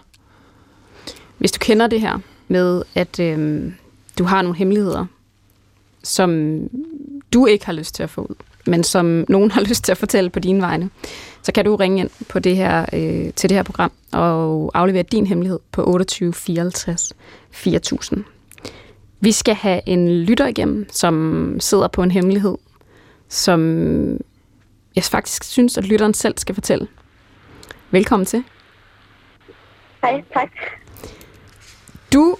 Hvis 1.38 1.52
du 1.52 1.58
kender 1.58 1.86
det 1.86 2.00
her 2.00 2.18
med, 2.48 2.82
at 2.94 3.20
øh, 3.20 3.72
du 4.18 4.24
har 4.24 4.42
nogle 4.42 4.58
hemmeligheder, 4.58 5.06
som 6.02 6.60
du 7.32 7.46
ikke 7.46 7.66
har 7.66 7.72
lyst 7.72 7.94
til 7.94 8.02
at 8.02 8.10
få 8.10 8.20
ud, 8.20 8.34
men 8.68 8.84
som 8.84 9.24
nogen 9.28 9.50
har 9.54 9.60
lyst 9.60 9.84
til 9.84 9.92
at 9.92 9.98
fortælle 9.98 10.30
på 10.30 10.40
dine 10.40 10.62
vegne, 10.62 10.90
så 11.42 11.52
kan 11.52 11.64
du 11.64 11.76
ringe 11.76 12.00
ind 12.00 12.10
på 12.28 12.38
det 12.38 12.56
her, 12.56 12.86
øh, 12.92 13.32
til 13.32 13.50
det 13.50 13.56
her 13.56 13.62
program 13.62 13.92
og 14.12 14.70
aflevere 14.74 15.02
din 15.02 15.26
hemmelighed 15.26 15.58
på 15.72 15.84
28 15.84 16.34
54 16.34 17.12
4000. 17.50 18.24
Vi 19.20 19.32
skal 19.32 19.54
have 19.54 19.80
en 19.86 20.22
lytter 20.22 20.46
igennem, 20.46 20.86
som 20.90 21.56
sidder 21.60 21.88
på 21.88 22.02
en 22.02 22.10
hemmelighed, 22.10 22.56
som 23.28 23.60
jeg 24.96 25.04
faktisk 25.04 25.44
synes, 25.44 25.78
at 25.78 25.84
lytteren 25.84 26.14
selv 26.14 26.34
skal 26.38 26.54
fortælle. 26.54 26.86
Velkommen 27.90 28.26
til. 28.26 28.44
Hej, 30.02 30.22
tak. 30.34 30.50
Du 32.12 32.36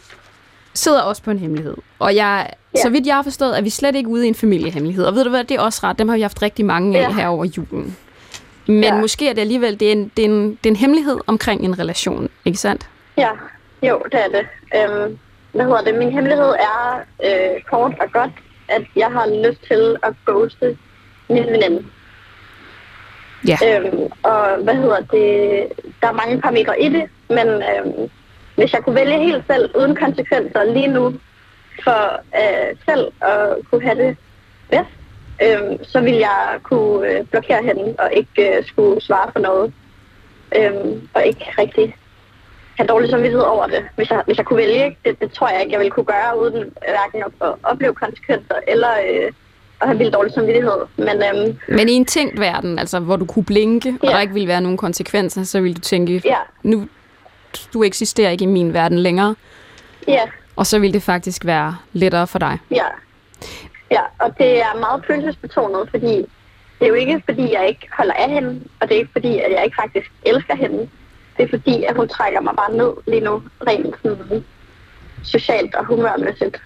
sidder 0.79 1.01
også 1.03 1.23
på 1.23 1.31
en 1.31 1.39
hemmelighed, 1.39 1.77
og 1.99 2.15
jeg, 2.15 2.51
ja. 2.77 2.81
så 2.83 2.91
vidt 2.91 3.07
jeg 3.07 3.15
har 3.15 3.23
forstået, 3.23 3.59
er 3.59 3.63
vi 3.63 3.71
slet 3.71 3.95
ikke 3.97 4.09
ude 4.09 4.25
i 4.25 4.29
en 4.29 4.35
familiehemmelighed. 4.35 5.05
Og 5.05 5.15
ved 5.15 5.25
du 5.25 5.31
hvad, 5.31 5.45
det 5.45 5.57
er 5.57 5.61
også 5.61 5.81
ret. 5.85 5.99
Dem 5.99 6.09
har 6.09 6.17
vi 6.17 6.23
haft 6.23 6.43
rigtig 6.43 6.65
mange 6.65 6.99
af 6.99 7.03
Ja. 7.03 7.13
her 7.15 7.29
over 7.29 7.45
julen. 7.45 7.97
Men 8.67 8.83
Ja. 8.85 9.01
måske 9.01 9.29
er 9.29 9.33
det 9.33 9.41
alligevel 9.41 9.81
det 9.81 9.89
er 9.89 9.93
en, 9.93 10.13
det 10.17 10.25
er 10.25 10.29
en, 10.29 10.51
det 10.51 10.67
er 10.67 10.71
en 10.71 10.77
hemmelighed 10.77 11.19
omkring 11.27 11.65
en 11.65 11.79
relation, 11.79 12.29
ikke 12.45 12.59
sandt? 12.59 12.89
Ja, 13.17 13.29
jo, 13.83 14.03
det 14.13 14.21
er 14.25 14.29
det. 14.29 14.47
Øhm, 14.77 15.19
hvad 15.53 15.65
hedder 15.65 15.81
det? 15.83 15.95
Min 15.95 16.13
hemmelighed 16.13 16.45
er 16.49 17.01
øh, 17.25 17.63
kort 17.71 17.93
og 18.01 18.13
godt, 18.13 18.31
at 18.69 18.83
jeg 18.97 19.07
har 19.07 19.49
lyst 19.49 19.61
til 19.69 19.97
at 20.03 20.13
ghoste 20.27 20.77
min 21.31 21.45
veninde. 21.47 21.85
Ja. 23.49 23.57
Øhm, 23.67 23.99
og 24.23 24.57
hvad 24.63 24.75
hedder 24.75 25.01
det? 25.01 25.67
Der 26.03 26.09
er 26.09 26.13
mange 26.13 26.41
parametre 26.41 26.81
i 26.83 26.89
det, 26.89 27.05
men 27.29 27.47
øhm, 27.49 28.11
hvis 28.59 28.73
jeg 28.73 28.83
kunne 28.85 28.95
vælge 28.95 29.19
helt 29.19 29.45
selv, 29.51 29.71
uden 29.79 29.97
konsekvenser 29.97 30.65
lige 30.65 30.89
nu, 30.89 31.05
for 31.85 32.01
øh, 32.41 32.77
selv 32.89 33.05
at 33.21 33.57
kunne 33.71 33.83
have 33.83 33.99
det 34.05 34.17
bedst, 34.71 34.95
øhm, 35.45 35.85
så 35.85 36.01
ville 36.01 36.19
jeg 36.21 36.59
kunne 36.63 37.09
øh, 37.11 37.25
blokere 37.25 37.63
hende 37.63 37.95
og 37.99 38.09
ikke 38.13 38.57
øh, 38.57 38.65
skulle 38.67 39.01
svare 39.01 39.29
for 39.33 39.41
noget. 39.41 39.73
Øhm, 40.59 41.09
og 41.15 41.27
ikke 41.27 41.45
rigtig 41.59 41.97
have 42.79 42.87
dårlig 42.87 43.11
samvittighed 43.11 43.47
over 43.47 43.67
det, 43.67 43.83
hvis 43.97 44.11
jeg, 44.11 44.23
hvis 44.27 44.37
jeg 44.37 44.47
kunne 44.47 44.57
vælge. 44.57 44.97
Det, 45.05 45.21
det 45.21 45.33
tror 45.33 45.49
jeg 45.49 45.61
ikke, 45.61 45.73
jeg 45.73 45.79
ville 45.81 45.91
kunne 45.91 46.05
gøre, 46.17 46.41
uden 46.43 46.55
hverken 46.79 47.23
at, 47.27 47.49
at 47.49 47.55
opleve 47.63 47.95
konsekvenser 47.95 48.55
eller 48.69 48.91
øh, 49.11 49.33
at 49.81 49.87
have 49.89 49.99
vildt 49.99 50.15
dårlig 50.15 50.33
samvittighed. 50.35 50.73
Men 50.97 51.09
øhm, 51.29 51.59
Men 51.69 51.89
i 51.89 51.93
en 51.93 52.05
tænkt 52.05 52.41
verden, 52.41 52.79
altså 52.79 53.01
hvor 53.01 53.17
du 53.17 53.25
kunne 53.25 53.45
blinke, 53.45 53.95
og 54.03 54.09
Ja. 54.09 54.13
der 54.15 54.21
ikke 54.21 54.33
ville 54.35 54.49
være 54.49 54.61
nogen 54.61 54.77
konsekvenser, 54.77 55.43
så 55.43 55.61
ville 55.61 55.75
du 55.75 55.81
tænke, 55.81 56.23
ja, 56.25 56.37
nu 56.63 56.89
du 57.75 57.83
eksisterer 57.83 58.31
ikke 58.31 58.43
i 58.43 58.47
min 58.47 58.75
verden 58.75 58.99
længere, 58.99 59.35
ja, 60.09 60.21
og 60.57 60.67
så 60.67 60.79
ville 60.79 60.93
det 60.95 61.03
faktisk 61.03 61.45
være 61.47 61.77
lettere 61.93 62.27
for 62.27 62.39
dig. 62.39 62.59
ja. 62.71 62.85
Ja, 63.91 64.01
og 64.21 64.39
det 64.39 64.61
er 64.61 64.79
meget 64.81 65.05
følelsesbetonet, 65.07 65.89
fordi 65.91 66.17
det 66.79 66.83
er 66.85 66.87
jo 66.87 66.95
ikke, 66.95 67.23
fordi 67.25 67.53
jeg 67.53 67.69
ikke 67.69 67.89
holder 67.97 68.13
af 68.15 68.31
hende, 68.31 68.61
og 68.81 68.89
det 68.89 68.95
er 68.95 68.99
ikke, 68.99 69.13
fordi 69.13 69.39
at 69.39 69.53
jeg 69.53 69.65
ikke 69.65 69.77
faktisk 69.81 70.13
elsker 70.27 70.55
hende. 70.57 70.79
Det 71.37 71.45
er 71.45 71.49
fordi, 71.49 71.85
at 71.85 71.97
hun 71.97 72.09
trækker 72.09 72.41
mig 72.41 72.55
bare 72.57 72.73
ned 72.77 72.91
lige 73.07 73.21
nu, 73.21 73.43
rent 73.67 73.95
sådan, 74.03 74.45
socialt 75.25 75.75
og 75.75 75.87
humørmæssigt. 75.87 76.63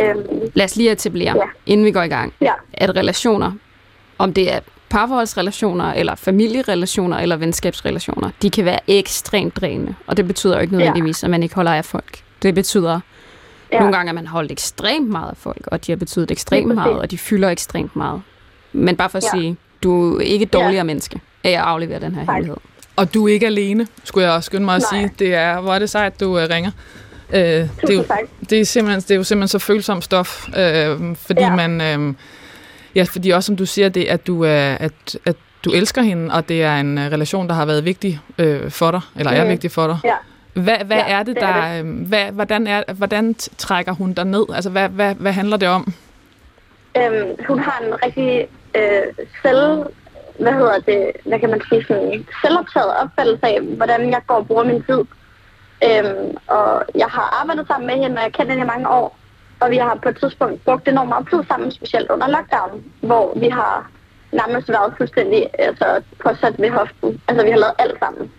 Øhm, 0.00 0.50
Lad 0.54 0.64
os 0.64 0.76
lige 0.76 0.90
etablere, 0.92 1.36
Ja. 1.36 1.42
inden 1.66 1.86
vi 1.86 1.92
går 1.92 2.02
i 2.02 2.08
gang, 2.08 2.34
ja, 2.40 2.52
at 2.74 2.96
relationer, 2.96 3.52
om 4.18 4.34
det 4.34 4.52
er 4.52 4.60
parforholdsrelationer, 4.90 5.92
eller 5.92 6.14
familierelationer, 6.14 7.16
eller 7.18 7.36
venskabsrelationer, 7.36 8.30
de 8.42 8.50
kan 8.50 8.64
være 8.64 8.78
ekstremt 8.86 9.56
drænende, 9.56 9.94
og 10.06 10.16
det 10.16 10.26
betyder 10.26 10.54
jo 10.54 10.60
ikke 10.60 10.72
nødvendigvis, 10.76 11.24
at 11.24 11.30
man 11.30 11.42
ikke 11.42 11.54
holder 11.54 11.72
af 11.72 11.84
folk. 11.84 12.18
Det 12.42 12.54
betyder 12.54 13.00
ja, 13.72 13.78
nogle 13.78 13.96
gange, 13.96 14.08
at 14.08 14.14
man 14.14 14.26
holdt 14.26 14.52
ekstremt 14.52 15.08
meget 15.08 15.30
af 15.30 15.36
folk, 15.36 15.66
og 15.66 15.86
de 15.86 15.92
har 15.92 15.96
betydet 15.96 16.30
ekstremt 16.30 16.74
meget, 16.74 16.98
og 16.98 17.10
de 17.10 17.18
fylder 17.18 17.48
ekstremt 17.50 17.96
meget. 17.96 18.22
Men 18.72 18.96
bare 18.96 19.10
for 19.10 19.18
at 19.18 19.24
Ja. 19.34 19.38
sige, 19.40 19.56
du 19.82 20.16
er 20.16 20.20
ikke 20.20 20.42
et 20.42 20.52
dårligere 20.52 20.84
menneske 20.84 21.20
af 21.44 21.50
at 21.50 21.56
aflevere 21.56 22.00
den 22.00 22.14
her 22.14 22.24
Tak. 22.24 22.34
hemmelighed. 22.34 22.56
Og 22.96 23.14
du 23.14 23.28
er 23.28 23.32
ikke 23.32 23.46
alene, 23.46 23.86
skulle 24.04 24.26
jeg 24.26 24.34
også 24.36 24.46
skynde 24.46 24.64
mig 24.64 24.74
at 24.76 24.82
Nej. 24.92 25.00
sige. 25.00 25.12
Det 25.18 25.34
er, 25.34 25.60
hvor 25.60 25.74
er 25.74 25.78
det 25.78 25.90
sejt, 25.90 26.20
du 26.20 26.26
uh, 26.26 26.48
ringer. 26.50 26.70
Uh, 27.28 27.34
det, 27.34 27.70
er 27.88 27.94
jo, 27.94 28.04
det, 28.50 28.60
er 28.60 28.64
simpelthen, 28.64 29.00
det 29.02 29.10
er 29.10 29.14
jo 29.14 29.24
simpelthen 29.24 29.48
så 29.48 29.58
følsomt 29.58 30.04
stof, 30.04 30.48
uh, 30.48 30.54
fordi 31.16 31.40
Ja. 31.40 31.56
man... 31.56 32.00
Uh, 32.08 32.14
ja, 32.98 33.04
fordi 33.14 33.30
også 33.30 33.46
som 33.46 33.56
du 33.56 33.66
siger, 33.66 33.88
det 33.88 34.10
er, 34.10 34.14
at 34.14 34.26
du, 34.26 34.44
er, 34.44 34.74
at, 34.86 35.18
at 35.26 35.36
du 35.64 35.70
elsker 35.70 36.02
hende, 36.02 36.34
og 36.34 36.48
det 36.48 36.62
er 36.62 36.76
en 36.80 36.98
uh, 36.98 37.04
relation, 37.04 37.48
der 37.48 37.54
har 37.54 37.66
været 37.66 37.84
vigtig 37.84 38.20
uh, 38.38 38.70
for 38.70 38.90
dig, 38.90 39.00
eller 39.16 39.32
er 39.32 39.42
Mhm. 39.44 39.50
vigtig 39.50 39.70
for 39.70 39.86
dig. 39.86 39.98
Ja. 40.04 40.14
Hvad, 40.52 40.76
hvad 40.84 40.96
Ja, 40.96 41.04
er 41.08 41.22
det, 41.22 41.34
det 41.36 41.42
er 41.42 41.52
der... 41.70 41.78
øhm, 41.80 41.88
Hvad, 42.10 42.24
hvordan, 42.32 42.66
er, 42.66 42.82
hvordan 42.92 43.34
trækker 43.58 43.92
hun 43.92 44.12
dig 44.12 44.24
ned? 44.24 44.44
Altså, 44.54 44.70
hvad, 44.70 44.88
hvad, 44.88 45.14
hvad 45.14 45.32
handler 45.32 45.56
det 45.56 45.68
om? 45.68 45.92
Øhm, 46.96 47.28
hun 47.48 47.58
har 47.58 47.82
en 47.86 47.94
rigtig 48.06 48.46
øh, 48.74 49.02
selv, 49.42 49.62
hvad 50.40 50.52
hedder 50.52 50.78
det, 50.90 51.02
hvad 51.28 51.38
kan 51.40 51.50
man 51.50 51.60
sige, 51.68 51.84
sådan 51.88 52.26
selvoptaget 52.44 52.90
opfattelse 53.02 53.46
af, 53.46 53.58
hvordan 53.62 54.10
jeg 54.10 54.20
går 54.26 54.34
og 54.34 54.46
bruger 54.46 54.64
min 54.64 54.82
tid. 54.82 55.02
Øhm, 55.88 56.36
og 56.46 56.82
jeg 56.94 57.06
har 57.06 57.38
arbejdet 57.40 57.66
sammen 57.66 57.86
med 57.86 57.94
hende, 58.02 58.16
og 58.16 58.22
jeg 58.22 58.32
kender 58.32 58.52
hende 58.52 58.64
i 58.64 58.72
mange 58.74 58.88
år. 58.88 59.18
Og 59.60 59.70
vi 59.70 59.76
har 59.76 59.94
på 60.02 60.08
et 60.08 60.18
tidspunkt 60.18 60.64
brugt 60.64 60.88
enormt 60.88 61.08
meget 61.08 61.28
tid 61.30 61.42
sammen, 61.48 61.70
specielt 61.70 62.10
under 62.10 62.28
lockdown, 62.28 62.84
hvor 63.00 63.32
vi 63.36 63.48
har 63.48 63.90
nærmest 64.32 64.68
været 64.68 64.94
fuldstændig 64.96 65.46
altså, 65.58 66.02
påsat 66.22 66.54
ved 66.58 66.70
hoften. 66.70 67.20
Altså, 67.28 67.44
vi 67.44 67.50
har 67.50 67.58
lavet 67.58 67.74
alt 67.78 67.98
sammen. 67.98 68.32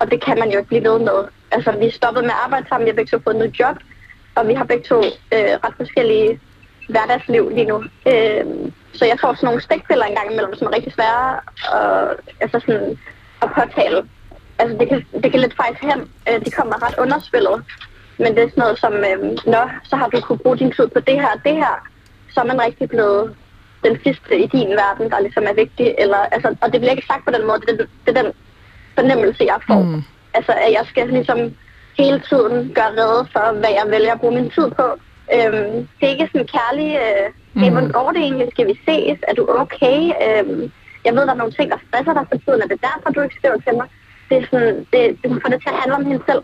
Og 0.00 0.10
det 0.10 0.24
kan 0.24 0.38
man 0.38 0.50
jo 0.50 0.58
ikke 0.58 0.68
blive 0.68 0.84
ved 0.84 0.98
med. 0.98 1.18
Altså, 1.50 1.72
vi 1.72 1.86
er 1.86 1.90
stoppet 1.90 2.22
med 2.22 2.30
at 2.30 2.42
arbejde 2.44 2.68
sammen, 2.68 2.84
vi 2.84 2.90
har 2.90 2.96
begge 2.96 3.10
to 3.10 3.22
fået 3.24 3.36
noget 3.36 3.50
nyt 3.50 3.60
job, 3.60 3.76
og 4.34 4.48
vi 4.48 4.54
har 4.54 4.64
begge 4.64 4.84
to 4.84 4.98
øh, 5.34 5.54
ret 5.64 5.74
forskellige 5.76 6.40
hverdagsliv 6.88 7.50
lige 7.50 7.66
nu. 7.66 7.84
Øh, 8.12 8.44
så 8.92 9.04
jeg 9.04 9.18
får 9.20 9.34
sådan 9.34 9.46
nogle 9.46 9.62
stikpiller 9.62 10.04
en 10.04 10.14
gang 10.14 10.32
imellem, 10.32 10.54
som 10.54 10.66
er 10.66 10.76
rigtig 10.76 10.92
svære 10.92 11.40
og, 11.72 12.14
altså 12.40 12.60
sådan, 12.60 12.98
at 13.42 13.48
påtale. 13.54 14.08
Altså, 14.58 14.76
det 14.80 14.88
kan, 14.88 15.06
det 15.22 15.30
kan 15.30 15.40
lidt 15.40 15.56
faktisk 15.56 15.82
hen. 15.82 16.00
Øh, 16.28 16.44
de 16.44 16.50
kommer 16.50 16.86
ret 16.86 16.98
underspillet. 16.98 17.64
Men 18.18 18.34
det 18.34 18.42
er 18.42 18.48
sådan 18.48 18.62
noget 18.64 18.78
som, 18.78 18.94
øh, 19.10 19.18
nå, 19.54 19.62
så 19.90 19.96
har 19.96 20.08
du 20.08 20.20
kunne 20.20 20.38
bruge 20.38 20.58
din 20.58 20.72
tid 20.72 20.88
på 20.88 21.00
det 21.00 21.14
her 21.22 21.30
og 21.36 21.40
det 21.44 21.56
her. 21.62 21.74
Så 22.32 22.40
er 22.40 22.44
man 22.44 22.60
rigtig 22.60 22.88
blevet 22.88 23.34
den 23.84 23.98
sidste 24.04 24.38
i 24.44 24.46
din 24.46 24.70
verden, 24.82 25.10
der 25.10 25.20
ligesom 25.20 25.44
er 25.50 25.54
vigtig. 25.54 25.94
Eller, 25.98 26.16
altså, 26.34 26.48
og 26.62 26.72
det 26.72 26.80
bliver 26.80 26.94
ikke 26.94 27.06
sagt 27.06 27.24
på 27.24 27.32
den 27.36 27.46
måde. 27.46 27.60
Det, 27.60 27.78
det, 27.78 27.88
det 28.06 28.16
er 28.16 28.22
den 28.22 28.32
fornemmelse, 28.94 29.44
jeg 29.44 29.60
får. 29.66 29.82
Mm. 29.82 30.02
Altså, 30.34 30.52
at 30.52 30.72
jeg 30.72 30.84
skal 30.90 31.08
ligesom 31.08 31.38
hele 31.98 32.18
tiden 32.28 32.72
gøre 32.74 32.92
rede 33.00 33.22
for, 33.32 33.46
hvad 33.60 33.72
jeg 33.78 33.86
vælger 33.94 34.12
at 34.12 34.20
bruge 34.20 34.34
min 34.34 34.50
tid 34.50 34.68
på. 34.80 34.86
Øhm, 35.36 35.74
det 35.96 36.04
er 36.04 36.14
ikke 36.14 36.30
sådan 36.32 36.52
kærlig, 36.58 36.88
øh, 37.04 37.26
hey, 37.60 37.70
hvordan 37.70 37.92
går 37.98 38.10
det 38.14 38.22
egentlig? 38.22 38.48
Skal 38.52 38.66
vi 38.66 38.76
ses? 38.86 39.18
Er 39.28 39.34
du 39.34 39.42
okay? 39.64 39.98
Øhm, 40.24 40.72
jeg 41.04 41.12
ved, 41.14 41.22
der 41.26 41.34
er 41.34 41.42
nogle 41.42 41.52
ting, 41.52 41.70
der 41.70 41.78
stresser 41.88 42.14
dig 42.18 42.24
for 42.30 42.38
tiden. 42.44 42.62
Er 42.62 42.68
det 42.72 42.80
derfor, 42.88 43.08
du 43.10 43.20
ikke 43.20 43.38
skriver 43.40 43.58
til 43.66 43.74
mig? 43.80 43.88
Det 44.28 44.36
er 44.38 44.46
sådan, 44.50 44.86
det, 44.92 45.02
det 45.22 45.28
får 45.42 45.50
det 45.52 45.60
til 45.62 45.72
at 45.74 45.80
handle 45.80 45.96
om 45.96 46.06
hende 46.06 46.22
selv. 46.28 46.42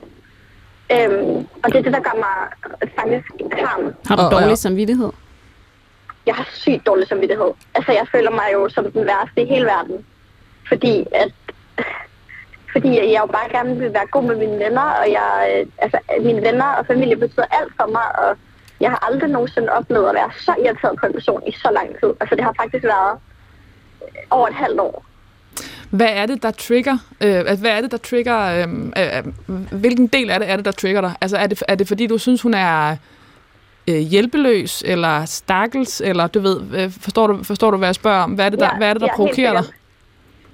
Øhm, 0.93 1.37
og 1.63 1.67
det 1.73 1.77
er 1.77 1.83
det, 1.83 1.93
der 1.93 2.01
gør 2.01 2.15
mig 2.27 2.37
faktisk 2.99 3.31
harm. 3.53 3.95
Har 4.07 4.17
du 4.17 4.23
Og- 4.23 4.31
dårlig 4.33 4.49
ja. 4.49 4.55
samvittighed? 4.55 5.11
Jeg 6.27 6.35
har 6.35 6.49
sygt 6.53 6.87
dårlig 6.87 7.09
samvittighed. 7.09 7.51
Altså, 7.75 7.93
jeg 7.93 8.07
føler 8.13 8.31
mig 8.31 8.49
jo 8.53 8.69
som 8.69 8.93
den 8.93 9.07
værste 9.07 9.43
i 9.43 9.45
hele 9.47 9.65
verden. 9.67 10.07
Fordi 10.69 11.07
at 11.15 11.33
fordi 12.73 13.13
jeg 13.13 13.21
jo 13.21 13.27
bare 13.27 13.49
gerne 13.51 13.77
vil 13.79 13.93
være 13.95 14.07
god 14.07 14.23
med 14.25 14.37
mine 14.37 14.59
venner, 14.59 14.83
og 14.83 15.07
jeg, 15.13 15.57
øh, 15.61 15.67
altså, 15.79 15.99
mine 16.21 16.43
venner 16.43 16.65
og 16.65 16.87
familie 16.87 17.17
betyder 17.17 17.45
alt 17.51 17.73
for 17.81 17.87
mig, 17.87 18.19
og 18.29 18.37
jeg 18.81 18.91
har 18.91 19.09
aldrig 19.11 19.31
nogensinde 19.31 19.73
oplevet 19.73 20.09
at 20.09 20.15
være 20.15 20.31
så 20.41 20.55
irriteret 20.65 20.99
på 21.01 21.07
en 21.07 21.13
person 21.13 21.43
i 21.47 21.53
så 21.53 21.69
lang 21.73 21.89
tid. 22.01 22.13
Altså, 22.21 22.35
det 22.37 22.45
har 22.45 22.55
faktisk 22.61 22.85
været 22.85 23.19
over 24.31 24.49
et 24.49 24.55
halvt 24.55 24.81
år. 24.81 25.05
Hvad 25.97 26.09
er 26.11 26.27
det, 26.27 26.43
der 26.43 26.51
trigger? 26.51 26.99
Øh, 27.21 27.61
hvad 27.61 27.71
er 27.71 27.81
det, 27.81 27.91
der 27.91 27.97
trigger? 27.97 28.39
Øh, 28.39 28.69
øh, 28.97 29.33
hvilken 29.81 30.07
del 30.07 30.31
af 30.31 30.41
det 30.41 30.51
er 30.51 30.57
det, 30.57 30.65
der 30.65 30.71
trigger 30.73 31.01
dig? 31.01 31.15
Altså, 31.21 31.37
er 31.37 31.47
det, 31.47 31.63
er 31.69 31.75
det 31.75 31.89
fordi, 31.89 32.07
du 32.07 32.19
synes, 32.19 32.43
hun 32.43 32.55
er 32.55 32.97
øh, 33.89 33.99
hjælpeløs, 33.99 34.83
eller 34.87 35.25
stakkels, 35.25 36.01
eller 36.01 36.27
du 36.27 36.41
ved, 36.41 36.61
øh, 36.75 36.91
forstår, 37.01 37.27
du, 37.27 37.45
forstår 37.45 37.71
du, 37.71 37.77
hvad 37.77 37.89
jeg 37.89 37.95
spørger 37.95 38.23
om? 38.23 38.31
Hvad 38.31 38.47
er 38.47 38.49
det, 38.51 38.59
der, 38.59 38.67
Ja, 38.73 38.77
hvad 38.77 38.89
er 38.89 38.93
det, 38.93 39.01
der 39.01 39.09
ja, 39.11 39.17
provokerer 39.17 39.53
dig? 39.53 39.65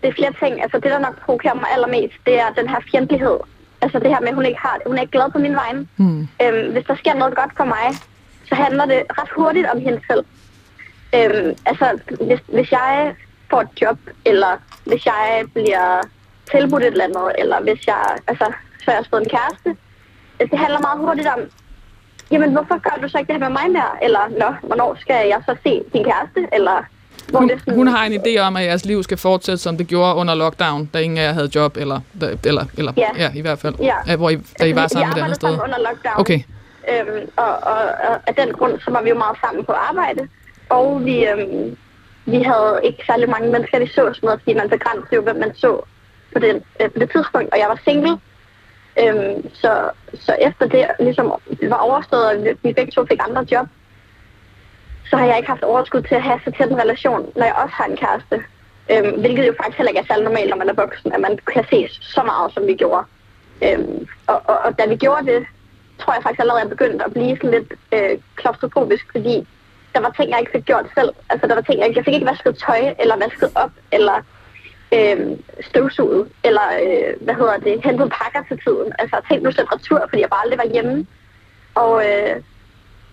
Det 0.03 0.09
er 0.09 0.13
flere 0.13 0.33
ting. 0.43 0.63
Altså, 0.63 0.77
det, 0.79 0.91
der 0.91 0.99
nok 0.99 1.21
provokerer 1.25 1.55
mig 1.55 1.71
allermest, 1.75 2.15
det 2.27 2.41
er 2.41 2.51
den 2.59 2.69
her 2.69 2.81
fjendtlighed. 2.91 3.37
Altså, 3.81 3.99
det 3.99 4.09
her 4.09 4.21
med, 4.21 4.29
at 4.29 4.35
hun 4.35 4.47
ikke, 4.47 4.61
har, 4.61 4.79
hun 4.87 4.97
er 4.97 5.01
ikke 5.01 5.13
glad 5.13 5.31
på 5.33 5.39
min 5.39 5.55
vegne. 5.55 5.87
Hmm. 5.97 6.29
Øhm, 6.43 6.73
hvis 6.73 6.85
der 6.85 6.97
sker 6.97 7.15
noget 7.15 7.35
godt 7.37 7.53
for 7.57 7.65
mig, 7.65 7.87
så 8.49 8.55
handler 8.55 8.87
det 8.87 9.03
ret 9.19 9.31
hurtigt 9.37 9.67
om 9.67 9.81
hende 9.81 10.01
selv. 10.11 10.25
Øhm, 11.15 11.57
altså, 11.67 11.99
hvis, 12.27 12.41
hvis 12.47 12.73
jeg 12.73 13.15
får 13.51 13.61
et 13.61 13.83
job, 13.83 13.99
eller 14.25 14.53
hvis 14.87 15.07
jeg 15.07 15.45
bliver 15.55 16.01
tilbudt 16.51 16.83
et 16.83 16.87
eller 16.87 17.05
andet, 17.05 17.33
eller 17.39 17.61
hvis 17.61 17.87
jeg, 17.87 18.03
altså, 18.27 18.45
så 18.79 18.85
har 18.91 18.93
jeg 18.93 19.05
fået 19.11 19.23
en 19.23 19.29
kæreste, 19.29 19.77
det 20.51 20.59
handler 20.59 20.81
meget 20.81 20.99
hurtigt 20.99 21.29
om, 21.29 21.41
jamen, 22.31 22.53
hvorfor 22.53 22.79
gør 22.79 23.03
du 23.03 23.09
så 23.09 23.19
ikke 23.19 23.33
det 23.33 23.41
her 23.43 23.49
med 23.49 23.59
mig 23.61 23.71
mere? 23.71 24.05
Eller, 24.05 24.21
nå, 24.39 24.55
hvornår 24.69 24.97
skal 25.01 25.29
jeg 25.29 25.41
så 25.47 25.57
se 25.63 25.83
din 25.93 26.05
kæreste? 26.05 26.49
Eller, 26.53 26.85
hvor 27.29 27.39
Hun, 27.41 27.49
det 27.49 27.59
sådan, 27.61 27.75
hun 27.75 27.87
har 27.87 28.05
en 28.05 28.13
idé 28.13 28.39
om, 28.39 28.57
at 28.57 28.65
jeres 28.65 28.85
liv 28.85 29.03
skal 29.03 29.19
fortsætte, 29.19 29.59
som 29.63 29.77
det 29.77 29.87
gjorde 29.87 30.15
under 30.15 30.35
lockdown, 30.35 30.87
da 30.95 30.99
ingen 30.99 31.19
af 31.19 31.23
jer 31.23 31.33
havde 31.33 31.51
job, 31.55 31.77
eller, 31.77 32.01
eller, 32.45 32.65
eller 32.79 32.93
Ja. 32.97 33.09
ja, 33.19 33.31
i 33.35 33.41
hvert 33.41 33.59
fald, 33.59 33.75
Ja. 33.81 34.17
hvor 34.17 34.31
I, 34.31 34.37
da 34.61 34.65
I 34.65 34.75
var 34.75 34.83
vi, 34.83 34.89
sammen 34.89 35.19
et 35.19 35.23
andet 35.23 35.37
sted. 35.37 35.49
under 35.51 35.79
lockdown. 35.79 36.15
Okay. 36.21 36.41
Øhm, 36.91 37.29
og, 37.37 37.45
og, 37.73 37.79
og 38.09 38.17
af 38.27 38.35
den 38.35 38.53
grund, 38.55 38.81
så 38.85 38.91
var 38.91 39.03
vi 39.03 39.09
jo 39.09 39.19
meget 39.19 39.37
sammen 39.45 39.65
på 39.65 39.73
arbejde. 39.73 40.29
Og 40.69 41.05
vi, 41.05 41.27
øhm, 41.27 41.77
vi 42.27 42.43
havde 42.43 42.81
ikke 42.85 43.03
særlig 43.07 43.31
mange 43.31 43.51
mennesker, 43.51 43.79
vi 43.79 43.87
så 43.87 43.95
sådan 43.95 44.15
noget, 44.23 44.41
fordi 44.41 44.55
man 44.55 44.69
begrænsede 44.71 45.15
jo, 45.17 45.23
hvem 45.23 45.37
man 45.37 45.55
så 45.55 45.81
på, 46.33 46.39
den, 46.39 46.57
øh, 46.81 46.91
på 46.91 46.99
det 46.99 47.11
tidspunkt. 47.11 47.53
Og 47.53 47.59
jeg 47.59 47.69
var 47.69 47.81
single. 47.85 48.19
Øhm, 49.03 49.55
så, 49.55 49.91
så 50.15 50.37
efter 50.41 50.67
det 50.67 50.87
ligesom 51.01 51.33
var 51.63 51.77
overstået, 51.77 52.25
og 52.27 52.45
vi- 52.63 52.73
begge 52.73 52.93
to 52.93 53.07
fik 53.07 53.21
andre 53.29 53.47
job, 53.53 53.67
så 55.11 55.17
har 55.17 55.27
jeg 55.27 55.37
ikke 55.37 55.49
haft 55.49 55.63
overskud 55.63 56.03
til 56.03 56.15
at 56.15 56.23
have 56.23 56.41
så 56.45 56.51
tæt 56.51 56.69
en 56.71 56.79
relation, 56.79 57.33
når 57.37 57.45
jeg 57.45 57.55
også 57.55 57.75
har 57.75 57.85
en 57.85 57.97
kæreste. 57.97 58.37
Øhm, 58.91 59.21
hvilket 59.21 59.47
jo 59.47 59.55
faktisk 59.61 59.77
heller 59.79 59.91
ikke 59.91 60.01
er 60.01 60.05
særlig 60.09 60.25
normalt, 60.25 60.51
når 60.51 60.57
man 60.57 60.69
er 60.69 60.73
voksen, 60.75 61.13
at 61.13 61.21
man 61.21 61.39
kan 61.53 61.65
ses 61.71 61.91
så 62.03 62.23
meget, 62.23 62.53
som 62.55 62.67
vi 62.67 62.75
gjorde. 62.75 63.05
Øhm, 63.65 64.07
og, 64.27 64.43
og, 64.45 64.59
og 64.59 64.79
da 64.79 64.87
vi 64.87 64.97
gjorde 64.97 65.27
det, 65.27 65.47
tror 66.01 66.13
jeg 66.15 66.23
faktisk 66.23 66.41
allerede, 66.41 66.61
jeg 66.63 66.69
begyndte 66.71 67.05
at 67.05 67.13
blive 67.13 67.37
sådan 67.37 67.51
lidt 67.51 67.73
øh, 67.93 68.19
klaustrofobisk, 68.37 69.07
fordi 69.13 69.47
der 69.95 70.01
var 70.01 70.11
ting, 70.11 70.31
jeg 70.31 70.41
ikke 70.41 70.53
fik 70.57 70.65
gjort 70.65 70.87
selv. 70.99 71.11
Altså, 71.31 71.47
der 71.47 71.55
var 71.55 71.61
ting, 71.63 71.79
jeg, 71.79 71.87
ikke- 71.89 71.99
jeg 71.99 72.05
fik 72.05 72.15
ikke 72.15 72.27
vasket 72.33 72.59
tøj, 72.67 72.95
eller 73.03 73.17
vasket 73.17 73.51
op, 73.55 73.71
eller 73.93 74.17
øh, 74.97 75.21
støvsuget, 75.61 76.29
eller 76.45 76.67
øh, 76.85 77.25
hvad 77.25 77.35
hedder 77.35 77.57
det, 77.57 77.85
hentet 77.85 78.13
pakker 78.21 78.43
til 78.49 78.59
tiden. 78.65 78.93
Altså, 78.99 79.17
ting 79.29 79.43
blev 79.43 79.53
sendt 79.53 79.73
retur, 79.75 80.01
fordi 80.09 80.21
jeg 80.23 80.31
bare 80.31 80.43
aldrig 80.45 80.59
var 80.59 80.73
hjemme. 80.75 81.07
Og, 81.75 81.93
øh, 82.09 82.37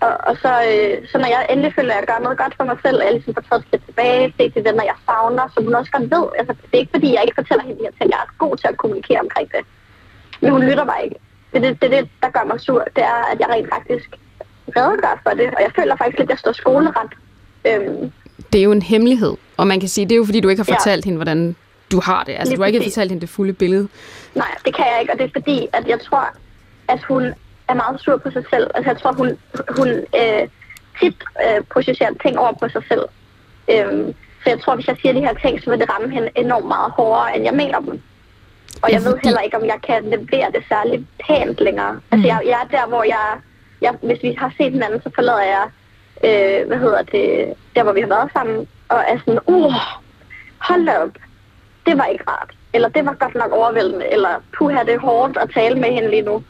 og, 0.05 0.13
og 0.29 0.33
så, 0.43 0.51
øh, 0.71 1.07
så 1.11 1.17
når 1.17 1.27
jeg 1.35 1.45
endelig 1.49 1.73
føler, 1.77 1.93
at 1.93 1.99
jeg 1.99 2.07
gør 2.07 2.23
noget 2.23 2.37
godt 2.37 2.55
for 2.57 2.63
mig 2.63 2.77
selv, 2.85 2.97
og 2.99 3.05
jeg 3.05 3.13
ligesom 3.13 3.33
får 3.33 3.41
taget 3.49 3.61
et 3.61 3.67
skridt 3.67 3.85
tilbage, 3.85 4.33
det 4.37 4.57
er 4.57 4.61
venner, 4.69 4.83
jeg 4.91 4.97
savner, 5.05 5.45
som 5.53 5.63
hun 5.63 5.75
også 5.75 5.91
godt 5.91 6.11
ved. 6.15 6.25
Altså, 6.39 6.53
det 6.61 6.73
er 6.73 6.83
ikke 6.83 6.95
fordi, 6.97 7.13
jeg 7.13 7.23
ikke 7.25 7.39
fortæller 7.41 7.63
hende 7.63 7.79
de 7.79 7.85
her 7.87 7.95
ting. 7.99 8.09
Jeg 8.11 8.19
er 8.25 8.29
god 8.43 8.57
til 8.57 8.67
at 8.67 8.77
kommunikere 8.77 9.19
omkring 9.19 9.47
det. 9.55 9.63
Men 10.41 10.51
hun 10.51 10.63
lytter 10.69 10.85
bare 10.85 11.03
ikke. 11.05 11.15
Det 11.51 11.57
er 11.57 11.65
det, 11.67 11.81
det, 11.81 11.91
det, 11.91 12.09
der 12.23 12.29
gør 12.29 12.43
mig 12.51 12.59
sur. 12.59 12.83
Det 12.95 13.03
er, 13.03 13.19
at 13.31 13.39
jeg 13.39 13.49
rent 13.49 13.69
faktisk 13.75 14.09
redegør 14.81 15.19
for 15.23 15.29
det. 15.29 15.47
Og 15.55 15.61
jeg 15.61 15.71
føler 15.75 15.95
faktisk 15.95 16.17
lidt, 16.19 16.29
at 16.29 16.33
jeg 16.35 16.39
står 16.39 16.51
skoleret. 16.51 17.11
Øhm, 17.67 18.11
Det 18.53 18.59
er 18.59 18.63
jo 18.63 18.71
en 18.71 18.81
hemmelighed, 18.81 19.33
og 19.57 19.67
man 19.67 19.79
kan 19.79 19.89
sige, 19.89 20.05
det 20.05 20.11
er 20.11 20.17
jo 20.17 20.25
fordi, 20.25 20.39
du 20.39 20.49
ikke 20.49 20.63
har 20.63 20.71
Ja. 20.73 20.75
fortalt 20.75 21.05
hende, 21.05 21.17
hvordan 21.17 21.55
du 21.91 21.99
har 22.03 22.23
det. 22.23 22.31
Altså, 22.33 22.45
Lige 22.51 22.55
du 22.57 22.61
har 22.61 22.67
ikke 22.67 22.79
præcis. 22.79 22.93
fortalt 22.93 23.11
hende 23.11 23.21
det 23.21 23.29
fulde 23.29 23.53
billede. 23.53 23.87
Nej, 24.35 24.47
det 24.65 24.75
kan 24.75 24.85
jeg 24.91 24.97
ikke, 25.01 25.13
og 25.13 25.19
det 25.19 25.25
er 25.25 25.29
fordi, 25.33 25.67
at 25.73 25.87
jeg 25.87 25.99
tror, 26.01 26.25
at 26.87 27.03
hun 27.03 27.23
er 27.67 27.73
meget 27.73 27.99
sur 28.01 28.17
på 28.17 28.31
sig 28.31 28.43
selv. 28.49 28.67
Altså, 28.75 28.89
jeg 28.91 28.97
tror, 29.01 29.11
hun, 29.11 29.27
hun 29.77 29.87
øh, 29.89 30.47
tit 30.99 31.15
øh, 31.45 31.63
projicerer 31.71 32.13
ting 32.25 32.39
over 32.39 32.53
på 32.61 32.69
sig 32.69 32.81
selv. 32.87 33.05
Øhm, 33.71 34.13
så 34.43 34.49
jeg 34.49 34.59
tror, 34.61 34.75
hvis 34.75 34.87
jeg 34.87 34.97
siger 35.01 35.13
de 35.13 35.19
her 35.19 35.33
ting, 35.33 35.63
så 35.63 35.69
vil 35.69 35.79
det 35.79 35.89
ramme 35.93 36.09
hende 36.09 36.29
enormt 36.35 36.65
meget 36.67 36.91
hårdere, 36.91 37.35
end 37.35 37.43
jeg 37.45 37.53
mener 37.53 37.79
dem. 37.79 38.01
Og 38.81 38.91
jeg 38.91 39.01
Ja, 39.01 39.09
ved 39.09 39.17
heller 39.23 39.39
ikke, 39.41 39.57
om 39.57 39.65
jeg 39.65 39.79
kan 39.87 40.03
levere 40.03 40.51
det 40.55 40.63
særligt 40.69 41.03
pænt 41.27 41.59
længere. 41.61 41.99
Altså, 42.11 42.27
jeg, 42.27 42.39
jeg 42.45 42.59
er 42.63 42.77
der, 42.77 42.87
hvor 42.87 43.03
jeg, 43.03 43.25
jeg... 43.81 43.93
Hvis 44.01 44.23
vi 44.23 44.35
har 44.37 44.53
set 44.57 44.71
hinanden, 44.71 45.01
så 45.01 45.09
forlader 45.15 45.41
jeg... 45.55 45.65
Øh, 46.23 46.67
hvad 46.67 46.77
hedder 46.77 47.01
det? 47.01 47.53
Der, 47.75 47.83
hvor 47.83 47.93
vi 47.93 48.01
har 48.01 48.07
været 48.07 48.29
sammen. 48.33 48.67
Og 48.89 48.97
er 49.07 49.17
sådan, 49.19 49.39
uh, 49.47 49.73
hold 50.57 50.85
da 50.85 50.97
op. 51.03 51.09
Det 51.85 51.97
var 51.97 52.05
ikke 52.05 52.23
rart. 52.27 52.51
Eller 52.73 52.89
det 52.89 53.05
var 53.05 53.13
godt 53.19 53.35
nok 53.35 53.51
overvældende. 53.51 54.05
Eller 54.11 54.29
puha, 54.57 54.83
det 54.83 54.93
er 54.93 54.99
hårdt 54.99 55.37
at 55.37 55.49
tale 55.53 55.79
med 55.79 55.89
hende 55.93 56.09
lige 56.09 56.21
nu. 56.21 56.43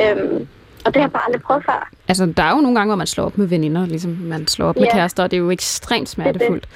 Øhm, 0.00 0.48
og 0.84 0.94
det 0.94 0.96
har 0.96 1.02
jeg 1.08 1.12
bare 1.12 1.22
aldrig 1.26 1.42
prøvet 1.42 1.64
før. 1.64 1.90
Altså, 2.08 2.26
der 2.36 2.42
er 2.42 2.50
jo 2.50 2.60
nogle 2.60 2.78
gange, 2.78 2.88
hvor 2.90 2.96
man 2.96 3.06
slår 3.06 3.24
op 3.24 3.38
med 3.38 3.46
veninder, 3.46 3.86
ligesom 3.86 4.10
man 4.10 4.46
slår 4.48 4.66
op 4.68 4.76
med 4.76 4.84
Ja. 4.84 4.92
kærester, 4.92 5.22
og 5.22 5.30
det 5.30 5.36
er 5.36 5.40
jo 5.40 5.50
ekstremt 5.50 6.08
smertefuldt. 6.08 6.68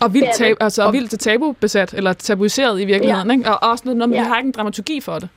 Og 0.00 0.14
vildt, 0.14 0.24
Det 0.24 0.28
er 0.28 0.32
det. 0.32 0.56
tab, 0.56 0.56
altså, 0.60 0.82
og 0.82 0.92
vildt 0.92 1.20
tabubesat, 1.20 1.94
eller 1.94 2.12
tabuiseret 2.12 2.80
i 2.80 2.84
virkeligheden. 2.84 3.30
Ja. 3.30 3.36
Ikke? 3.36 3.50
Og 3.50 3.70
også 3.70 3.82
noget, 3.84 3.96
noget 3.98 4.12
ja. 4.12 4.16
Ja. 4.16 4.22
vi 4.22 4.28
har 4.28 4.36
ikke 4.38 4.46
en 4.46 4.52
dramaturgi 4.52 5.00
for 5.00 5.18
det. 5.18 5.28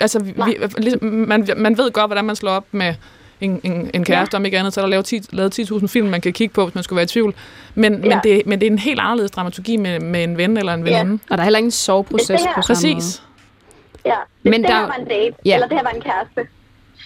Altså, 0.00 0.18
vi, 0.22 0.32
vi, 0.46 0.56
ligesom, 0.78 1.04
man, 1.04 1.48
man 1.56 1.78
ved 1.78 1.90
godt, 1.90 2.08
hvordan 2.08 2.24
man 2.24 2.36
slår 2.36 2.50
op 2.50 2.64
med 2.72 2.94
en, 3.44 3.60
en, 3.64 3.90
en 3.94 4.04
kæreste, 4.04 4.34
ja. 4.34 4.38
om 4.38 4.44
ikke 4.44 4.58
andet, 4.58 4.72
så 4.74 4.80
er 4.80 4.84
der 4.84 4.90
lavet 4.90 5.04
10 5.04 5.20
lavet 5.32 5.58
10.000 5.60 5.86
film, 5.86 6.08
man 6.08 6.20
kan 6.20 6.32
kigge 6.32 6.54
på, 6.54 6.64
hvis 6.64 6.74
man 6.74 6.84
skulle 6.84 6.96
være 6.96 7.04
i 7.04 7.06
tvivl. 7.06 7.34
Men, 7.74 7.92
ja. 7.92 7.98
men, 7.98 8.10
Ja. 8.10 8.20
det, 8.24 8.42
men 8.46 8.60
det 8.60 8.66
er 8.66 8.70
en 8.70 8.78
helt 8.78 9.00
anderledes 9.00 9.30
dramaturgi 9.30 9.76
med, 9.76 10.00
med 10.00 10.24
en 10.24 10.36
ven 10.38 10.56
eller 10.56 10.74
en 10.74 10.86
Ja. 10.86 10.98
veninde. 10.98 11.22
Og 11.30 11.36
der 11.38 11.42
er 11.42 11.44
heller 11.44 11.58
ingen 11.58 11.70
soveproces 11.70 12.30
er 12.30 12.36
det 12.36 12.46
på 12.46 12.52
her. 12.56 12.62
samme 12.62 12.94
Præcis. 12.94 13.22
Ja. 14.04 14.14
Hvis 14.42 14.50
Men 14.50 14.62
det 14.62 14.68
der- 14.70 14.76
her 14.76 14.86
var 14.86 14.98
en 15.04 15.08
date, 15.08 15.34
Ja. 15.44 15.48
ja. 15.50 15.54
eller 15.54 15.68
det 15.68 15.76
her 15.78 15.84
var 15.84 15.94
en 15.98 16.02
kæreste, 16.10 16.40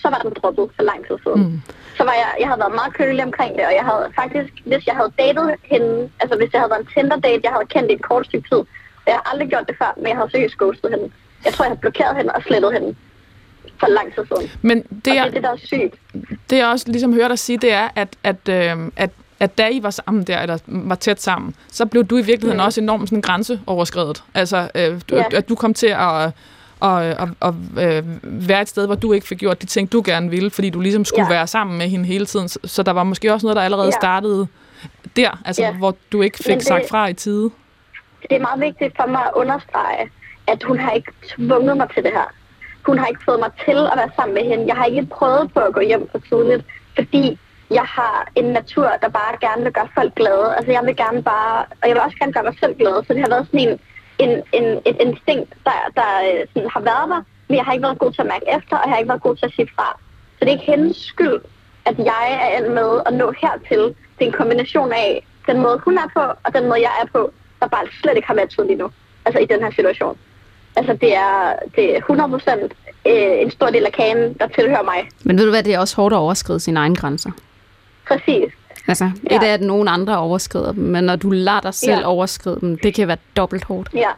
så 0.02 0.06
var 0.12 0.18
den 0.24 0.32
droppet 0.40 0.66
for 0.76 0.82
lang 0.90 1.00
tid 1.08 1.16
siden. 1.24 1.40
Mm. 1.52 1.60
Så 1.98 2.02
var 2.08 2.14
jeg, 2.22 2.28
jeg 2.40 2.46
havde 2.48 2.60
været 2.64 2.74
meget 2.80 2.92
kølig 3.00 3.22
omkring 3.30 3.52
det, 3.58 3.64
og 3.70 3.74
jeg 3.80 3.84
havde 3.90 4.04
faktisk, 4.20 4.52
hvis 4.70 4.84
jeg 4.90 4.94
havde 5.00 5.12
datet 5.22 5.46
hende, 5.72 5.92
altså 6.20 6.34
hvis 6.40 6.50
jeg 6.52 6.60
havde 6.60 6.70
været 6.72 6.82
en 6.86 6.90
Tinder-date, 6.94 7.40
jeg 7.46 7.52
havde 7.56 7.68
kendt 7.74 7.88
i 7.90 7.94
et 7.98 8.02
kort 8.10 8.24
stykke 8.30 8.46
tid, 8.52 8.62
og 9.04 9.08
jeg 9.12 9.16
har 9.20 9.26
aldrig 9.32 9.48
gjort 9.52 9.66
det 9.70 9.76
før, 9.82 9.90
men 10.00 10.06
jeg 10.10 10.16
havde 10.18 10.30
seriøst 10.34 10.56
ghostet 10.62 10.88
hende. 10.94 11.06
Jeg 11.44 11.50
tror, 11.52 11.62
jeg 11.64 11.70
havde 11.72 11.84
blokeret 11.86 12.12
hende 12.18 12.30
og 12.36 12.42
slettet 12.48 12.72
hende 12.76 12.90
for 13.80 13.86
lang 13.86 14.14
tid 14.14 14.24
siden. 14.36 14.50
Men 14.62 14.82
Det 14.82 15.04
det 15.04 15.12
og 15.12 15.18
er, 15.18 15.22
det 15.24 15.28
er 15.28 15.34
det, 15.34 15.42
der 15.42 15.50
er 15.52 15.56
sygt. 15.56 15.94
det 16.50 16.56
jeg 16.56 16.66
også 16.66 16.84
ligesom 16.88 17.14
hører 17.14 17.28
dig 17.28 17.38
sige, 17.38 17.58
det 17.58 17.72
er, 17.72 17.88
at, 17.94 18.08
at, 18.24 18.48
øh, 18.48 18.90
at, 18.96 19.10
at 19.40 19.58
da 19.58 19.68
I 19.68 19.82
var 19.82 19.90
sammen 19.90 20.22
der, 20.24 20.38
eller 20.38 20.58
var 20.66 20.94
tæt 20.94 21.22
sammen, 21.22 21.54
så 21.72 21.86
blev 21.86 22.04
du 22.04 22.16
i 22.16 22.22
virkeligheden 22.22 22.60
Mm. 22.60 22.64
også 22.66 22.80
enormt 22.80 23.08
sådan 23.08 23.22
grænseoverskredet. 23.22 24.22
Altså, 24.34 24.68
øh, 24.74 25.00
du, 25.10 25.16
Ja. 25.16 25.24
at 25.32 25.48
du 25.48 25.54
kom 25.54 25.74
til 25.74 25.86
at, 25.86 26.32
og, 26.80 27.04
og, 27.18 27.28
og 27.40 27.54
øh, 27.80 28.02
være 28.22 28.62
et 28.62 28.68
sted, 28.68 28.86
hvor 28.86 28.94
du 28.94 29.12
ikke 29.12 29.26
fik 29.26 29.38
gjort 29.38 29.62
de 29.62 29.66
ting, 29.66 29.92
du 29.92 30.02
gerne 30.06 30.30
ville, 30.30 30.50
fordi 30.50 30.70
du 30.70 30.80
ligesom 30.80 31.04
skulle 31.04 31.26
ja. 31.26 31.32
Være 31.32 31.46
sammen 31.46 31.78
med 31.78 31.88
hende 31.88 32.04
hele 32.04 32.26
tiden. 32.26 32.48
Så, 32.48 32.58
så 32.64 32.82
der 32.82 32.92
var 32.92 33.02
måske 33.04 33.32
også 33.32 33.46
noget, 33.46 33.56
der 33.56 33.62
allerede 33.62 33.86
ja. 33.86 33.90
Startede 33.90 34.46
der, 35.16 35.42
altså 35.44 35.62
Ja. 35.62 35.72
hvor 35.72 35.96
du 36.12 36.22
ikke 36.22 36.38
fik 36.38 36.54
det- 36.54 36.64
sagt 36.66 36.88
fra 36.88 37.08
i 37.08 37.14
tide. 37.14 37.50
det 38.30 38.36
er 38.36 38.40
meget 38.40 38.60
vigtigt 38.60 38.96
for 38.96 39.06
mig 39.06 39.20
at 39.22 39.30
understrege, 39.34 40.10
at 40.46 40.62
hun 40.62 40.78
har 40.78 40.90
ikke 40.90 41.12
tvunget 41.28 41.76
mig 41.76 41.88
til 41.94 42.02
det 42.02 42.12
her. 42.12 42.32
Hun 42.86 42.98
har 42.98 43.06
ikke 43.06 43.24
fået 43.24 43.40
mig 43.40 43.50
til 43.64 43.78
at 43.92 43.96
være 44.00 44.10
sammen 44.16 44.34
med 44.34 44.44
hende. 44.50 44.66
Jeg 44.66 44.76
har 44.76 44.86
ikke 44.86 45.06
prøvet 45.06 45.52
på 45.54 45.60
at 45.60 45.74
gå 45.74 45.80
hjem 45.80 46.08
for 46.12 46.18
tidligt, 46.18 46.64
fordi 46.94 47.38
jeg 47.70 47.86
har 47.98 48.28
en 48.34 48.44
natur, 48.44 48.88
der 49.02 49.08
bare 49.08 49.34
gerne 49.40 49.62
vil 49.62 49.72
gøre 49.72 49.88
folk 49.94 50.14
glade. 50.14 50.56
Altså 50.56 50.72
jeg 50.72 50.82
vil 50.86 50.96
gerne 50.96 51.22
bare, 51.22 51.64
og 51.80 51.84
jeg 51.88 51.94
vil 51.94 52.02
også 52.06 52.16
gerne 52.18 52.32
gøre 52.32 52.48
mig 52.50 52.58
selv 52.60 52.74
glad. 52.76 53.04
Så 53.04 53.14
det 53.14 53.22
har 53.22 53.28
været 53.34 53.46
sådan 53.46 53.68
en, 53.68 53.78
en, 54.24 54.32
en, 54.58 54.66
et 54.90 54.96
instinkt, 55.00 55.50
der, 55.64 55.78
der 55.98 56.10
øh, 56.28 56.46
sådan 56.52 56.70
har 56.76 56.80
været 56.80 57.08
der, 57.12 57.22
men 57.48 57.56
jeg 57.56 57.64
har 57.64 57.72
ikke 57.72 57.86
været 57.88 57.98
god 57.98 58.12
til 58.12 58.20
at 58.20 58.32
mærke 58.34 58.46
efter, 58.58 58.76
og 58.76 58.84
jeg 58.84 58.92
har 58.92 58.98
ikke 58.98 59.12
været 59.14 59.26
god 59.26 59.36
til 59.36 59.46
at 59.46 59.52
sige 59.56 59.68
fra. 59.76 59.88
Så 60.36 60.40
det 60.40 60.48
er 60.48 60.58
ikke 60.58 60.72
hendes 60.74 60.96
skyld, 60.96 61.38
at 61.84 61.98
jeg 61.98 62.26
er 62.44 62.58
endt 62.58 62.72
med 62.80 62.90
at 63.06 63.14
nå 63.14 63.32
hertil. 63.42 63.84
Det 64.16 64.22
er 64.24 64.30
en 64.32 64.40
kombination 64.40 64.92
af 64.92 65.26
den 65.48 65.56
måde, 65.64 65.78
hun 65.84 65.98
er 65.98 66.08
på, 66.16 66.24
og 66.44 66.50
den 66.54 66.64
måde, 66.68 66.80
jeg 66.88 66.94
er 67.02 67.06
på, 67.16 67.32
der 67.60 67.68
bare 67.68 67.86
slet 68.00 68.16
ikke 68.16 68.28
har 68.28 68.34
matchet 68.34 68.66
lige 68.66 68.78
nu. 68.78 68.90
Altså 69.24 69.38
i 69.40 69.46
den 69.46 69.62
her 69.62 69.70
situation. 69.70 70.18
Altså 70.76 70.92
det 71.00 71.14
er, 71.16 71.52
det 71.76 71.96
er 71.96 72.00
100% 72.00 73.10
øh, 73.10 73.42
en 73.42 73.50
stor 73.50 73.66
del 73.70 73.84
af 73.86 73.92
kagen, 73.92 74.34
der 74.40 74.46
tilhører 74.48 74.82
mig. 74.82 75.08
Men 75.24 75.38
ved 75.38 75.44
du 75.44 75.50
hvad, 75.50 75.62
det 75.62 75.74
er 75.74 75.78
også 75.78 75.96
hårdt 75.96 76.12
at 76.14 76.18
overskride 76.18 76.60
sine 76.60 76.80
egne 76.80 76.96
grænser. 76.96 77.30
Præcis. 78.08 78.52
Altså, 78.88 79.04
et 79.04 79.12
Ja. 79.30 79.38
er, 79.48 79.54
at 79.54 79.60
nogen 79.60 79.88
andre 79.88 80.18
overskrider 80.18 80.72
dem, 80.72 80.84
men 80.84 81.04
når 81.04 81.16
du 81.16 81.30
lader 81.30 81.60
dig 81.60 81.74
selv 81.74 81.92
Ja. 82.00 82.06
overskride 82.08 82.58
dem, 82.60 82.78
det 82.78 82.94
kan 82.94 83.08
være 83.08 83.16
dobbelt 83.36 83.64
hårdt. 83.64 83.88
Ja. 83.94 84.08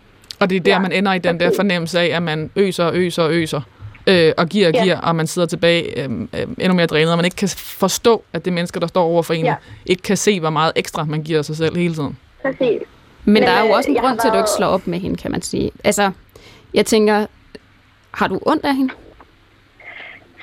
Og 0.40 0.50
det 0.50 0.56
er 0.56 0.60
der, 0.60 0.72
Ja, 0.72 0.78
man 0.78 0.92
ender 0.92 1.12
i 1.12 1.18
den 1.18 1.40
der 1.40 1.50
fornemmelse 1.56 2.00
af, 2.00 2.16
at 2.16 2.22
man 2.22 2.50
øser 2.56 2.84
og 2.84 2.94
øser 2.96 3.22
og 3.22 3.32
øser, 3.32 3.60
øh, 4.06 4.32
og 4.36 4.46
giver 4.48 4.68
og 4.68 4.74
Ja. 4.74 4.82
giver, 4.82 5.00
og 5.00 5.16
man 5.16 5.26
sidder 5.26 5.48
tilbage 5.48 5.98
øh, 6.04 6.10
øh, 6.20 6.42
endnu 6.58 6.74
mere 6.74 6.86
drænet, 6.86 7.10
og 7.12 7.18
man 7.18 7.24
ikke 7.24 7.36
kan 7.36 7.48
forstå, 7.56 8.22
at 8.32 8.44
det 8.44 8.52
mennesker, 8.52 8.80
der 8.80 8.86
står 8.86 9.02
over 9.04 9.22
for 9.22 9.34
en, 9.34 9.44
Ja. 9.44 9.54
ikke 9.86 10.02
kan 10.02 10.16
se, 10.16 10.40
hvor 10.40 10.50
meget 10.50 10.72
ekstra 10.76 11.04
man 11.04 11.22
giver 11.22 11.42
sig 11.42 11.56
selv 11.56 11.76
hele 11.76 11.94
tiden. 11.94 12.16
Præcis. 12.42 12.80
Men, 13.24 13.34
Men, 13.34 13.42
der 13.42 13.50
er 13.50 13.60
jo 13.60 13.66
øh, 13.68 13.76
også 13.76 13.90
en 13.90 13.96
grund 13.96 14.18
til, 14.18 14.28
at 14.28 14.32
du 14.34 14.38
ikke 14.38 14.50
slår 14.56 14.66
op 14.66 14.86
med 14.86 14.98
hende, 14.98 15.16
kan 15.16 15.30
man 15.30 15.42
sige. 15.42 15.70
Altså, 15.84 16.10
jeg 16.74 16.86
tænker, 16.86 17.26
har 18.14 18.28
du 18.28 18.40
ondt 18.46 18.64
af 18.64 18.74
hende? 18.74 18.94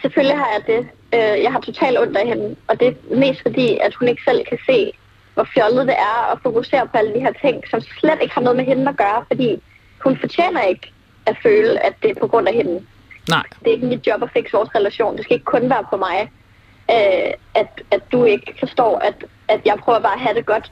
Selvfølgelig 0.01 0.37
har 0.37 0.49
jeg 0.55 0.63
det. 0.67 0.87
Øh, 1.13 1.43
jeg 1.43 1.51
har 1.51 1.59
totalt 1.59 1.99
ondt 1.99 2.17
af 2.17 2.27
hende, 2.27 2.55
og 2.67 2.79
det 2.79 2.87
er 2.87 3.15
mest 3.15 3.41
fordi, 3.41 3.77
at 3.81 3.95
hun 3.95 4.07
ikke 4.07 4.23
selv 4.23 4.45
kan 4.45 4.57
se, 4.65 4.91
hvor 5.33 5.47
fjollet 5.53 5.87
det 5.87 5.95
er 5.95 6.31
at 6.31 6.39
fokusere 6.43 6.87
på 6.87 6.97
alle 6.97 7.13
de 7.13 7.19
her 7.19 7.33
ting, 7.41 7.63
som 7.69 7.81
slet 7.81 8.19
ikke 8.21 8.33
har 8.33 8.41
noget 8.41 8.57
med 8.57 8.65
hende 8.65 8.89
at 8.89 8.97
gøre, 8.97 9.25
fordi 9.27 9.61
hun 10.03 10.17
fortjener 10.17 10.61
ikke 10.61 10.91
at 11.25 11.37
føle, 11.43 11.85
at 11.85 11.93
det 12.01 12.11
er 12.11 12.19
på 12.19 12.27
grund 12.27 12.47
af 12.47 12.53
hende. 12.53 12.85
Nej. 13.29 13.43
Det 13.59 13.67
er 13.67 13.71
ikke 13.71 13.85
mit 13.85 14.07
job 14.07 14.23
at 14.23 14.29
fikse 14.33 14.57
vores 14.57 14.75
relation. 14.75 15.15
Det 15.15 15.23
skal 15.23 15.33
ikke 15.33 15.45
kun 15.45 15.69
være 15.69 15.85
på 15.89 15.97
mig, 15.97 16.31
øh, 16.91 17.31
at, 17.55 17.71
at 17.91 18.01
du 18.11 18.23
ikke 18.23 18.55
forstår, 18.59 18.97
at, 18.97 19.25
at 19.47 19.61
jeg 19.65 19.77
prøver 19.77 19.99
bare 19.99 20.13
at 20.13 20.19
have 20.19 20.35
det 20.35 20.45
godt. 20.45 20.71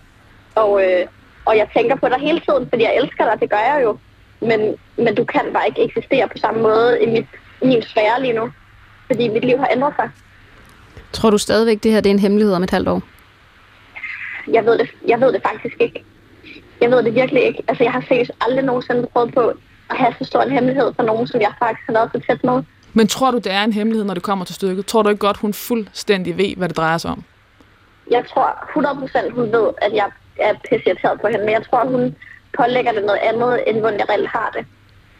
Og, 0.55 0.83
øh, 0.83 1.05
og 1.45 1.57
jeg 1.57 1.67
tænker 1.75 1.95
på 1.95 2.07
dig 2.09 2.19
hele 2.19 2.39
tiden, 2.39 2.69
fordi 2.69 2.83
jeg 2.83 2.95
elsker 2.95 3.23
dig, 3.29 3.41
det 3.41 3.49
gør 3.49 3.63
jeg 3.73 3.79
jo. 3.83 3.97
Men, 4.47 4.75
men 4.97 5.15
du 5.15 5.23
kan 5.23 5.41
bare 5.53 5.67
ikke 5.67 5.83
eksistere 5.83 6.27
på 6.27 6.37
samme 6.37 6.61
måde 6.61 7.03
i, 7.03 7.05
mit, 7.05 7.25
i 7.61 7.65
min 7.67 7.81
sfære 7.81 8.21
lige 8.21 8.33
nu, 8.33 8.51
fordi 9.07 9.27
mit 9.27 9.45
liv 9.45 9.57
har 9.57 9.69
ændret 9.71 9.93
sig. 9.95 10.09
Tror 11.11 11.29
du 11.29 11.37
stadigvæk, 11.37 11.83
det 11.83 11.91
her 11.91 12.01
det 12.01 12.09
er 12.09 12.13
en 12.13 12.19
hemmelighed 12.19 12.53
om 12.53 12.63
et 12.63 12.69
halvt 12.69 12.87
år? 12.87 13.01
Jeg 14.51 14.65
ved 14.65 14.77
det, 14.77 14.89
jeg 15.07 15.21
ved 15.21 15.33
det 15.33 15.41
faktisk 15.43 15.75
ikke. 15.79 16.03
Jeg 16.81 16.91
ved 16.91 17.03
det 17.03 17.15
virkelig 17.15 17.43
ikke. 17.43 17.63
Altså, 17.67 17.83
jeg 17.83 17.91
har 17.91 18.03
seriøst 18.07 18.31
aldrig 18.41 18.63
nogensinde 18.63 19.07
prøvet 19.13 19.33
på 19.33 19.53
at 19.89 19.97
have 19.97 20.13
så 20.19 20.25
stor 20.25 20.41
en 20.41 20.51
hemmelighed 20.51 20.93
for 20.95 21.03
nogen, 21.03 21.27
som 21.27 21.41
jeg 21.41 21.53
faktisk 21.59 21.85
har 21.85 21.93
været 21.93 22.09
så 22.13 22.21
tæt 22.27 22.43
med. 22.43 22.63
Men 22.93 23.07
tror 23.07 23.31
du, 23.31 23.37
det 23.37 23.51
er 23.51 23.63
en 23.63 23.73
hemmelighed, 23.73 24.05
når 24.05 24.13
det 24.13 24.23
kommer 24.23 24.45
til 24.45 24.55
stykket? 24.55 24.85
Tror 24.85 25.01
du 25.01 25.09
ikke 25.09 25.19
godt, 25.19 25.37
hun 25.37 25.53
fuldstændig 25.53 26.37
ved, 26.37 26.55
hvad 26.57 26.69
det 26.69 26.77
drejer 26.77 26.97
sig 26.97 27.11
om? 27.11 27.23
Jeg 28.11 28.25
tror 28.33 28.47
100% 29.29 29.31
hun 29.35 29.51
ved, 29.51 29.67
at 29.81 29.93
jeg 29.93 30.09
er 30.39 30.53
pissirriteret 30.69 31.21
på 31.21 31.27
hende, 31.27 31.45
men 31.45 31.53
jeg 31.53 31.63
tror, 31.69 31.85
hun 31.85 32.15
pålægger 32.57 32.91
det 32.91 33.05
noget 33.05 33.19
andet, 33.23 33.63
end 33.67 33.79
hvordan 33.79 33.99
jeg 33.99 34.09
reelt 34.09 34.27
har 34.27 34.51
det. 34.55 34.65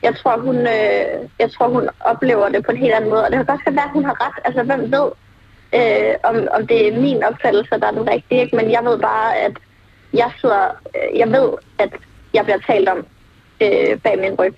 Jeg 0.04 0.16
tror, 0.16 0.38
hun, 0.38 0.58
øh, 0.58 1.30
jeg 1.40 1.52
tror, 1.52 1.68
hun 1.68 1.90
oplever 2.00 2.50
det 2.50 2.66
på 2.66 2.72
en 2.72 2.78
helt 2.78 2.94
anden 2.94 3.10
måde, 3.10 3.24
og 3.24 3.32
det 3.32 3.38
kan 3.38 3.46
godt 3.46 3.76
være, 3.76 3.86
at 3.86 3.98
hun 3.98 4.06
har 4.06 4.28
ret. 4.28 4.38
Altså, 4.46 4.64
hvem 4.64 4.92
ved, 4.92 5.08
øh, 5.78 6.14
om, 6.24 6.48
om 6.52 6.68
det 6.68 6.88
er 6.88 7.02
min 7.02 7.24
opfattelse, 7.24 7.80
der 7.82 7.88
er 7.88 7.92
den 7.92 8.10
rigtige, 8.10 8.42
ikke? 8.42 8.56
men 8.56 8.72
jeg 8.72 8.86
ved 8.86 9.00
bare, 9.00 9.38
at 9.38 9.54
jeg 10.14 10.32
sidder, 10.42 10.66
øh, 10.96 11.20
jeg 11.20 11.32
ved, 11.32 11.50
at 11.80 11.92
jeg 12.34 12.44
bliver 12.44 12.60
talt 12.68 12.90
om 12.90 13.06
øh, 13.62 14.00
bag 14.04 14.20
min 14.20 14.36
ryg, 14.40 14.56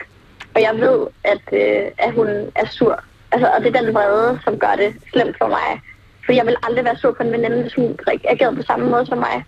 og 0.56 0.62
jeg 0.62 0.76
ved, 0.76 1.08
at, 1.24 1.46
øh, 1.52 1.92
at 1.98 2.12
hun 2.14 2.28
er 2.56 2.66
sur. 2.66 3.04
Altså, 3.32 3.48
og 3.58 3.64
det 3.64 3.76
er 3.76 3.82
den 3.82 3.94
vrede, 3.94 4.40
som 4.44 4.60
gør 4.60 4.76
det 4.78 4.96
slemt 5.12 5.38
for 5.38 5.48
mig. 5.48 5.82
For 6.26 6.32
jeg 6.32 6.46
vil 6.46 6.56
aldrig 6.64 6.86
være 6.86 6.98
sur 6.98 7.12
på 7.12 7.24
en 7.24 7.32
veninde, 7.32 7.62
hvis 7.62 7.74
hun 7.74 8.00
agerede 8.24 8.56
på 8.56 8.62
samme 8.62 8.90
måde 8.90 9.06
som 9.06 9.18
mig. 9.18 9.46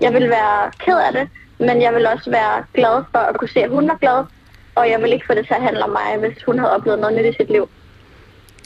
Jeg 0.00 0.14
vil 0.14 0.30
være 0.30 0.70
ked 0.78 0.98
af 0.98 1.12
det, 1.12 1.28
men 1.60 1.82
jeg 1.82 1.94
vil 1.94 2.06
også 2.06 2.30
være 2.30 2.64
glad 2.74 3.04
for 3.12 3.18
at 3.18 3.36
kunne 3.38 3.48
se, 3.48 3.60
at 3.64 3.70
hun 3.70 3.88
var 3.88 3.96
glad. 4.00 4.24
Og 4.74 4.90
jeg 4.90 5.02
vil 5.02 5.12
ikke 5.12 5.26
få 5.26 5.34
det 5.34 5.46
til 5.46 5.54
at 5.54 5.62
handle 5.62 5.84
om 5.84 5.90
mig, 5.90 6.16
hvis 6.18 6.42
hun 6.46 6.58
havde 6.58 6.72
oplevet 6.74 6.98
noget 6.98 7.16
nyt 7.18 7.34
i 7.34 7.36
sit 7.36 7.50
liv. 7.50 7.68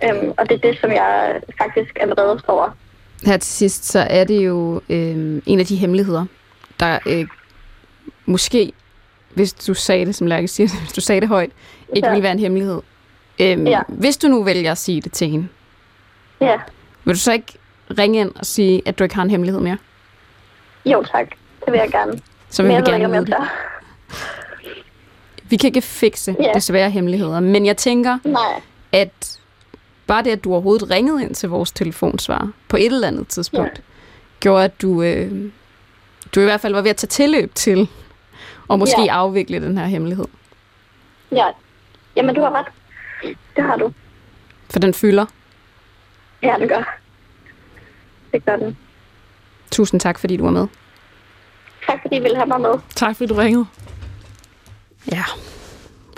Øhm, 0.04 0.32
og 0.38 0.48
det 0.48 0.54
er 0.54 0.58
det, 0.70 0.78
som 0.80 0.90
jeg 0.90 1.40
faktisk 1.62 1.90
er 2.00 2.06
vredest 2.06 2.44
over. 2.48 2.68
Her 3.26 3.36
til 3.36 3.52
sidst, 3.52 3.84
så 3.84 3.98
er 4.10 4.24
det 4.24 4.46
jo 4.46 4.80
øh, 4.88 5.42
en 5.46 5.60
af 5.60 5.66
de 5.66 5.76
hemmeligheder, 5.76 6.24
der 6.80 6.98
øh, 7.06 7.26
måske, 8.26 8.72
hvis 9.34 9.52
du 9.52 9.74
sagde 9.74 10.06
det, 10.06 10.14
som 10.14 10.26
Lærke 10.26 10.48
siger, 10.48 10.68
hvis 10.80 10.92
du 10.92 11.00
sagde 11.00 11.20
det 11.20 11.28
højt, 11.28 11.50
ikke 11.94 12.06
Ja. 12.08 12.12
ville 12.12 12.22
være 12.22 12.32
en 12.32 12.38
hemmelighed. 12.38 12.80
Øhm, 13.40 13.66
Ja. 13.66 13.80
Hvis 13.88 14.16
du 14.16 14.28
nu 14.28 14.42
vælger 14.42 14.70
at 14.72 14.78
sige 14.78 15.00
det 15.00 15.12
til 15.12 15.28
hende, 15.28 15.48
Ja, 16.40 16.56
vil 17.04 17.14
du 17.14 17.20
så 17.20 17.32
ikke 17.32 17.52
ringe 17.98 18.20
ind 18.20 18.32
og 18.34 18.46
sige, 18.46 18.82
at 18.86 18.98
du 18.98 19.04
ikke 19.04 19.14
har 19.14 19.22
en 19.22 19.30
hemmelighed 19.30 19.60
mere? 19.60 19.78
jo 20.86 21.02
tak. 21.12 21.26
Det 21.64 21.72
vil 21.72 21.78
jeg 21.78 21.90
gerne. 21.90 22.20
Så 22.54 22.62
vil 22.62 22.72
Men 22.72 22.86
vi 22.86 22.90
gerne 22.90 23.10
vide 23.12 23.26
det. 23.26 23.36
Vi 25.44 25.56
kan 25.56 25.68
ikke 25.68 25.80
fikse 25.82 26.36
Ja. 26.40 26.50
desværre 26.54 26.90
hemmeligheder, 26.90 27.40
men 27.40 27.66
jeg 27.66 27.76
tænker, 27.76 28.18
Nej, 28.24 28.60
at 28.92 29.38
bare 30.06 30.22
det, 30.22 30.30
at 30.30 30.44
du 30.44 30.52
overhovedet 30.52 30.90
ringede 30.90 31.22
ind 31.22 31.34
til 31.34 31.48
vores 31.48 31.72
telefonsvar 31.72 32.50
på 32.68 32.76
et 32.76 32.86
eller 32.86 33.08
andet 33.08 33.28
tidspunkt, 33.28 33.72
ja. 33.78 33.82
gjorde, 34.40 34.64
at 34.64 34.82
du, 34.82 35.02
øh, 35.02 35.50
du 36.34 36.40
i 36.40 36.44
hvert 36.44 36.60
fald 36.60 36.72
var 36.74 36.82
ved 36.82 36.90
at 36.90 36.96
tage 36.96 37.08
tilløb 37.08 37.54
til 37.54 37.88
og 38.68 38.78
måske. 38.78 39.02
Ja. 39.02 39.12
afvikle 39.12 39.60
den 39.60 39.78
her 39.78 39.86
hemmelighed. 39.86 40.26
ja. 41.32 41.46
Jamen, 42.16 42.34
du 42.34 42.40
har 42.40 42.50
ret. 42.52 42.66
Det 43.56 43.64
har 43.64 43.76
du. 43.76 43.92
For 44.70 44.78
den 44.78 44.94
fylder. 44.94 45.26
Ja, 46.42 46.54
det 46.60 46.68
gør. 46.68 46.98
Det 48.32 48.44
gør 48.44 48.56
den. 48.56 48.76
Tusind 49.70 50.00
tak, 50.00 50.18
fordi 50.18 50.36
du 50.36 50.44
var 50.44 50.50
med. 50.50 50.66
Tak, 51.86 52.02
fordi 52.02 52.16
I 52.16 52.20
ville 52.20 52.36
have 52.36 52.46
mig 52.46 52.60
med. 52.60 52.70
Tak 52.94 53.16
fordi 53.16 53.28
du 53.28 53.34
ringede. 53.34 53.66
Ja, 55.12 55.24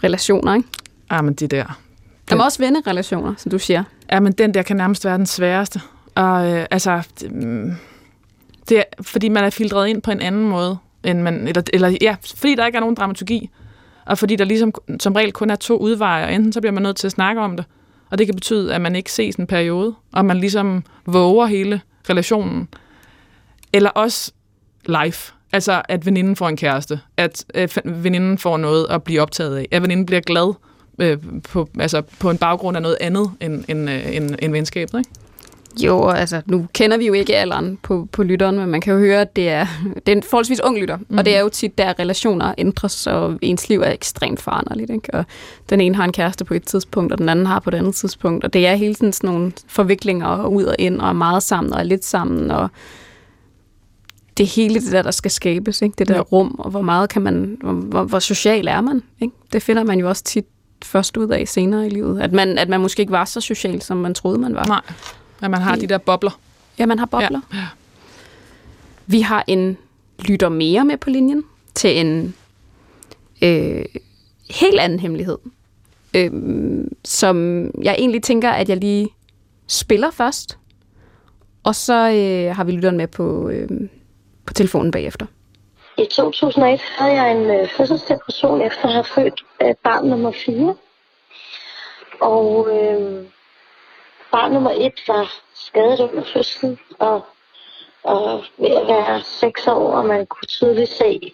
relationer, 0.04 0.54
ikke? 0.54 0.68
Ah, 1.10 1.24
men 1.24 1.34
det 1.34 1.50
der. 1.50 1.78
Der 2.30 2.36
må 2.36 2.44
også 2.44 2.58
vende 2.58 2.82
relationer, 2.86 3.34
som 3.36 3.50
du 3.50 3.58
siger. 3.58 3.84
Ja, 4.12 4.20
men 4.20 4.32
den 4.32 4.54
der 4.54 4.62
kan 4.62 4.76
nærmest 4.76 5.04
være 5.04 5.18
den 5.18 5.26
sværeste. 5.26 5.80
Og 6.14 6.52
øh, 6.52 6.66
altså, 6.70 7.02
det, 7.20 7.76
det 8.68 8.78
er, 8.78 8.82
fordi 9.02 9.28
man 9.28 9.44
er 9.44 9.50
filtreret 9.50 9.88
ind 9.88 10.02
på 10.02 10.10
en 10.10 10.20
anden 10.20 10.48
måde, 10.48 10.78
end 11.04 11.22
man, 11.22 11.48
eller, 11.48 11.62
eller 11.72 11.96
ja, 12.00 12.16
fordi 12.36 12.54
der 12.54 12.66
ikke 12.66 12.76
er 12.76 12.80
nogen 12.80 12.94
dramaturgi, 12.94 13.50
og 14.06 14.18
fordi 14.18 14.36
der 14.36 14.44
ligesom 14.44 14.72
som 15.00 15.12
regel 15.12 15.32
kun 15.32 15.50
er 15.50 15.56
to 15.56 15.76
udveje, 15.76 16.24
og 16.26 16.34
enten 16.34 16.52
så 16.52 16.60
bliver 16.60 16.72
man 16.72 16.82
nødt 16.82 16.96
til 16.96 17.06
at 17.06 17.12
snakke 17.12 17.40
om 17.40 17.56
det, 17.56 17.66
og 18.10 18.18
det 18.18 18.26
kan 18.26 18.34
betyde, 18.34 18.74
at 18.74 18.80
man 18.80 18.96
ikke 18.96 19.12
ses 19.12 19.36
en 19.36 19.46
periode, 19.46 19.94
og 20.12 20.24
man 20.24 20.36
ligesom 20.36 20.84
våger 21.06 21.46
hele 21.46 21.80
relationen. 22.10 22.68
Eller 23.72 23.90
også 23.90 24.32
live. 24.86 25.35
Altså, 25.52 25.82
at 25.88 26.06
veninden 26.06 26.36
får 26.36 26.48
en 26.48 26.56
kæreste. 26.56 27.00
At 27.16 27.44
øh, 27.54 27.68
veninden 27.84 28.38
får 28.38 28.56
noget 28.56 28.86
at 28.90 29.02
blive 29.02 29.20
optaget 29.20 29.56
af. 29.56 29.68
At 29.70 29.82
veninden 29.82 30.06
bliver 30.06 30.20
glad 30.20 30.54
øh, 30.98 31.18
på, 31.48 31.68
altså, 31.80 32.02
på 32.18 32.30
en 32.30 32.38
baggrund 32.38 32.76
af 32.76 32.82
noget 32.82 32.96
andet 33.00 33.30
end, 33.40 33.64
end, 33.68 33.90
øh, 33.90 34.16
end, 34.16 34.34
end 34.42 34.52
venskabet. 34.52 34.98
Ikke? 34.98 35.10
Jo, 35.80 36.08
altså, 36.08 36.42
nu 36.46 36.66
kender 36.74 36.96
vi 36.96 37.06
jo 37.06 37.12
ikke 37.12 37.36
alderen 37.36 37.78
på, 37.82 38.08
på 38.12 38.22
lytteren, 38.22 38.58
men 38.58 38.68
man 38.68 38.80
kan 38.80 38.92
jo 38.92 38.98
høre, 38.98 39.20
at 39.20 39.36
det 39.36 39.48
er, 39.48 39.66
det 39.94 40.12
er 40.12 40.16
en 40.16 40.22
forholdsvis 40.22 40.60
ung 40.60 40.78
lytter. 40.78 40.96
Mm. 41.08 41.18
Og 41.18 41.24
det 41.24 41.36
er 41.36 41.40
jo 41.40 41.48
tit, 41.48 41.78
der 41.78 41.98
relationer 41.98 42.54
ændres, 42.58 43.06
og 43.06 43.38
ens 43.42 43.68
liv 43.68 43.80
er 43.80 43.90
ekstremt 43.90 44.40
foranderligt. 44.42 44.90
Ikke? 44.90 45.14
Og 45.14 45.24
den 45.70 45.80
ene 45.80 45.94
har 45.94 46.04
en 46.04 46.12
kæreste 46.12 46.44
på 46.44 46.54
et 46.54 46.64
tidspunkt, 46.64 47.12
og 47.12 47.18
den 47.18 47.28
anden 47.28 47.46
har 47.46 47.58
på 47.58 47.70
et 47.70 47.74
andet 47.74 47.94
tidspunkt. 47.94 48.44
Og 48.44 48.52
det 48.52 48.66
er 48.66 48.74
hele 48.74 48.94
tiden 48.94 49.12
sådan 49.12 49.30
nogle 49.30 49.52
forviklinger 49.66 50.26
og 50.26 50.52
ud 50.52 50.64
og 50.64 50.76
ind, 50.78 51.00
og 51.00 51.08
er 51.08 51.12
meget 51.12 51.42
sammen 51.42 51.72
og 51.72 51.78
er 51.78 51.84
lidt 51.84 52.04
sammen. 52.04 52.50
Og 52.50 52.70
det 54.36 54.46
hele 54.46 54.80
det 54.80 54.92
der, 54.92 55.02
der 55.02 55.10
skal 55.10 55.30
skabes. 55.30 55.82
Ikke? 55.82 55.94
Det 55.98 56.08
der 56.08 56.14
Ja. 56.14 56.20
rum, 56.20 56.54
og 56.58 56.70
hvor 56.70 56.82
meget 56.82 57.10
kan 57.10 57.22
man, 57.22 57.56
hvor, 57.60 57.72
hvor, 57.72 58.04
hvor 58.04 58.18
social 58.18 58.66
er 58.68 58.80
man? 58.80 59.02
Ikke? 59.20 59.34
Det 59.52 59.62
finder 59.62 59.84
man 59.84 59.98
jo 60.00 60.08
også 60.08 60.24
tit 60.24 60.44
først 60.84 61.16
ud 61.16 61.28
af 61.28 61.48
senere 61.48 61.86
i 61.86 61.90
livet. 61.90 62.20
At 62.20 62.32
man, 62.32 62.58
at 62.58 62.68
man 62.68 62.80
måske 62.80 63.00
ikke 63.00 63.12
var 63.12 63.24
så 63.24 63.40
social, 63.40 63.82
som 63.82 63.96
man 63.96 64.14
troede, 64.14 64.38
man 64.38 64.54
var. 64.54 64.64
Nej, 64.66 64.80
at 65.42 65.50
man 65.50 65.60
har 65.60 65.76
de 65.76 65.86
der 65.86 65.98
bobler. 65.98 66.38
Ja, 66.78 66.86
man 66.86 66.98
har 66.98 67.06
bobler. 67.06 67.40
Ja. 67.54 67.58
Vi 69.06 69.20
har 69.20 69.44
en 69.46 69.76
lytter 70.18 70.48
mere 70.48 70.84
med 70.84 70.96
på 70.96 71.10
linjen 71.10 71.44
til 71.74 72.00
en 72.00 72.34
øh, 73.42 73.84
helt 74.50 74.80
anden 74.80 75.00
hemmelighed, 75.00 75.38
øh, 76.16 76.30
som 77.04 77.64
jeg 77.82 77.96
egentlig 77.98 78.22
tænker, 78.22 78.50
at 78.50 78.68
jeg 78.68 78.76
lige 78.76 79.08
spiller 79.66 80.10
først, 80.10 80.58
og 81.62 81.74
så 81.74 82.10
øh, 82.10 82.56
har 82.56 82.64
vi 82.64 82.72
lytteren 82.72 82.96
med 82.96 83.06
på, 83.06 83.48
øh, 83.48 83.68
på 84.46 84.52
telefonen 84.52 84.90
bagefter. 84.90 85.26
I 85.98 86.06
2001 86.10 86.80
havde 86.80 87.12
jeg 87.12 87.32
en 87.32 87.50
øh, 87.50 87.68
fødselsdepression 87.68 88.60
efter 88.60 88.84
at 88.84 88.92
have 88.92 89.04
født 89.04 89.44
øh, 89.62 89.74
barn 89.84 90.08
nummer 90.08 90.32
4. 90.32 90.76
Og 92.20 92.68
øh, 92.70 93.24
barn 94.32 94.52
nummer 94.52 94.70
1 94.70 94.92
var 95.08 95.32
skadet 95.54 96.00
under 96.00 96.24
fødslen, 96.32 96.78
og, 96.98 97.26
og 98.02 98.44
ved 98.58 98.70
at 98.70 98.86
være 98.86 99.22
6 99.22 99.66
år, 99.66 99.92
og 99.92 100.06
man 100.06 100.26
kunne 100.26 100.48
tydeligt 100.48 100.90
se 100.90 101.32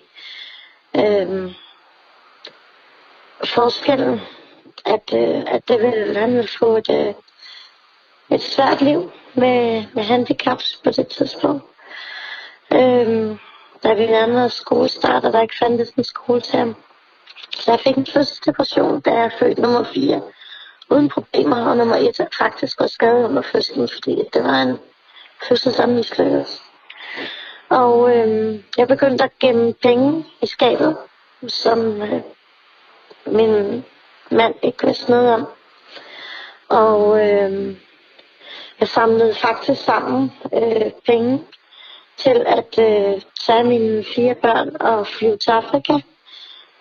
øh, 0.96 1.52
forskellen, 3.44 4.20
at, 4.84 5.14
øh, 5.14 5.42
at 5.46 5.68
det 5.68 5.82
ville, 5.82 6.18
han 6.18 6.32
ville 6.34 6.48
få 6.58 6.76
et, 6.76 6.90
øh, 6.90 7.14
et 8.30 8.42
svært 8.42 8.80
liv 8.80 9.10
med, 9.34 9.84
med 9.94 10.02
handicaps 10.02 10.80
på 10.84 10.90
det 10.90 11.06
tidspunkt. 11.06 11.64
Øhm, 12.74 13.38
da 13.82 13.94
vi 13.94 14.06
nærmede 14.06 14.44
os 14.44 14.52
skolestart, 14.52 15.24
og 15.24 15.32
der 15.32 15.42
ikke 15.42 15.58
fandtes 15.58 15.90
en 15.90 16.04
skole 16.04 16.40
til 16.40 16.58
ham. 16.58 16.76
Så 17.56 17.70
jeg 17.70 17.80
fik 17.80 17.96
en 17.96 18.06
fødselsdepression, 18.06 19.00
da 19.00 19.10
jeg 19.10 19.24
er 19.24 19.38
født 19.38 19.58
nummer 19.58 19.84
4. 19.84 20.22
Uden 20.90 21.08
problemer, 21.08 21.66
og 21.70 21.76
nummer 21.76 21.96
1 21.96 22.20
er 22.20 22.26
faktisk 22.38 22.80
også 22.80 22.94
skadet 22.94 23.28
under 23.28 23.42
fødslen, 23.42 23.88
fordi 23.88 24.22
det 24.32 24.44
var 24.44 24.62
en 24.62 24.78
fødsel, 25.48 25.72
der 25.72 25.86
mislykkedes. 25.86 26.62
Og 27.68 28.16
øhm, 28.16 28.64
jeg 28.76 28.88
begyndte 28.88 29.24
at 29.24 29.38
gemme 29.40 29.72
penge 29.72 30.26
i 30.42 30.46
skabet, 30.46 30.96
som 31.48 32.02
øh, 32.02 32.20
min 33.26 33.84
mand 34.30 34.54
ikke 34.62 34.86
vidste 34.86 35.10
noget 35.10 35.34
om. 35.34 35.46
Og 36.68 37.28
øh, 37.28 37.76
jeg 38.80 38.88
samlede 38.88 39.34
faktisk 39.34 39.84
sammen 39.84 40.32
øh, 40.54 40.90
penge 41.06 41.44
til 42.22 42.44
at 42.46 42.78
øh, 42.78 43.22
tage 43.46 43.64
mine 43.64 44.04
fire 44.14 44.34
børn 44.34 44.76
og 44.80 45.06
flyve 45.06 45.36
til 45.36 45.50
Afrika 45.50 45.92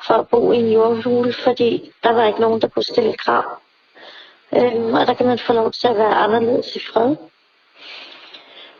for 0.07 0.13
at 0.13 0.27
bo 0.27 0.51
i 0.51 0.57
en 0.57 0.71
jordhule, 0.71 1.33
fordi 1.33 1.91
der 2.03 2.11
var 2.11 2.27
ikke 2.27 2.41
nogen, 2.41 2.61
der 2.61 2.67
kunne 2.67 2.83
stille 2.83 3.13
krav. 3.13 3.61
Øhm, 4.55 4.93
og 4.93 5.07
der 5.07 5.13
kan 5.13 5.25
man 5.25 5.39
få 5.39 5.53
lov 5.53 5.71
til 5.71 5.87
at 5.87 5.97
være 5.97 6.15
anderledes 6.15 6.75
i 6.75 6.79
fred. 6.79 7.15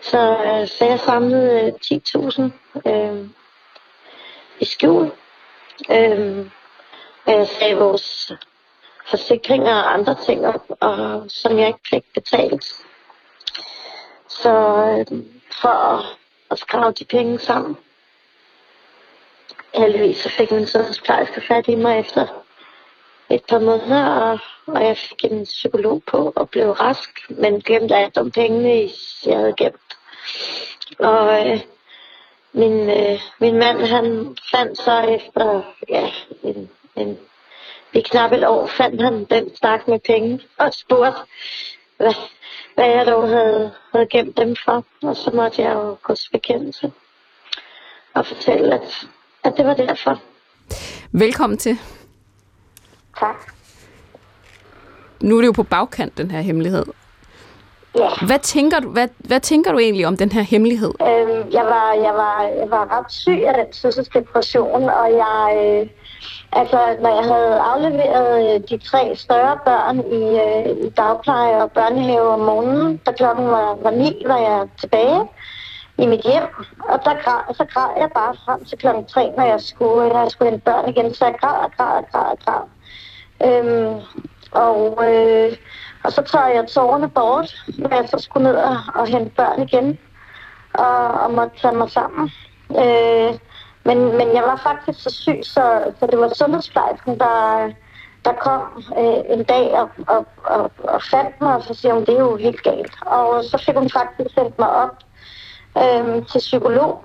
Så, 0.01 0.37
øh, 0.45 0.67
så 0.67 0.85
jeg 0.85 0.99
samlede 0.99 1.61
øh, 1.61 1.99
10.000 2.85 2.89
øh, 2.89 3.27
i 4.59 4.65
skjul. 4.65 5.11
Øh, 5.91 6.45
og 7.25 7.33
jeg 7.33 7.47
sagde 7.47 7.75
vores 7.75 8.31
forsikringer 9.09 9.73
og 9.73 9.93
andre 9.93 10.15
ting 10.25 10.47
op, 10.47 10.65
og, 10.79 11.25
som 11.27 11.59
jeg 11.59 11.67
ikke 11.67 11.89
fik 11.89 12.03
betalt. 12.13 12.65
Så 14.27 14.49
øh, 14.49 15.19
for 15.61 15.69
at, 15.69 16.05
at 16.51 16.59
skrave 16.59 16.91
de 16.91 17.05
penge 17.05 17.39
sammen. 17.39 17.77
Heldigvis 19.73 20.17
så 20.17 20.29
fik 20.29 20.51
min 20.51 20.67
sundhedsplejerske 20.67 21.41
fat 21.47 21.67
i 21.67 21.75
mig 21.75 21.99
efter 21.99 22.27
et 23.29 23.43
par 23.49 23.59
måneder, 23.59 24.05
og, 24.05 24.39
og 24.67 24.83
jeg 24.83 24.97
fik 24.97 25.23
en 25.23 25.43
psykolog 25.43 26.03
på 26.07 26.33
og 26.35 26.49
blev 26.49 26.71
rask, 26.71 27.09
men 27.29 27.61
glemte 27.61 27.95
alt 27.95 28.17
om 28.17 28.31
pengene, 28.31 28.89
jeg 29.25 29.37
havde 29.37 29.53
gemt. 29.57 29.97
Og 30.99 31.49
øh, 31.49 31.59
min, 32.53 32.89
øh, 32.89 33.21
min 33.39 33.57
mand, 33.57 33.81
han 33.85 34.37
fandt 34.51 34.77
så 34.77 34.99
efter 34.99 35.61
ja, 35.89 36.11
en, 36.43 36.69
en, 36.95 37.19
i 37.93 38.01
knap 38.01 38.31
et 38.31 38.47
år, 38.47 38.67
fandt 38.67 39.01
han 39.01 39.23
den 39.23 39.55
stak 39.55 39.87
med 39.87 39.99
penge 39.99 40.41
og 40.57 40.73
spurgte, 40.73 41.19
hvad, 42.01 42.13
hvad 42.75 42.85
jeg 42.85 43.05
dog 43.05 43.27
havde, 43.27 43.71
havde 43.91 44.07
gemt 44.07 44.37
dem 44.37 44.55
for. 44.65 44.85
Og 45.01 45.15
så 45.15 45.31
måtte 45.33 45.61
jeg 45.61 45.73
jo 45.73 45.97
gå 46.03 46.15
til 46.15 46.29
bekendelse 46.31 46.91
og 48.13 48.25
fortælle, 48.25 48.73
at, 48.73 49.07
at 49.43 49.53
det 49.57 49.65
var 49.65 49.73
derfor. 49.73 50.21
Velkommen 51.11 51.57
til. 51.57 51.77
Tak. 53.19 53.53
Nu 55.21 55.37
er 55.37 55.41
det 55.41 55.47
jo 55.47 55.51
på 55.51 55.63
bagkant, 55.63 56.17
den 56.17 56.31
her 56.31 56.41
hemmelighed. 56.41 56.85
Ja. 57.95 58.09
Hvad 58.25 58.39
tænker 58.39 58.79
du, 58.79 58.89
hvad, 58.89 59.07
hvad 59.17 59.39
tænker 59.39 59.71
du 59.71 59.79
egentlig 59.79 60.07
om 60.07 60.17
den 60.17 60.31
her 60.31 60.41
hemmelighed? 60.41 60.91
Øhm, 61.01 61.51
jeg, 61.51 61.65
var, 61.65 61.93
jeg, 61.93 62.13
var, 62.13 62.43
jeg 62.43 62.69
var 62.69 62.99
ret 62.99 63.11
syg 63.11 63.43
af 63.47 63.53
den 63.53 63.73
fødselsdepression, 63.81 64.89
og 64.89 65.11
jeg, 65.11 65.57
øh, 65.57 65.89
altså, 66.51 66.79
når 67.01 67.15
jeg 67.15 67.23
havde 67.33 67.59
afleveret 67.59 68.55
øh, 68.55 68.61
de 68.69 68.77
tre 68.77 69.15
større 69.15 69.57
børn 69.65 69.99
i, 69.99 70.23
øh, 70.45 70.85
i 70.85 70.89
dagpleje 70.89 71.63
og 71.63 71.71
børnehave 71.71 72.29
om 72.29 72.39
morgenen, 72.39 72.97
da 72.97 73.11
klokken 73.11 73.45
var, 73.47 73.77
var 73.83 73.91
ni, 73.91 74.23
var 74.25 74.37
jeg 74.37 74.67
tilbage 74.79 75.21
i 75.97 76.05
mit 76.05 76.21
hjem, 76.21 76.43
og 76.89 76.99
der 77.05 77.13
græd, 77.23 77.55
så 77.55 77.65
græd 77.65 77.89
jeg 77.97 78.09
bare 78.15 78.35
frem 78.45 78.65
til 78.65 78.77
klokken 78.77 79.05
tre, 79.05 79.33
når 79.37 79.43
jeg 79.43 79.61
skulle, 79.61 80.09
når 80.09 80.21
jeg 80.21 80.31
skulle 80.31 80.51
hente 80.51 80.65
børn 80.65 80.89
igen, 80.89 81.13
så 81.13 81.25
jeg 81.25 81.35
græd 81.41 81.63
og 81.63 81.71
græd 81.77 81.97
og 81.97 82.05
græd 82.11 82.31
og 82.31 82.37
græd. 82.45 82.63
Øhm, 83.45 84.01
og 84.51 85.09
øh, 85.09 85.57
Og 86.03 86.11
så 86.11 86.21
tager 86.21 86.47
jeg 86.47 86.67
tårerne 86.67 87.09
bort, 87.09 87.55
når 87.77 87.95
jeg 87.95 88.09
så 88.09 88.17
skulle 88.19 88.43
ned 88.43 88.55
og, 88.55 88.77
og 88.95 89.07
hente 89.07 89.31
børn 89.35 89.61
igen, 89.61 89.99
og, 90.73 91.07
og 91.11 91.33
måtte 91.33 91.59
tage 91.61 91.75
mig 91.75 91.91
sammen. 91.91 92.31
Øh, 92.71 93.33
men, 93.83 94.17
men 94.17 94.33
jeg 94.33 94.43
var 94.43 94.55
faktisk 94.63 95.03
så 95.03 95.09
syg, 95.09 95.39
så, 95.43 95.93
så 95.99 96.07
det 96.07 96.19
var 96.19 96.33
sundhedsplejersken, 96.35 97.19
der, 97.19 97.69
der 98.25 98.33
kom 98.33 98.83
øh, 98.97 99.37
en 99.37 99.43
dag 99.43 99.71
og, 99.71 99.89
og, 100.07 100.25
og, 100.43 100.71
og 100.83 101.01
fandt 101.11 101.41
mig, 101.41 101.55
og 101.55 101.63
så 101.63 101.73
siger 101.73 101.93
hun, 101.93 102.05
det 102.05 102.15
er 102.15 102.19
jo 102.19 102.35
helt 102.35 102.63
galt. 102.63 102.93
Og 103.05 103.43
så 103.43 103.63
fik 103.65 103.75
hun 103.75 103.89
faktisk 103.89 104.33
sendt 104.33 104.59
mig 104.59 104.69
op 104.69 104.97
øh, 105.77 106.25
til 106.25 106.39
psykolog 106.39 107.03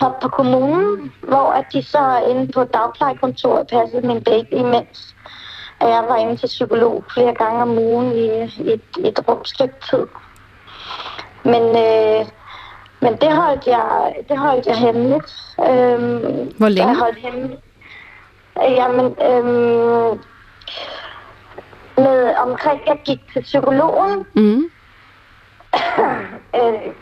op 0.00 0.20
på 0.20 0.28
kommunen, 0.28 1.12
hvor 1.22 1.52
at 1.52 1.64
de 1.72 1.82
så 1.82 2.22
inde 2.30 2.52
på 2.52 2.64
dagplejekontoret 2.64 3.66
passede 3.66 4.06
min 4.06 4.24
baby 4.24 4.52
imens. 4.52 5.16
og 5.80 5.88
jeg 5.88 6.04
var 6.08 6.16
inde 6.16 6.36
til 6.36 6.46
psykolog 6.46 7.04
flere 7.14 7.34
gange 7.34 7.62
om 7.62 7.78
ugen 7.78 8.12
i, 8.12 8.26
i 8.42 8.72
et, 8.72 8.82
et 9.04 9.28
rumstykke 9.28 9.74
tid. 9.90 10.06
Men, 11.42 11.62
øh, 11.62 12.26
men 13.04 13.16
det 13.20 13.32
holdt 13.36 13.66
jeg, 13.66 14.14
det 14.28 14.38
holdt 14.38 14.66
jeg 14.66 14.76
hemmeligt. 14.76 15.32
Øhm, 15.60 16.52
Hvor 16.58 16.68
længe? 16.68 16.88
Jeg 16.88 16.98
holdt 16.98 17.18
hemmeligt. 17.18 17.60
Øh, 18.64 18.72
Jamen, 18.72 19.04
øhm, 19.28 20.20
med 21.96 22.34
omkring, 22.36 22.80
jeg 22.86 22.98
gik 23.04 23.20
til 23.32 23.42
psykologen, 23.42 24.26
Mm. 24.34 24.64
Øh, 26.54 26.92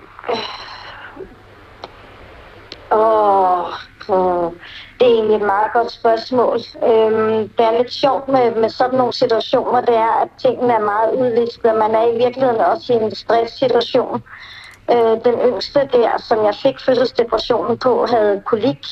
åh, 2.92 3.66
åh, 4.08 4.52
det 5.00 5.06
er 5.08 5.12
egentlig 5.14 5.36
et 5.36 5.42
meget 5.42 5.72
godt 5.72 5.90
spørgsmål. 5.92 6.58
Øhm, 6.88 7.48
det 7.48 7.60
er 7.66 7.78
lidt 7.78 7.92
sjovt 7.92 8.28
med, 8.28 8.54
med 8.54 8.70
sådan 8.70 8.98
nogle 8.98 9.12
situationer, 9.12 9.80
det 9.80 9.96
er, 9.96 10.22
at 10.22 10.28
tingene 10.42 10.72
er 10.72 10.80
meget 10.80 11.10
udlistet, 11.14 11.64
og 11.64 11.78
man 11.78 11.94
er 11.94 12.06
i 12.14 12.18
virkeligheden 12.24 12.60
også 12.60 12.92
i 12.92 12.96
en 12.96 13.14
stresssituation. 13.14 14.22
Øh, 14.92 15.24
den 15.24 15.34
yngste 15.48 15.80
der, 15.92 16.10
som 16.18 16.44
jeg 16.44 16.54
fik 16.62 16.80
fødselsdepressionen 16.80 17.78
på, 17.78 18.06
havde 18.06 18.42
kolik. 18.46 18.86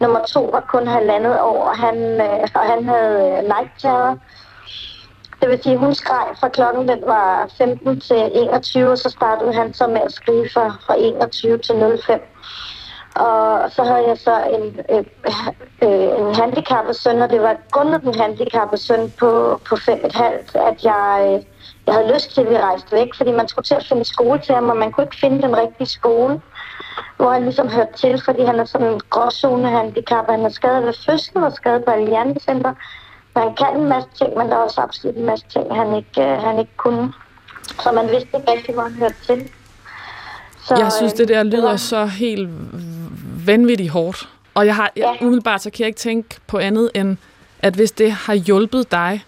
Nummer 0.00 0.20
to 0.20 0.44
var 0.44 0.64
kun 0.68 0.86
halvandet 0.86 1.40
år, 1.40 1.64
og 1.64 1.76
han, 1.78 1.96
øh, 2.20 2.48
og 2.54 2.60
han 2.60 2.84
havde 2.84 3.42
øh. 3.42 4.16
Det 5.40 5.48
vil 5.50 5.62
sige, 5.62 5.76
hun 5.76 5.94
skreg 5.94 6.26
fra 6.40 6.48
klokken 6.48 6.88
den 6.88 7.02
var 7.06 7.50
15 7.58 8.00
til 8.00 8.30
21, 8.34 8.90
og 8.90 8.98
så 8.98 9.10
startede 9.10 9.54
han 9.54 9.74
så 9.74 9.86
med 9.86 10.00
at 10.00 10.12
skrige 10.12 10.50
fra, 10.54 10.68
fra 10.86 10.94
21 10.98 11.58
til 11.58 11.98
05. 12.06 12.20
Og 13.14 13.70
så 13.72 13.82
havde 13.82 14.08
jeg 14.08 14.18
så 14.18 14.36
en, 14.56 14.80
øh, 14.90 15.04
øh, 15.82 16.18
en 16.20 16.34
handicappet 16.34 16.96
søn, 16.96 17.22
og 17.22 17.30
det 17.30 17.42
var 17.42 17.56
grundet 17.70 18.02
den 18.02 18.14
handicappede 18.14 18.82
søn 18.82 19.12
på, 19.18 19.60
på 19.68 19.74
5,5, 19.74 20.22
at 20.68 20.84
jeg, 20.84 21.28
øh, 21.28 21.53
jeg 21.86 21.94
havde 21.94 22.14
lyst 22.14 22.34
til, 22.34 22.40
at 22.40 22.50
vi 22.50 22.56
rejste 22.58 22.92
væk, 22.92 23.08
fordi 23.16 23.32
man 23.32 23.48
skulle 23.48 23.64
til 23.64 23.74
at 23.74 23.86
finde 23.88 24.04
skole 24.04 24.40
til 24.40 24.54
ham, 24.54 24.68
og 24.68 24.76
man 24.76 24.92
kunne 24.92 25.04
ikke 25.04 25.16
finde 25.20 25.42
den 25.42 25.56
rigtige 25.56 25.86
skole, 25.86 26.40
hvor 27.16 27.30
han 27.32 27.42
ligesom 27.42 27.68
hørte 27.68 27.92
til, 27.96 28.22
fordi 28.24 28.44
han 28.44 28.60
er 28.60 28.64
sådan 28.64 28.92
en 28.92 29.00
gråzone 29.10 29.70
handicap. 29.70 30.24
Han 30.30 30.40
er 30.44 30.48
skadet 30.48 30.86
ved 30.86 30.94
fødslen 31.06 31.44
og 31.44 31.52
skadet 31.52 31.84
på. 31.84 31.90
Så 33.34 33.40
han 33.40 33.54
kan 33.54 33.76
en 33.76 33.88
masse 33.88 34.08
ting, 34.18 34.36
men 34.38 34.48
der 34.48 34.54
er 34.54 34.60
også 34.60 34.80
absolut 34.80 35.16
en 35.16 35.26
masse 35.26 35.46
ting, 35.48 35.74
han 35.74 35.94
ikke, 35.96 36.22
øh, 36.22 36.42
han 36.42 36.58
ikke 36.58 36.76
kunne. 36.76 37.12
Så 37.82 37.92
man 37.92 38.08
vidste 38.10 38.28
ikke 38.34 38.50
rigtig, 38.52 38.74
hvor 38.74 38.82
han 38.82 38.92
hørte 38.92 39.14
til. 39.26 39.50
Så, 40.66 40.76
Jeg 40.76 40.92
synes, 40.92 41.12
øh, 41.12 41.18
det 41.18 41.28
der 41.28 41.42
lyder 41.42 41.76
så 41.76 42.06
helt 42.06 42.48
vanvittigt 43.46 43.90
hårdt. 43.90 44.28
Og 44.54 44.66
jeg 44.66 44.76
har 44.76 44.90
jeg, 44.96 45.16
Ja. 45.20 45.26
umiddelbart 45.26 45.62
så 45.62 45.70
kan 45.70 45.80
jeg 45.80 45.86
ikke 45.88 45.98
tænke 45.98 46.36
på 46.46 46.58
andet 46.58 46.90
end, 46.94 47.16
at 47.58 47.74
hvis 47.74 47.92
det 47.92 48.12
har 48.12 48.34
hjulpet 48.34 48.90
dig 48.92 49.24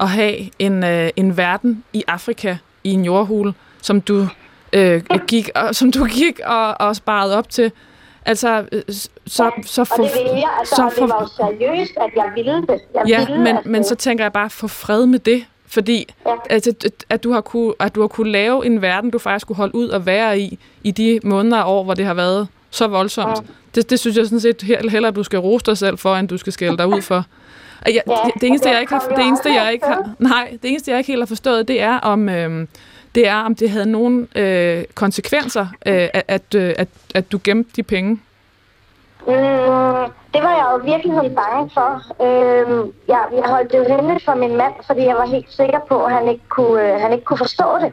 at 0.00 0.08
have 0.08 0.36
en, 0.58 0.84
øh, 0.84 1.10
en 1.16 1.36
verden 1.36 1.84
i 1.92 2.04
Afrika 2.08 2.56
i 2.84 2.90
en 2.92 3.04
jordhule, 3.04 3.54
som 3.82 4.00
du 4.00 4.28
øh, 4.72 5.02
gik 5.28 5.50
og, 5.54 5.74
som 5.74 5.92
du 5.92 6.04
gik 6.04 6.40
og, 6.44 6.80
og 6.80 6.96
sparede 6.96 7.38
op 7.38 7.48
til, 7.50 7.72
altså 8.26 8.64
øh, 8.72 8.82
så 8.88 9.50
så 9.66 9.80
Og 9.80 9.86
for, 9.86 9.94
det 10.02 10.10
ville 10.14 10.36
jeg, 10.36 10.50
altså, 10.58 10.74
så 10.76 10.82
og 10.84 10.90
det 10.96 11.02
var 11.02 11.20
jo 11.20 11.28
seriøst, 11.36 11.92
at 11.96 12.10
jeg 12.16 12.32
ville 12.34 12.52
det. 12.52 12.80
Jeg 12.94 13.02
Ja, 13.08 13.24
ville, 13.26 13.38
men, 13.38 13.56
altså, 13.56 13.70
men 13.70 13.84
så 13.84 13.94
tænker 13.94 14.24
jeg 14.24 14.32
bare, 14.32 14.50
få 14.50 14.68
fred 14.68 15.06
med 15.06 15.18
det. 15.18 15.44
Fordi 15.68 16.14
Ja. 16.26 16.34
altså, 16.50 16.72
at, 17.10 17.24
du 17.24 17.32
har 17.32 17.40
kunne, 17.40 17.74
at 17.80 17.94
du 17.94 18.00
har 18.00 18.08
kunne 18.08 18.32
lave 18.32 18.66
en 18.66 18.82
verden, 18.82 19.10
du 19.10 19.18
faktisk 19.18 19.46
kunne 19.46 19.56
holde 19.56 19.74
ud 19.74 19.88
og 19.88 20.06
være 20.06 20.40
i, 20.40 20.58
i 20.84 20.90
de 20.90 21.20
måneder 21.24 21.58
og 21.62 21.78
år, 21.78 21.84
hvor 21.84 21.94
det 21.94 22.04
har 22.06 22.14
været 22.14 22.48
så 22.70 22.86
voldsomt. 22.86 23.38
Det, 23.74 23.90
det 23.90 24.00
synes 24.00 24.16
jeg 24.16 24.24
sådan 24.26 24.40
set 24.40 24.62
he- 24.62 24.88
hellere, 24.88 25.08
at 25.08 25.16
du 25.16 25.22
skal 25.22 25.38
rose 25.38 25.64
dig 25.66 25.78
selv 25.78 25.98
for, 25.98 26.16
end 26.16 26.28
du 26.28 26.36
skal 26.38 26.52
skælde 26.52 26.76
dig 26.78 26.86
ud 26.86 27.02
for. 27.02 27.24
Jeg, 27.86 28.02
Ja, 28.06 28.14
det, 28.40 28.48
eneste, 28.48 28.70
jeg 28.70 28.80
ikke 28.80 28.92
har, 28.92 29.00
det 29.16 29.26
eneste, 29.26 29.48
jeg 29.52 29.72
ikke 29.72 29.86
har, 29.86 30.10
nej, 30.18 30.58
det 30.62 30.70
eneste, 30.70 30.90
jeg 30.90 30.98
ikke 30.98 31.12
helt 31.12 31.20
har 31.22 31.26
forstået, 31.26 31.68
det 31.68 31.82
er, 31.82 31.98
om, 31.98 32.28
øhm, 32.28 32.68
det, 33.14 33.28
er, 33.28 33.36
om 33.36 33.54
det 33.54 33.70
havde 33.70 33.90
nogle 33.90 34.26
øh, 34.34 34.84
konsekvenser, 34.94 35.66
øh, 35.86 36.08
at, 36.14 36.24
at, 36.28 36.54
øh, 36.54 36.74
at, 36.78 36.88
at 37.14 37.32
du 37.32 37.40
gemte 37.44 37.70
de 37.76 37.82
penge. 37.82 38.20
Mm, 39.26 40.12
det 40.34 40.42
var 40.42 40.54
jeg 40.58 40.66
jo 40.72 40.82
i 40.82 40.90
virkeligheden 40.92 41.34
bange 41.34 41.70
for. 41.74 41.90
Øhm, 42.26 42.92
jeg, 43.08 43.20
jeg 43.32 43.44
holdt 43.44 43.72
det 43.72 43.86
hemmeligt 43.96 44.24
for 44.24 44.34
min 44.34 44.56
mand, 44.56 44.74
fordi 44.86 45.00
jeg 45.00 45.16
var 45.16 45.26
helt 45.26 45.52
sikker 45.52 45.78
på, 45.88 46.04
at 46.04 46.12
han 46.12 46.28
ikke 46.28 46.48
kunne, 46.48 46.94
øh, 46.94 47.00
han 47.00 47.12
ikke 47.12 47.24
kunne 47.24 47.38
forstå 47.38 47.78
det. 47.80 47.92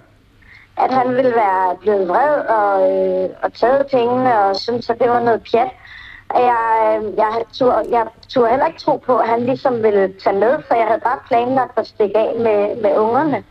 At 0.77 0.93
han 0.93 1.15
ville 1.15 1.35
være 1.35 1.77
blevet 1.81 2.07
vred 2.07 2.33
og, 2.59 2.73
øh, 2.91 3.29
og 3.43 3.53
taget 3.53 3.87
pengene 3.91 4.39
og 4.39 4.55
synes, 4.55 4.89
at 4.89 4.99
det 4.99 5.09
var 5.09 5.19
noget 5.19 5.41
pjat. 5.51 5.69
Jeg, 6.35 6.99
øh, 7.03 7.17
jeg, 7.17 7.43
turde, 7.53 7.83
jeg 7.91 8.07
turde 8.29 8.49
heller 8.49 8.65
ikke 8.65 8.79
tro 8.79 8.97
på, 8.97 9.17
at 9.17 9.27
han 9.29 9.45
ligesom 9.45 9.83
ville 9.83 10.13
tage 10.23 10.35
med, 10.39 10.57
så 10.67 10.75
jeg 10.75 10.85
havde 10.87 11.01
bare 11.03 11.17
planlagt 11.27 11.77
at 11.79 11.87
stikke 11.87 12.17
af 12.17 12.33
med, 12.37 12.81
med 12.81 12.97
ungerne. 12.97 13.43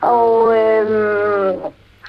Og, 0.00 0.56
øhm, 0.56 1.58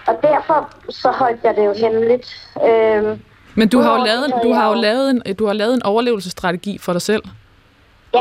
og 0.08 0.16
derfor 0.22 0.70
så 0.90 1.12
holdt 1.12 1.40
jeg 1.44 1.56
det 1.56 1.66
jo 1.66 1.74
hemmeligt. 1.74 2.50
Øhm, 2.68 3.20
Men 3.56 3.70
du 3.70 3.80
har 3.80 3.98
jo 4.00 4.06
lavet, 4.06 4.26
en- 4.26 4.34
du 4.44 4.54
har 4.54 4.68
jo 4.70 4.74
lavet 4.82 5.10
en, 5.10 5.36
du 5.36 5.46
har 5.46 5.54
lavet 5.54 5.74
en 5.74 5.84
overlevelsesstrategi 5.84 6.78
for 6.78 6.92
dig 6.94 7.02
selv. 7.02 7.24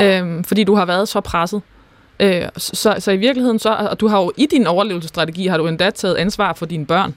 Ja. 0.01 0.19
Øhm, 0.21 0.43
fordi 0.43 0.63
du 0.63 0.75
har 0.75 0.85
været 0.85 1.07
så 1.07 1.21
presset. 1.21 1.61
Øh, 2.19 2.41
så, 2.57 2.95
så 2.99 3.11
i 3.11 3.17
virkeligheden 3.17 3.59
så, 3.59 3.87
og 3.91 3.99
du 3.99 4.07
har 4.07 4.21
jo 4.21 4.31
i 4.37 4.45
din 4.45 4.67
overlevelsesstrategi, 4.67 5.47
har 5.47 5.57
du 5.57 5.67
endda 5.67 5.89
taget 5.89 6.15
ansvar 6.15 6.53
for 6.53 6.65
dine 6.65 6.85
børn. 6.85 7.15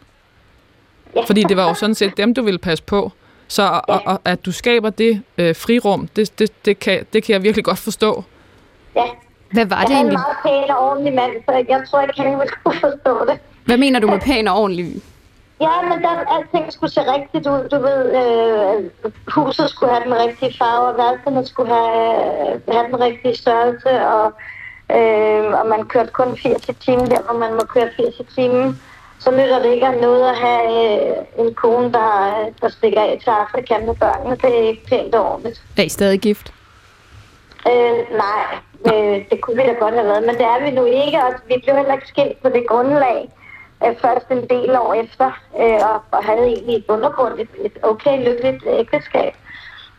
Ja. 1.16 1.20
Fordi 1.26 1.42
det 1.42 1.56
var 1.56 1.68
jo 1.68 1.74
sådan 1.74 1.94
set 1.94 2.16
dem, 2.16 2.34
du 2.34 2.42
ville 2.42 2.58
passe 2.58 2.84
på. 2.84 3.12
Så 3.50 3.62
og, 3.62 3.82
og, 3.88 4.00
og 4.04 4.20
at 4.24 4.46
du 4.46 4.52
skaber 4.52 4.90
det 4.90 5.22
øh, 5.38 5.56
frirum, 5.56 6.08
det, 6.16 6.38
det, 6.38 6.64
det, 6.64 6.78
kan, 6.78 7.06
det 7.12 7.24
kan 7.24 7.32
jeg 7.32 7.42
virkelig 7.42 7.64
godt 7.64 7.78
forstå. 7.78 8.24
ja. 8.96 9.04
Hvad 9.52 9.66
var 9.66 9.76
Jeg 9.80 9.86
det 9.88 9.94
er 9.94 10.00
en 10.00 10.06
egentlig? 10.06 10.18
meget 10.18 10.36
pæn 10.66 10.70
og 10.76 10.78
ordentlig 10.90 11.14
mand, 11.14 11.32
så 11.46 11.52
jeg 11.68 11.82
tror 11.90 12.00
ikke, 12.02 12.20
han 12.22 12.38
ville 12.38 12.52
kunne 12.64 12.80
forstå 12.80 13.14
det. 13.28 13.38
Hvad 13.64 13.76
mener 13.76 14.00
du 14.00 14.06
med 14.06 14.20
pæn 14.20 14.48
og 14.48 14.56
ordentlig? 14.62 15.02
Ja, 15.60 15.74
men 15.88 16.02
der, 16.02 16.14
alting 16.36 16.72
skulle 16.72 16.92
se 16.92 17.00
rigtigt 17.14 17.46
ud. 17.46 17.68
Du 17.72 17.78
ved, 17.88 18.00
øh, 18.20 18.90
huset 19.28 19.70
skulle 19.70 19.92
have 19.94 20.04
den 20.04 20.14
rigtige 20.24 20.58
farve, 20.58 20.86
og 20.88 20.96
værelserne 20.98 21.46
skulle 21.46 21.72
have, 21.74 22.60
have 22.72 22.86
den 22.86 23.00
rigtige 23.00 23.36
størrelse, 23.36 23.90
og, 24.16 24.26
øh, 24.96 25.60
og 25.60 25.66
man 25.66 25.84
kørte 25.84 26.10
kun 26.12 26.36
80 26.36 26.68
i 26.68 26.72
timen 26.72 27.10
der, 27.10 27.20
hvor 27.22 27.38
man 27.38 27.52
må 27.54 27.60
køre 27.74 27.88
80 27.96 28.14
i 28.20 28.24
timen. 28.34 28.80
Så 29.20 29.30
nytter 29.30 29.62
det 29.62 29.72
ikke 29.74 29.86
af 29.86 30.00
noget 30.00 30.28
at 30.28 30.36
have 30.36 30.66
øh, 31.10 31.46
en 31.46 31.54
kone, 31.54 31.92
der, 31.92 32.34
der 32.60 32.68
stikker 32.68 33.00
af 33.00 33.18
til 33.22 33.30
Afrika 33.30 33.78
med 33.78 33.94
børnene. 33.94 34.36
Det 34.36 34.58
er 34.58 34.68
ikke 34.68 34.86
pænt 34.86 35.14
og 35.14 35.30
ordentligt. 35.30 35.62
Er 35.78 35.82
I 35.82 35.88
stadig 35.88 36.20
gift? 36.20 36.52
Øh, 37.66 38.18
nej, 38.24 38.44
øh, 38.86 39.24
det 39.30 39.40
kunne 39.40 39.56
vi 39.56 39.62
da 39.62 39.72
godt 39.72 39.94
have 39.94 40.06
været, 40.06 40.26
men 40.26 40.34
det 40.34 40.44
er 40.44 40.64
vi 40.64 40.70
nu 40.70 40.84
ikke, 40.84 41.18
og 41.24 41.32
vi 41.48 41.54
blev 41.64 41.76
heller 41.76 41.94
ikke 41.94 42.08
skilt 42.08 42.42
på 42.42 42.48
det 42.48 42.66
grundlag 42.68 43.28
øh, 43.84 43.94
først 44.02 44.26
en 44.30 44.48
del 44.48 44.70
år 44.76 44.94
efter, 44.94 45.30
øh, 45.60 45.80
og, 45.90 46.02
og 46.10 46.24
havde 46.24 46.46
egentlig 46.46 46.76
i 46.76 46.84
bund 46.88 47.02
og 47.02 47.12
grund 47.12 47.34
et, 47.40 47.48
et 47.64 47.76
okay 47.82 48.16
lykkeligt 48.28 48.64
ægteskab. 48.66 49.34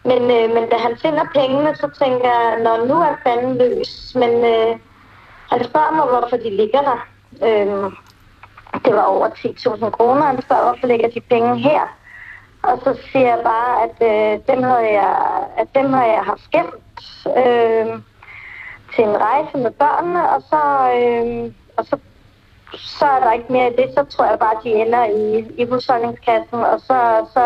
Men, 0.03 0.21
øh, 0.21 0.53
men 0.55 0.69
da 0.69 0.77
han 0.77 0.97
finder 1.01 1.25
pengene, 1.35 1.75
så 1.75 1.89
tænker 2.03 2.29
jeg, 2.39 2.59
når 2.63 2.85
nu 2.85 2.95
er 3.01 3.15
fanden 3.23 3.57
løs, 3.57 4.15
men 4.15 4.31
øh, 4.53 4.79
han 5.51 5.63
spørger 5.63 5.91
mig, 5.95 6.05
hvorfor 6.05 6.37
de 6.37 6.49
ligger 6.49 6.81
der. 6.81 6.99
Øh, 7.47 7.91
det 8.85 8.93
var 8.93 9.03
over 9.03 9.27
10.000 9.29 9.89
kroner, 9.89 10.21
han 10.25 10.41
spørger, 10.41 10.63
hvorfor 10.63 10.87
ligger 10.87 11.09
de 11.09 11.21
penge 11.21 11.57
her? 11.59 11.97
Og 12.63 12.79
så 12.83 12.97
siger 13.11 13.27
jeg 13.27 13.39
bare, 13.43 13.73
at 13.83 13.95
øh, 14.11 14.39
dem 14.55 14.63
havde 14.63 14.93
jeg, 15.01 15.15
at 15.57 15.67
dem 15.75 15.93
har 15.93 16.05
jeg 16.05 16.21
haft 16.25 16.51
gemt 16.51 17.01
øh, 17.37 17.85
til 18.95 19.03
en 19.03 19.17
rejse 19.17 19.57
med 19.57 19.71
børnene, 19.71 20.29
og 20.29 20.41
så, 20.49 20.61
øh, 21.01 21.51
og 21.77 21.85
så, 21.85 21.97
så 22.77 23.05
er 23.05 23.19
der 23.19 23.31
ikke 23.33 23.51
mere 23.53 23.73
i 23.73 23.75
det. 23.75 23.89
Så 23.97 24.03
tror 24.03 24.25
jeg 24.25 24.39
bare, 24.39 24.55
at 24.57 24.63
de 24.63 24.69
ender 24.69 25.05
i, 25.05 25.45
i 25.61 25.65
husholdningskassen, 25.65 26.59
og 26.59 26.79
så, 26.79 27.25
så, 27.33 27.43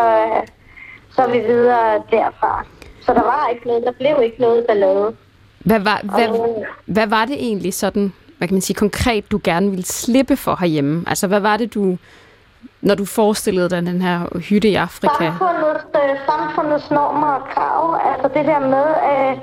så 1.14 1.22
er 1.22 1.30
vi 1.32 1.38
videre 1.38 2.02
derfra. 2.10 2.64
Så 3.02 3.14
der 3.14 3.22
var 3.22 3.48
ikke 3.54 3.66
noget, 3.66 3.82
der 3.82 3.92
blev 3.92 4.16
ikke 4.22 4.40
noget 4.40 4.66
ballade. 4.66 5.16
Hvad 5.58 5.78
var, 5.80 6.00
hvad, 6.16 6.28
Og- 6.28 6.64
hvad 6.86 7.06
var 7.06 7.24
det 7.24 7.34
egentlig 7.34 7.74
sådan, 7.74 8.12
hvad 8.38 8.48
kan 8.48 8.54
man 8.54 8.62
sige, 8.62 8.74
konkret, 8.74 9.30
du 9.30 9.40
gerne 9.44 9.70
ville 9.70 9.84
slippe 9.84 10.36
for 10.36 10.56
herhjemme? 10.60 11.04
Altså, 11.06 11.26
hvad 11.26 11.40
var 11.40 11.56
det, 11.56 11.74
du, 11.74 11.96
når 12.80 12.94
du 12.94 13.04
forestillede 13.04 13.70
dig 13.70 13.82
den 13.82 14.02
her 14.02 14.38
hytte 14.48 14.68
i 14.68 14.74
Afrika? 14.74 15.24
Samfundets, 15.24 15.84
øh, 15.94 16.16
samfundets 16.26 16.90
normer 16.90 17.26
og 17.26 17.48
krav, 17.48 18.00
altså 18.12 18.28
det 18.38 18.46
der 18.46 18.60
med, 18.74 18.86
øh, 19.10 19.34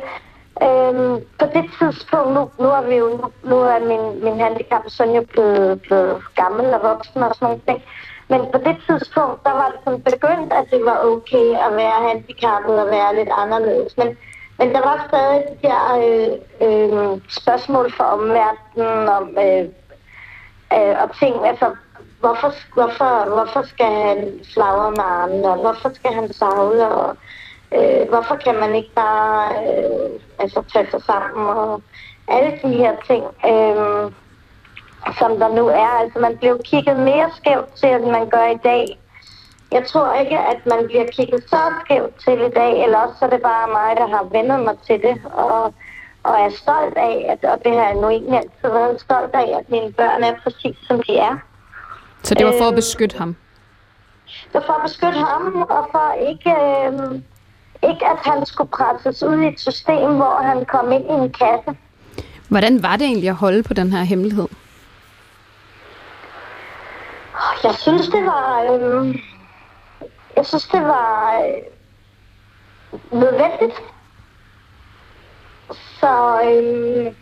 øh, 0.68 1.22
på 1.40 1.46
det 1.56 1.66
tidspunkt, 1.80 2.34
nu, 2.34 2.42
nu 2.60 2.70
er 2.78 2.82
vi 2.90 2.96
jo, 2.96 3.08
nu, 3.10 3.50
nu 3.50 3.56
er 3.56 3.80
min, 3.92 4.24
min 4.24 4.40
handicap 4.40 4.84
søn 4.88 5.16
jo 5.16 5.24
blevet, 5.32 5.82
blevet 5.82 6.16
gammel 6.36 6.66
og 6.74 6.82
voksen 6.84 7.24
og 7.24 7.36
sådan 7.36 7.46
nogle 7.46 7.62
ting. 7.68 7.82
Men 8.30 8.42
på 8.54 8.58
det 8.68 8.78
tidspunkt, 8.88 9.44
der 9.46 9.54
var 9.62 9.68
det 9.72 9.80
sådan 9.84 10.02
begyndt, 10.02 10.54
at 10.60 10.66
det 10.72 10.82
var 10.86 10.98
okay 11.12 11.48
at 11.66 11.72
være 11.82 12.08
handicappet 12.10 12.76
og 12.84 12.88
være 12.98 13.16
lidt 13.16 13.30
anderledes. 13.44 13.98
Men, 13.98 14.18
men 14.58 14.74
der 14.74 14.82
var 14.82 15.06
stadig 15.08 15.44
de 15.50 15.68
der 15.68 15.82
øh, 16.04 16.32
øh, 16.68 17.22
spørgsmål 17.30 17.94
for 17.98 18.04
omverdenen 18.04 19.10
om 19.10 19.38
øh, 19.38 19.66
øh, 20.74 21.04
om 21.04 21.10
ting, 21.20 21.48
altså 21.48 21.76
hvorfor, 22.20 22.52
hvorfor, 22.74 23.34
hvorfor 23.36 23.62
skal 23.68 23.86
han 23.86 24.40
flagre 24.54 24.92
med 24.92 25.04
armene, 25.04 25.50
og 25.50 25.62
hvorfor 25.62 25.90
skal 25.94 26.14
han 26.14 26.34
savle, 26.34 26.88
og 26.88 27.18
øh, 27.76 28.10
hvorfor 28.10 28.36
kan 28.36 28.56
man 28.56 28.76
ikke 28.76 28.94
bare 28.96 29.50
øh, 29.68 30.20
altså, 30.40 30.64
tage 30.74 30.88
sig 30.92 31.02
sammen, 31.04 31.48
og 31.48 31.82
alle 32.28 32.60
de 32.64 32.70
her 32.78 32.94
ting, 33.08 33.24
øh, 33.46 34.12
som 35.20 35.40
der 35.40 35.56
nu 35.56 35.68
er. 35.68 35.94
Altså 36.02 36.20
man 36.20 36.38
blev 36.38 36.60
kigget 36.64 37.00
mere 37.00 37.30
skævt 37.36 37.74
til, 37.76 37.90
end 37.90 38.06
man 38.06 38.30
gør 38.30 38.46
i 38.46 38.60
dag. 38.64 39.00
Jeg 39.74 39.84
tror 39.88 40.14
ikke, 40.14 40.38
at 40.40 40.60
man 40.66 40.86
bliver 40.86 41.06
kigget 41.12 41.44
så 41.50 41.62
skævt 41.86 42.14
til 42.24 42.34
i 42.34 42.50
dag, 42.60 42.84
eller 42.84 42.98
også 42.98 43.16
så 43.20 43.26
er 43.26 43.30
det 43.30 43.42
bare 43.42 43.68
mig, 43.80 43.90
der 43.98 44.08
har 44.16 44.24
vendt 44.32 44.64
mig 44.68 44.76
til 44.88 45.02
det, 45.08 45.16
og, 45.34 45.64
og 46.24 46.34
er 46.46 46.50
stolt 46.64 46.98
af, 46.98 47.16
at, 47.32 47.50
og 47.52 47.58
det 47.66 47.72
har 47.78 47.84
jeg 47.84 47.96
nu 47.96 48.10
egentlig 48.10 48.38
altid 48.38 48.70
været 48.80 49.02
stolt 49.02 49.34
af, 49.34 49.48
at 49.60 49.70
mine 49.70 49.92
børn 49.94 50.24
er 50.24 50.34
præcis 50.44 50.78
som 50.88 51.02
de 51.08 51.18
er. 51.18 51.36
Så 52.24 52.36
det 52.36 52.46
var 52.46 52.52
for 52.52 52.66
at 52.66 52.74
Øhm. 52.74 52.76
beskytte 52.76 53.18
ham? 53.18 53.36
Så 54.52 54.62
for 54.66 54.74
at 54.74 54.82
beskytte 54.84 55.20
ham, 55.20 55.62
og 55.70 55.88
for 55.92 56.08
ikke, 56.30 56.52
øh, 56.52 57.22
ikke 57.92 58.06
at 58.06 58.18
han 58.30 58.46
skulle 58.46 58.70
presses 58.70 59.24
ud 59.24 59.38
i 59.42 59.48
et 59.48 59.60
system, 59.60 60.16
hvor 60.16 60.40
han 60.44 60.66
kom 60.66 60.92
ind 60.92 61.06
i 61.06 61.14
en 61.14 61.32
kasse. 61.32 61.78
Hvordan 62.50 62.84
var 62.84 62.96
det 62.96 63.06
egentlig 63.06 63.30
at 63.30 63.36
holde 63.36 63.64
på 63.64 63.74
den 63.74 63.92
her 63.94 64.04
hemmelighed? 64.04 64.48
Jeg 67.64 67.76
synes, 67.76 68.08
det 68.08 68.26
var... 68.26 68.62
Øh, 68.72 69.16
jeg 70.36 70.46
synes, 70.46 70.68
det 70.68 70.82
var 70.82 71.42
øh, 71.46 71.62
nødvendigt. 73.12 73.82
Så... 76.00 76.42
Øh, 76.46 77.14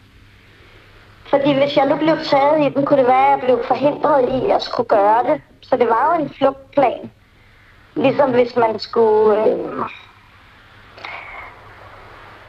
fordi 1.31 1.53
hvis 1.53 1.77
jeg 1.77 1.85
nu 1.85 1.95
blev 1.95 2.17
taget 2.23 2.65
i 2.65 2.73
den, 2.73 2.85
kunne 2.85 2.99
det 2.99 3.07
være, 3.07 3.25
at 3.25 3.31
jeg 3.31 3.39
blev 3.39 3.63
forhindret 3.67 4.29
i 4.29 4.49
at 4.49 4.61
skulle 4.61 4.89
gøre 4.89 5.23
det. 5.23 5.41
Så 5.61 5.77
det 5.77 5.87
var 5.87 6.15
jo 6.15 6.23
en 6.23 6.33
flugtplan. 6.37 7.11
Ligesom 7.95 8.31
hvis 8.31 8.55
man 8.55 8.79
skulle... 8.79 9.45
Øh, 9.47 9.85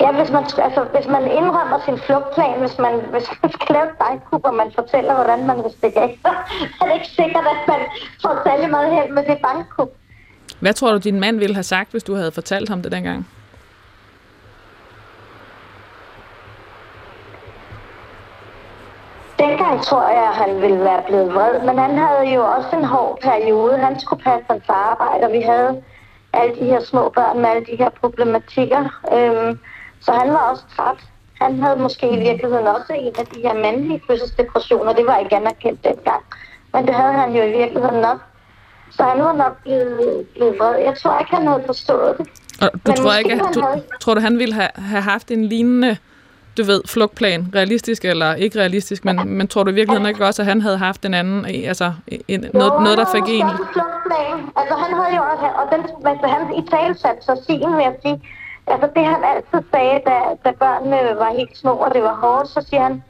Ja, 0.01 0.13
hvis 0.13 0.31
man, 0.31 0.45
altså, 0.45 0.85
hvis 0.95 1.07
man 1.07 1.31
indrømmer 1.31 1.79
sin 1.85 1.99
flugtplan, 1.99 2.61
hvis 2.61 2.79
man, 2.79 2.95
hvis 3.15 3.29
man 3.43 3.53
skal 3.53 3.75
lave 3.75 3.87
et 3.87 4.45
og 4.45 4.55
man 4.55 4.73
fortæller, 4.75 5.15
hvordan 5.15 5.47
man 5.47 5.57
vil 5.65 5.73
stikke 5.79 6.01
af, 6.01 6.19
så 6.75 6.79
er 6.81 6.87
det 6.87 6.95
ikke 6.95 7.07
sikkert, 7.07 7.47
at 7.55 7.69
man 7.69 7.81
får 8.23 8.43
særlig 8.47 8.71
meget 8.71 8.95
held 8.95 9.13
med 9.13 9.25
det 9.25 9.39
bankkub. 9.43 9.91
Hvad 10.63 10.75
tror 10.75 10.93
du, 10.93 10.99
din 10.99 11.21
mand 11.21 11.39
ville 11.39 11.55
have 11.55 11.63
sagt, 11.63 11.91
hvis 11.91 12.05
du 12.05 12.15
havde 12.15 12.33
fortalt 12.33 12.69
ham 12.69 12.83
det 12.83 12.93
dengang? 12.93 13.29
Dengang 19.39 19.83
tror 19.83 20.09
jeg, 20.09 20.29
at 20.29 20.35
han 20.35 20.63
ville 20.63 20.81
være 20.81 21.03
blevet 21.09 21.35
vred, 21.35 21.61
men 21.67 21.79
han 21.79 21.99
havde 21.99 22.35
jo 22.35 22.43
også 22.45 22.77
en 22.77 22.85
hård 22.85 23.19
periode. 23.23 23.79
Han 23.79 24.01
skulle 24.01 24.23
passe 24.23 24.45
hans 24.51 24.65
arbejde, 24.69 25.27
og 25.27 25.33
vi 25.33 25.41
havde 25.41 25.83
alle 26.33 26.55
de 26.55 26.65
her 26.65 26.81
små 26.81 27.09
børn 27.09 27.41
med 27.41 27.49
alle 27.49 27.67
de 27.67 27.77
her 27.77 27.91
problematikker. 27.91 28.83
Øhm, 29.17 29.59
så 30.01 30.13
han 30.13 30.29
var 30.29 30.51
også 30.51 30.65
træt. 30.77 31.01
Han 31.41 31.63
havde 31.63 31.77
måske 31.77 32.07
i 32.11 32.19
virkeligheden 32.19 32.67
også 32.67 32.93
en 32.93 33.15
af 33.19 33.27
de 33.27 33.41
her 33.41 33.55
mandlige 33.55 34.03
fødselsdepressioner. 34.07 34.93
Det 34.93 35.07
var 35.07 35.17
ikke 35.19 35.37
anerkendt 35.37 35.85
dengang. 35.85 36.23
Men 36.73 36.87
det 36.87 36.95
havde 36.95 37.13
han 37.13 37.33
jo 37.37 37.43
i 37.43 37.53
virkeligheden 37.59 38.01
nok. 38.01 38.19
Så 38.97 39.03
han 39.03 39.24
var 39.24 39.32
nok 39.32 39.62
blevet, 39.62 40.26
blevet 40.34 40.57
vred. 40.59 40.74
Jeg 40.84 40.95
tror 41.03 41.18
ikke, 41.18 41.34
han 41.36 41.47
havde 41.47 41.62
forstået 41.66 42.14
det. 42.18 42.26
Og 42.62 42.70
du 42.72 42.78
Men 42.86 42.97
tror 42.97 43.12
ikke, 43.14 43.38
du, 43.55 43.61
havde- 43.61 43.82
tror 44.01 44.14
du, 44.14 44.20
han 44.20 44.38
ville 44.38 44.55
have, 44.55 44.68
have 44.76 45.03
haft 45.03 45.30
en 45.30 45.45
lignende, 45.45 45.97
du 46.59 46.62
ved, 46.64 46.82
flugtplan, 46.86 47.47
realistisk 47.55 48.05
eller 48.05 48.34
ikke 48.34 48.59
realistisk, 48.59 49.05
men, 49.05 49.16
men 49.38 49.49
tror 49.49 49.62
du 49.62 49.70
i 49.70 49.74
virkeligheden 49.74 50.09
ikke 50.09 50.26
også, 50.26 50.43
at 50.43 50.47
han 50.47 50.61
havde 50.61 50.78
haft 50.78 51.05
en 51.05 51.14
anden, 51.14 51.45
altså 51.45 51.93
en, 52.28 52.40
noget, 52.55 52.72
noget, 52.82 52.99
der 52.99 53.07
fik 53.14 53.22
en... 53.26 53.40
Jo, 53.40 53.57
flugtplan. 53.72 54.38
Altså 54.57 54.74
han 54.74 54.95
havde 54.99 55.16
jo 55.16 55.22
også, 55.32 55.47
og 55.61 55.64
den, 55.72 56.07
altså, 56.07 56.26
han 56.26 56.55
i 56.55 56.62
tale 56.70 56.95
satte 56.99 57.22
sig 57.24 57.36
sin, 57.47 57.61
vil 57.76 57.82
jeg 57.88 57.95
sige. 58.03 58.22
Altså 58.66 58.88
det 58.97 59.05
han 59.05 59.20
altid 59.34 59.68
sagde, 59.74 60.01
da, 60.07 60.16
da 60.45 60.51
børnene 60.59 60.99
var 61.18 61.30
helt 61.38 61.57
små, 61.59 61.70
og 61.72 61.95
det 61.95 62.03
var 62.03 62.14
hårdt, 62.14 62.49
så 62.49 62.66
siger 62.70 62.82
han, 62.82 63.03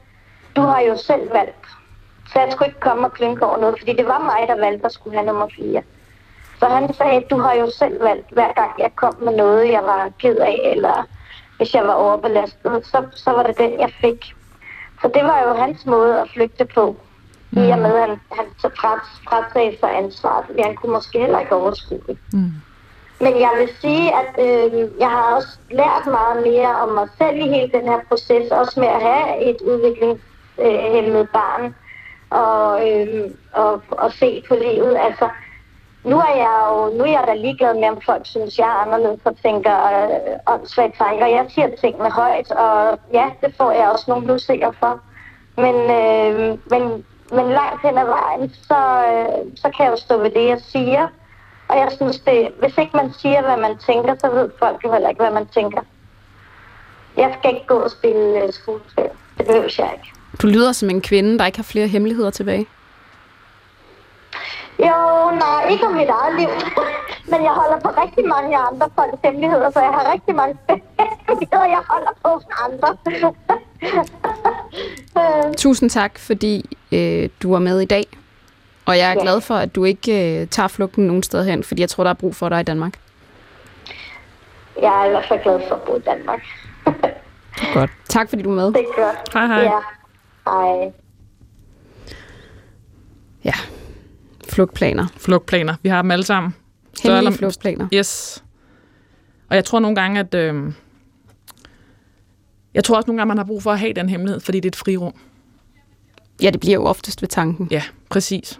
du 0.55 0.61
har 0.61 0.79
jo 0.79 0.97
selv 0.97 1.21
valgt. 1.33 1.65
Så 2.33 2.39
jeg 2.39 2.51
skulle 2.51 2.67
ikke 2.67 2.79
komme 2.79 3.05
og 3.05 3.13
klynke 3.13 3.45
over 3.45 3.57
noget, 3.57 3.79
fordi 3.79 3.93
det 3.93 4.05
var 4.05 4.19
mig, 4.19 4.47
der 4.47 4.65
valgte 4.65 4.85
at 4.85 4.91
skulle 4.91 5.15
have 5.17 5.25
nummer 5.25 5.47
4. 5.55 5.81
Så 6.59 6.65
han 6.65 6.93
sagde, 6.93 7.25
du 7.29 7.37
har 7.37 7.53
jo 7.53 7.71
selv 7.71 8.03
valgt, 8.03 8.31
hver 8.31 8.53
gang 8.53 8.71
jeg 8.79 8.91
kom 8.95 9.15
med 9.21 9.35
noget, 9.35 9.71
jeg 9.71 9.83
var 9.83 10.09
ked 10.19 10.35
af, 10.35 10.59
eller 10.75 11.07
hvis 11.57 11.73
jeg 11.73 11.83
var 11.83 11.93
overbelastet, 11.93 12.85
så, 12.85 13.03
så 13.15 13.31
var 13.31 13.43
det 13.43 13.57
den, 13.57 13.79
jeg 13.79 13.91
fik. 14.01 14.35
Så 15.01 15.11
det 15.13 15.23
var 15.23 15.43
jo 15.47 15.53
hans 15.53 15.85
måde 15.85 16.21
at 16.21 16.29
flygte 16.33 16.65
på. 16.65 16.95
I 17.51 17.69
og 17.69 17.79
med, 17.79 17.93
at 17.95 18.09
han, 18.09 18.19
han 18.31 18.45
så 18.59 18.69
frat, 18.79 18.99
fratsagde 19.29 19.77
sig 19.79 19.97
ansvaret, 19.97 20.45
fordi 20.45 20.61
han 20.61 20.75
kunne 20.75 20.91
måske 20.91 21.19
heller 21.19 21.39
ikke 21.39 21.55
overskue 21.55 22.01
det. 22.07 22.17
Mm. 22.33 22.51
Men 23.19 23.39
jeg 23.39 23.51
vil 23.59 23.69
sige, 23.81 24.11
at 24.21 24.31
øh, 24.45 24.89
jeg 24.99 25.09
har 25.09 25.35
også 25.35 25.57
lært 25.71 26.05
meget 26.05 26.43
mere 26.43 26.75
om 26.75 26.89
mig 26.89 27.07
selv 27.17 27.37
i 27.37 27.47
hele 27.47 27.71
den 27.71 27.87
her 27.87 27.99
proces, 28.09 28.51
også 28.51 28.79
med 28.79 28.87
at 28.87 29.01
have 29.01 29.43
et 29.49 29.61
udviklingshemmet 29.61 31.29
barn 31.29 31.75
og, 32.33 32.89
øh, 32.89 33.31
og, 33.53 33.81
og 33.91 34.11
se 34.11 34.43
på 34.47 34.55
livet. 34.55 34.97
Altså, 34.97 35.29
nu 36.03 36.17
er 36.17 36.35
jeg 36.35 36.55
jo 36.69 36.97
nu 36.97 37.03
er 37.03 37.11
jeg 37.11 37.23
da 37.27 37.33
ligeglad 37.33 37.73
med, 37.73 37.89
om 37.89 38.01
folk 38.01 38.25
synes, 38.25 38.59
jeg 38.59 38.67
er 38.67 38.81
anderledes 38.85 39.19
og 39.25 39.37
tænker 39.43 39.75
øh, 39.93 40.53
åndssvagt 40.53 40.97
tanker. 40.97 41.25
Jeg 41.25 41.45
siger 41.49 41.69
tingene 41.81 42.11
højt, 42.11 42.51
og 42.51 42.99
ja, 43.13 43.25
det 43.41 43.55
får 43.57 43.71
jeg 43.71 43.89
også 43.89 44.05
nogle 44.07 44.27
lusikker 44.27 44.71
for. 44.79 44.99
Men, 45.57 45.75
øh, 45.75 46.57
men, 46.71 47.05
men 47.31 47.45
langt 47.49 47.81
hen 47.81 47.97
ad 47.97 48.05
vejen, 48.05 48.49
så, 48.49 48.79
øh, 49.11 49.51
så 49.55 49.69
kan 49.69 49.85
jeg 49.85 49.91
jo 49.91 49.97
stå 49.97 50.17
ved 50.17 50.29
det, 50.29 50.47
jeg 50.47 50.61
siger. 50.61 51.07
Og 51.67 51.77
jeg 51.77 51.91
synes, 51.91 52.19
det, 52.19 52.49
hvis 52.59 52.77
ikke 52.77 52.97
man 52.97 53.13
siger, 53.13 53.41
hvad 53.41 53.57
man 53.57 53.77
tænker, 53.77 54.15
så 54.19 54.29
ved 54.29 54.49
folk 54.59 54.83
jo 54.83 54.91
heller 54.91 55.09
ikke, 55.09 55.21
hvad 55.21 55.33
man 55.33 55.47
tænker. 55.47 55.81
Jeg 57.17 57.35
skal 57.39 57.53
ikke 57.53 57.67
gå 57.67 57.75
og 57.75 57.91
spille 57.91 58.43
øh, 58.43 58.53
skuespil. 58.53 59.09
Det 59.37 59.45
behøver 59.45 59.75
jeg 59.77 59.91
ikke. 59.93 60.22
Du 60.41 60.47
lyder 60.47 60.71
som 60.71 60.89
en 60.89 61.01
kvinde, 61.01 61.39
der 61.39 61.45
ikke 61.45 61.57
har 61.57 61.63
flere 61.63 61.87
hemmeligheder 61.87 62.29
tilbage. 62.29 62.67
Jo, 64.79 65.31
nej, 65.39 65.67
ikke 65.69 65.85
om 65.87 65.93
mit 65.93 66.09
eget 66.09 66.35
liv. 66.39 66.49
Men 67.31 67.43
jeg 67.43 67.51
holder 67.51 67.79
på 67.79 67.89
rigtig 68.01 68.25
mange 68.27 68.57
andre 68.57 68.89
folks 68.95 69.17
hemmeligheder, 69.23 69.71
så 69.71 69.79
jeg 69.79 69.89
har 69.89 70.11
rigtig 70.13 70.35
mange 70.35 70.55
hemmeligheder, 71.27 71.65
jeg 71.65 71.81
holder 71.89 72.11
på 72.23 72.29
hos 72.29 72.43
andre. 72.65 72.97
Øh, 75.17 75.53
Tusind 75.57 75.89
tak, 75.89 76.19
fordi 76.19 76.77
øh, 76.91 77.29
du 77.43 77.51
var 77.51 77.59
med 77.59 77.79
i 77.81 77.85
dag. 77.85 78.03
Og 78.85 78.97
jeg 78.97 79.05
er 79.09 79.13
Ja. 79.13 79.21
glad 79.21 79.41
for, 79.41 79.55
at 79.55 79.75
du 79.75 79.83
ikke 79.83 80.41
øh, 80.41 80.47
tager 80.47 80.67
flugten 80.67 81.07
nogen 81.07 81.23
sted 81.23 81.45
hen, 81.45 81.63
fordi 81.63 81.81
jeg 81.81 81.89
tror, 81.89 82.03
der 82.03 82.11
er 82.11 82.13
brug 82.13 82.35
for 82.35 82.49
dig 82.49 82.59
i 82.59 82.63
Danmark. 82.63 82.93
jeg 84.81 85.01
er 85.01 85.05
i 85.05 85.09
hvert 85.09 85.25
fald 85.27 85.43
glad 85.43 85.59
for 85.67 85.75
at 85.75 85.81
bo 85.81 85.95
i 85.97 85.99
Danmark. 85.99 86.41
Godt. 87.73 87.89
Tak, 88.09 88.29
fordi 88.29 88.41
du 88.43 88.49
er 88.51 88.55
med. 88.55 88.65
Det 88.65 88.75
er 88.97 89.03
godt. 89.03 89.33
Hej, 89.33 89.47
hej. 89.47 89.61
Ja. 89.61 89.71
Hej. 90.45 90.91
Ja. 93.45 93.53
Flugtplaner. 94.49 95.07
Flugtplaner. 95.17 95.75
Vi 95.83 95.89
har 95.89 96.01
dem 96.01 96.11
alle 96.11 96.25
sammen. 96.25 96.55
Hemmelige 97.03 97.17
eller- 97.27 97.37
flugtplaner. 97.37 97.87
Yes. 97.93 98.43
Og 99.49 99.55
jeg 99.55 99.65
tror 99.65 99.79
nogle 99.79 99.95
gange, 99.95 100.19
at... 100.19 100.33
Øh, 100.33 100.73
jeg 102.73 102.83
tror 102.83 102.95
også 102.95 103.07
nogle 103.07 103.19
gange, 103.19 103.27
man 103.27 103.37
har 103.37 103.45
brug 103.45 103.63
for 103.63 103.71
at 103.71 103.79
have 103.79 103.93
den 103.93 104.09
hemmelighed, 104.09 104.39
fordi 104.39 104.57
det 104.59 104.65
er 104.65 104.69
et 104.69 104.75
frirum. 104.75 105.13
Ja, 106.41 106.49
det 106.49 106.59
bliver 106.59 106.73
jo 106.73 106.85
oftest 106.85 107.21
ved 107.21 107.29
tanken. 107.29 107.67
Ja, 107.71 107.83
præcis. 108.09 108.59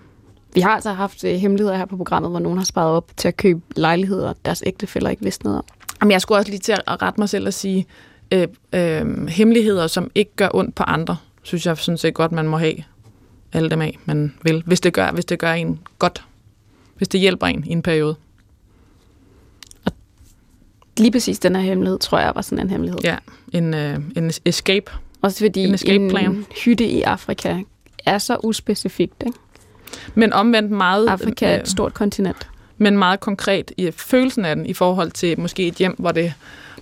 Vi 0.54 0.62
har 0.62 0.70
altså 0.70 0.92
haft 0.94 1.24
øh, 1.24 1.36
hemmeligheder 1.36 1.78
her 1.78 1.86
på 1.86 1.98
programmet, 1.98 2.32
hvor 2.32 2.40
nogen 2.40 2.58
har 2.58 2.66
sparet 2.66 2.92
op 2.92 3.12
til 3.18 3.28
at 3.28 3.38
købe 3.38 3.62
lejligheder, 3.76 4.34
deres 4.46 4.64
ægtefæller 4.66 5.10
ikke 5.10 5.24
vidste 5.24 5.44
noget 5.44 5.58
om. 5.60 5.66
Jamen, 6.02 6.12
jeg 6.12 6.22
skulle 6.22 6.38
også 6.38 6.50
lige 6.52 6.60
til 6.60 6.72
at 6.88 7.02
rette 7.02 7.22
mig 7.22 7.30
selv 7.30 7.48
og 7.48 7.54
sige, 7.54 7.86
øh, 8.32 8.48
øh, 8.74 9.28
hemmeligheder, 9.28 9.88
som 9.88 10.12
ikke 10.16 10.32
gør 10.36 10.50
ondt 10.54 10.76
på 10.76 10.84
andre, 10.84 11.18
synes 11.44 11.66
jeg 11.66 11.78
sådan 11.78 11.98
set 11.98 12.14
godt, 12.14 12.32
man 12.32 12.48
må 12.48 12.58
have 12.58 12.76
alle 13.54 13.70
dem 13.70 13.82
af, 13.82 14.00
man 14.06 14.34
vil. 14.44 14.64
Hvis 14.66 14.82
det 14.82 14.94
gør, 14.94 15.12
hvis 15.12 15.26
det 15.26 15.40
gør 15.40 15.52
en 15.52 15.80
godt. 16.00 16.24
Hvis 16.98 17.08
det 17.08 17.20
hjælper 17.20 17.48
en 17.48 17.64
i 17.68 17.72
en 17.72 17.82
periode. 17.82 18.16
Lige 20.98 21.12
præcis 21.12 21.40
den 21.40 21.56
her 21.56 21.64
hemmelighed, 21.64 22.00
tror 22.00 22.20
jeg, 22.20 22.32
var 22.36 22.42
sådan 22.42 22.60
en 22.66 22.70
hemmelighed. 22.70 23.00
Ja, 23.04 23.18
en, 23.54 23.74
øh, 23.74 24.00
en 24.16 24.32
escape. 24.46 24.92
Også 25.22 25.40
fordi 25.46 25.64
En 25.64 25.74
escape 25.74 26.10
plan. 26.10 26.32
en 26.32 26.46
hytte 26.66 26.86
i 26.86 27.02
Afrika 27.02 27.58
er 28.06 28.18
så 28.18 28.38
uspecifikt. 28.44 29.24
Ikke? 29.26 29.38
Men 30.16 30.34
omvendt 30.34 30.72
meget, 30.72 31.08
Afrika 31.08 31.46
er 31.46 31.56
øh, 31.56 31.62
et 31.62 31.68
stort 31.68 31.94
kontinent. 31.94 32.50
men 32.78 32.98
meget 32.98 33.20
konkret 33.20 33.72
i 33.78 33.92
følelsen 33.92 34.46
af 34.46 34.56
den 34.56 34.66
i 34.66 34.74
forhold 34.74 35.12
til 35.12 35.40
måske 35.40 35.68
et 35.68 35.76
hjem, 35.76 35.96
hvor 36.00 36.12
det, 36.12 36.34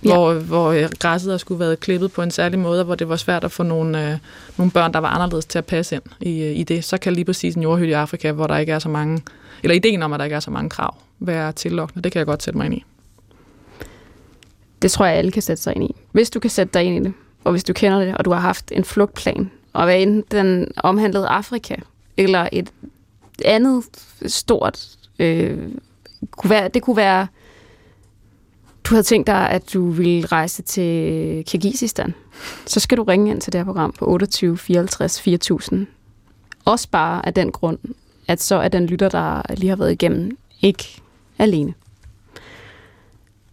ja. 0.04 0.14
hvor, 0.14 0.34
hvor 0.34 0.70
øh, 0.70 0.88
græsset 0.98 1.30
har 1.30 1.38
skulle 1.38 1.60
været 1.60 1.80
klippet 1.80 2.12
på 2.12 2.22
en 2.22 2.30
særlig 2.30 2.58
måde, 2.58 2.80
og 2.80 2.84
hvor 2.84 2.94
det 2.94 3.08
var 3.08 3.16
svært 3.16 3.44
at 3.44 3.52
få 3.52 3.62
nogle, 3.62 4.12
øh, 4.12 4.18
nogle 4.56 4.70
børn, 4.70 4.92
der 4.92 4.98
var 4.98 5.08
anderledes 5.08 5.46
til 5.46 5.58
at 5.58 5.66
passe 5.66 5.94
ind 5.94 6.02
i, 6.20 6.42
øh, 6.42 6.56
i 6.56 6.62
det, 6.62 6.84
så 6.84 6.98
kan 6.98 7.12
lige 7.12 7.24
præcis 7.24 7.54
en 7.54 7.62
jordhytte 7.62 7.90
i 7.90 7.92
Afrika, 7.92 8.32
hvor 8.32 8.46
der 8.46 8.56
ikke 8.56 8.72
er 8.72 8.78
så 8.78 8.88
mange, 8.88 9.22
eller 9.62 9.74
ideen 9.74 10.02
om, 10.02 10.12
at 10.12 10.18
der 10.18 10.24
ikke 10.24 10.36
er 10.36 10.40
så 10.40 10.50
mange 10.50 10.70
krav, 10.70 10.94
være 11.18 11.52
tillokkende. 11.52 12.02
Det 12.02 12.12
kan 12.12 12.18
jeg 12.18 12.26
godt 12.26 12.42
sætte 12.42 12.58
mig 12.58 12.64
ind 12.64 12.74
i. 12.74 12.84
Det 14.82 14.90
tror 14.90 15.06
jeg, 15.06 15.16
alle 15.16 15.30
kan 15.30 15.42
sætte 15.42 15.62
sig 15.62 15.76
ind 15.76 15.84
i. 15.84 15.94
Hvis 16.12 16.30
du 16.30 16.40
kan 16.40 16.50
sætte 16.50 16.72
dig 16.74 16.84
ind 16.84 17.06
i 17.06 17.08
det, 17.08 17.14
og 17.44 17.50
hvis 17.50 17.64
du 17.64 17.72
kender 17.72 17.98
det, 17.98 18.16
og 18.16 18.24
du 18.24 18.32
har 18.32 18.40
haft 18.40 18.72
en 18.72 18.84
flugtplan, 18.84 19.50
og 19.72 19.84
hvad 19.84 20.02
enten 20.02 20.24
den 20.30 20.68
omhandlede 20.76 21.26
Afrika, 21.26 21.74
eller 22.16 22.48
et 22.52 22.72
andet 23.44 23.84
stort, 24.26 24.86
øh, 25.18 25.58
kunne 26.30 26.50
være, 26.50 26.68
det 26.68 26.82
kunne 26.82 26.96
være, 26.96 27.26
du 28.92 28.96
havde 28.96 29.06
tænkt 29.06 29.26
dig, 29.26 29.50
at 29.50 29.72
du 29.72 29.90
ville 29.90 30.26
rejse 30.26 30.62
til 30.62 31.44
Kirgisistan, 31.46 32.14
så 32.66 32.80
skal 32.80 32.98
du 32.98 33.02
ringe 33.02 33.30
ind 33.30 33.40
til 33.40 33.52
det 33.52 33.58
her 33.58 33.64
program 33.64 33.92
på 33.92 34.06
28 34.06 34.58
54 34.58 35.20
4000. 35.20 35.86
Også 36.64 36.88
bare 36.88 37.26
af 37.26 37.34
den 37.34 37.52
grund, 37.52 37.78
at 38.28 38.42
så 38.42 38.54
er 38.56 38.68
den 38.68 38.86
lytter, 38.86 39.08
der 39.08 39.42
lige 39.54 39.68
har 39.68 39.76
været 39.76 39.92
igennem, 39.92 40.38
ikke 40.60 41.02
alene. 41.38 41.74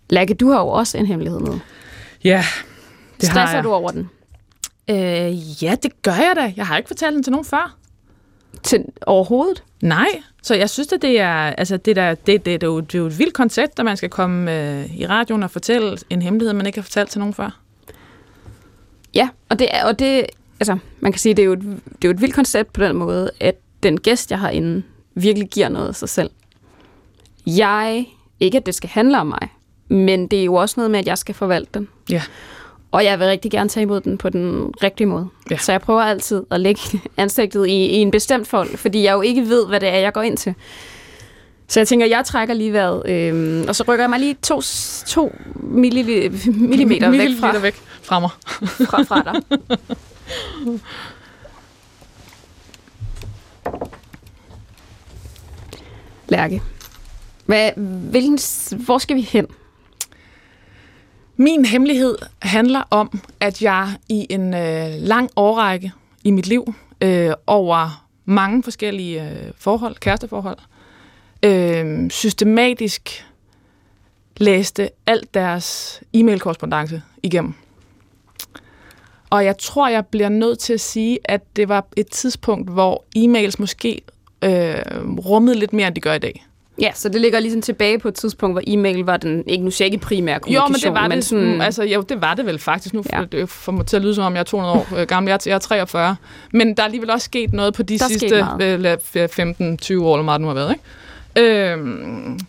Lærke, 0.10 0.34
du 0.34 0.50
har 0.52 0.60
jo 0.60 0.68
også 0.68 0.98
en 0.98 1.06
hemmelighed 1.06 1.40
med. 1.40 1.60
Ja, 2.24 2.44
det 3.22 3.26
Stresser 3.26 3.40
har 3.40 3.54
jeg. 3.54 3.64
du 3.64 3.72
over 3.74 3.92
den? 3.92 4.10
Øh, 4.90 5.64
ja, 5.64 5.76
det 5.84 6.02
gør 6.02 6.16
jeg 6.16 6.34
da. 6.36 6.54
Jeg 6.58 6.68
har 6.68 6.78
ikke 6.78 6.88
fortalt 6.88 7.16
den 7.16 7.24
til 7.24 7.32
nogen 7.32 7.46
før. 7.46 7.79
Til 8.64 8.86
overhovedet? 9.06 9.64
Nej, 9.82 10.08
så 10.44 10.56
jeg 10.56 10.70
synes, 10.70 10.94
at 10.94 11.02
det 11.02 11.20
er, 11.20 11.34
altså 11.34 11.78
det, 11.78 11.96
der, 11.96 12.16
det, 12.16 12.28
det, 12.28 12.46
det, 12.46 12.64
er 12.64 12.68
jo, 12.68 12.80
det 12.80 12.96
er 12.96 13.00
jo 13.00 13.06
et 13.06 13.20
vildt 13.20 13.34
koncept, 13.34 13.80
at 13.80 13.86
man 13.86 13.98
skal 13.98 14.10
komme 14.10 14.56
øh, 14.56 14.96
i 14.96 15.08
radioen 15.08 15.44
og 15.44 15.52
fortælle 15.52 15.98
en 16.10 16.22
hemmelighed, 16.22 16.54
man 16.54 16.66
ikke 16.66 16.78
har 16.78 16.84
fortalt 16.84 17.10
til 17.10 17.20
nogen 17.20 17.34
før. 17.34 17.60
Ja, 19.14 19.30
og 19.50 19.60
det, 19.60 19.68
er, 19.72 19.86
og 19.86 20.00
det 20.00 20.26
altså, 20.60 20.78
man 21.00 21.12
kan 21.12 21.20
sige, 21.20 21.34
det 21.34 21.42
er, 21.42 21.46
jo 21.46 21.54
et, 21.54 21.62
det 21.62 22.06
er 22.06 22.08
jo 22.08 22.12
et 22.12 22.22
vildt 22.22 22.36
koncept 22.36 22.74
på 22.74 22.84
den 22.84 22.96
måde, 22.96 23.32
at 23.40 23.56
den 23.84 24.00
gæst, 24.00 24.32
jeg 24.32 24.40
har 24.40 24.50
inde, 24.50 24.84
virkelig 25.16 25.50
giver 25.50 25.70
noget 25.70 25.88
af 25.88 25.96
sig 25.96 26.10
selv. 26.10 26.30
Jeg, 27.48 28.06
ikke 28.40 28.58
at 28.58 28.66
det 28.66 28.76
skal 28.76 28.90
handle 28.90 29.20
om 29.20 29.28
mig, 29.28 29.48
men 29.88 30.28
det 30.28 30.40
er 30.40 30.44
jo 30.44 30.54
også 30.54 30.74
noget 30.78 30.92
med, 30.92 31.00
at 31.00 31.08
jeg 31.08 31.18
skal 31.18 31.36
forvalte 31.36 31.70
den. 31.74 31.88
Ja. 32.10 32.22
Og 32.92 33.04
jeg 33.04 33.20
vil 33.20 33.28
rigtig 33.28 33.52
gerne 33.52 33.70
tage 33.70 33.82
imod 33.82 34.02
den 34.02 34.18
på 34.18 34.30
den 34.30 34.74
rigtige 34.84 35.08
måde. 35.08 35.28
Ja. 35.52 35.58
Så 35.58 35.72
jeg 35.72 35.82
prøver 35.82 36.02
altid 36.02 36.44
at 36.52 36.60
lægge 36.60 36.82
ansigtet 37.18 37.68
i, 37.68 37.86
i 37.86 37.96
en 37.96 38.12
bestemt 38.12 38.48
fold, 38.48 38.78
fordi 38.78 39.04
jeg 39.04 39.14
jo 39.14 39.22
ikke 39.22 39.42
ved, 39.42 39.68
hvad 39.68 39.80
det 39.80 39.90
er, 39.90 39.98
jeg 39.98 40.14
går 40.14 40.22
ind 40.22 40.38
til. 40.38 40.56
Så 41.68 41.80
jeg 41.80 41.88
tænker, 41.88 42.06
jeg 42.06 42.26
trækker 42.26 42.54
lige 42.54 42.74
vejret, 42.74 43.10
øhm, 43.10 43.66
og 43.68 43.76
så 43.76 43.84
rykker 43.88 44.04
jeg 44.04 44.10
mig 44.10 44.20
lige 44.20 44.38
to, 44.42 44.62
to 45.08 45.36
millili, 45.56 46.30
millimeter 46.70 47.10
væk 47.10 47.30
fra, 47.40 47.60
væk 47.60 47.76
fra 48.02 48.20
mig. 48.20 48.30
fra, 48.90 49.04
fra 49.04 49.22
dig. 49.22 49.60
Lærke, 56.30 56.62
hvad, 57.46 57.72
hvilken, 58.12 58.40
hvor 58.86 58.98
skal 58.98 59.16
vi 59.16 59.22
hen? 59.22 59.48
Min 61.42 61.66
hemmelighed 61.66 62.18
handler 62.42 62.84
om, 62.90 63.20
at 63.40 63.62
jeg 63.62 63.90
i 64.10 64.28
en 64.30 64.54
øh, 64.54 64.92
lang 64.98 65.30
årrække 65.36 65.92
i 66.24 66.32
mit 66.32 66.48
liv, 66.48 66.74
øh, 67.02 67.32
over 67.48 68.08
mange 68.26 68.64
forskellige 68.64 69.30
øh, 69.30 69.52
forhold, 69.58 69.96
kæresteforhold, 69.96 70.58
øh, 71.44 72.10
systematisk 72.10 73.26
læste 74.38 74.90
alt 75.06 75.34
deres 75.34 76.00
e-mail-korrespondence 76.14 77.02
igennem. 77.24 77.54
Og 79.30 79.46
jeg 79.46 79.58
tror, 79.58 79.88
jeg 79.88 80.06
bliver 80.06 80.30
nødt 80.30 80.60
til 80.60 80.74
at 80.74 80.82
sige, 80.82 81.20
at 81.24 81.42
det 81.56 81.70
var 81.70 81.86
et 81.96 82.08
tidspunkt, 82.08 82.70
hvor 82.70 83.04
e-mails 83.18 83.56
måske 83.60 84.02
øh, 84.44 84.76
rummede 85.26 85.60
lidt 85.60 85.74
mere, 85.74 85.88
end 85.88 85.96
de 85.96 86.02
gør 86.02 86.14
i 86.14 86.20
dag. 86.20 86.46
Ja, 86.82 86.92
så 86.96 87.10
det 87.10 87.22
ligger 87.22 87.40
ligesom 87.40 87.62
tilbage 87.62 88.00
på 88.00 88.08
et 88.08 88.14
tidspunkt, 88.16 88.54
hvor 88.54 88.62
e-mail 88.68 89.00
var 89.06 89.18
den, 89.18 89.44
ikke 89.48 89.64
nu 89.64 89.72
siger 89.72 89.86
ikke 89.86 89.98
primær 89.98 90.34
Jo, 90.34 90.40
kommunikation, 90.40 90.72
men 90.72 90.80
det 90.82 90.94
var 91.02 91.08
men 91.08 91.18
det. 91.18 91.26
sådan, 91.26 91.62
altså, 91.62 91.84
jo, 91.84 92.02
det 92.02 92.22
var 92.22 92.34
det 92.34 92.46
vel 92.46 92.60
faktisk. 92.60 92.94
Nu 92.94 93.04
Ja. 93.14 93.24
det 93.32 93.50
får 93.50 93.72
mig 93.72 93.86
til 93.86 93.96
at 93.96 94.02
lyde, 94.02 94.16
som 94.16 94.24
om 94.24 94.34
jeg 94.34 94.40
er 94.40 94.44
200 94.44 94.74
år 94.76 94.88
øh, 94.98 95.08
gammel. 95.08 95.30
Jeg 95.30 95.36
er, 95.36 95.40
jeg 95.46 95.56
er 95.56 95.60
43. 95.60 96.16
Men 96.54 96.68
der 96.78 96.84
er 96.84 96.86
alligevel 96.86 97.10
også 97.12 97.26
sket 97.26 97.54
noget 97.54 97.74
på 97.74 97.84
de 97.84 97.98
Der 98.00 98.06
er 98.06 98.10
sidste 98.10 98.44
meget. 98.60 99.02
øh, 99.16 99.24
15-20 99.24 100.04
år, 100.04 100.16
eller 100.16 100.24
meget 100.24 100.42
nu 100.42 100.48
har 100.48 100.54
været. 100.54 100.76
Ikke? 101.36 101.72
Øhm, 101.74 102.40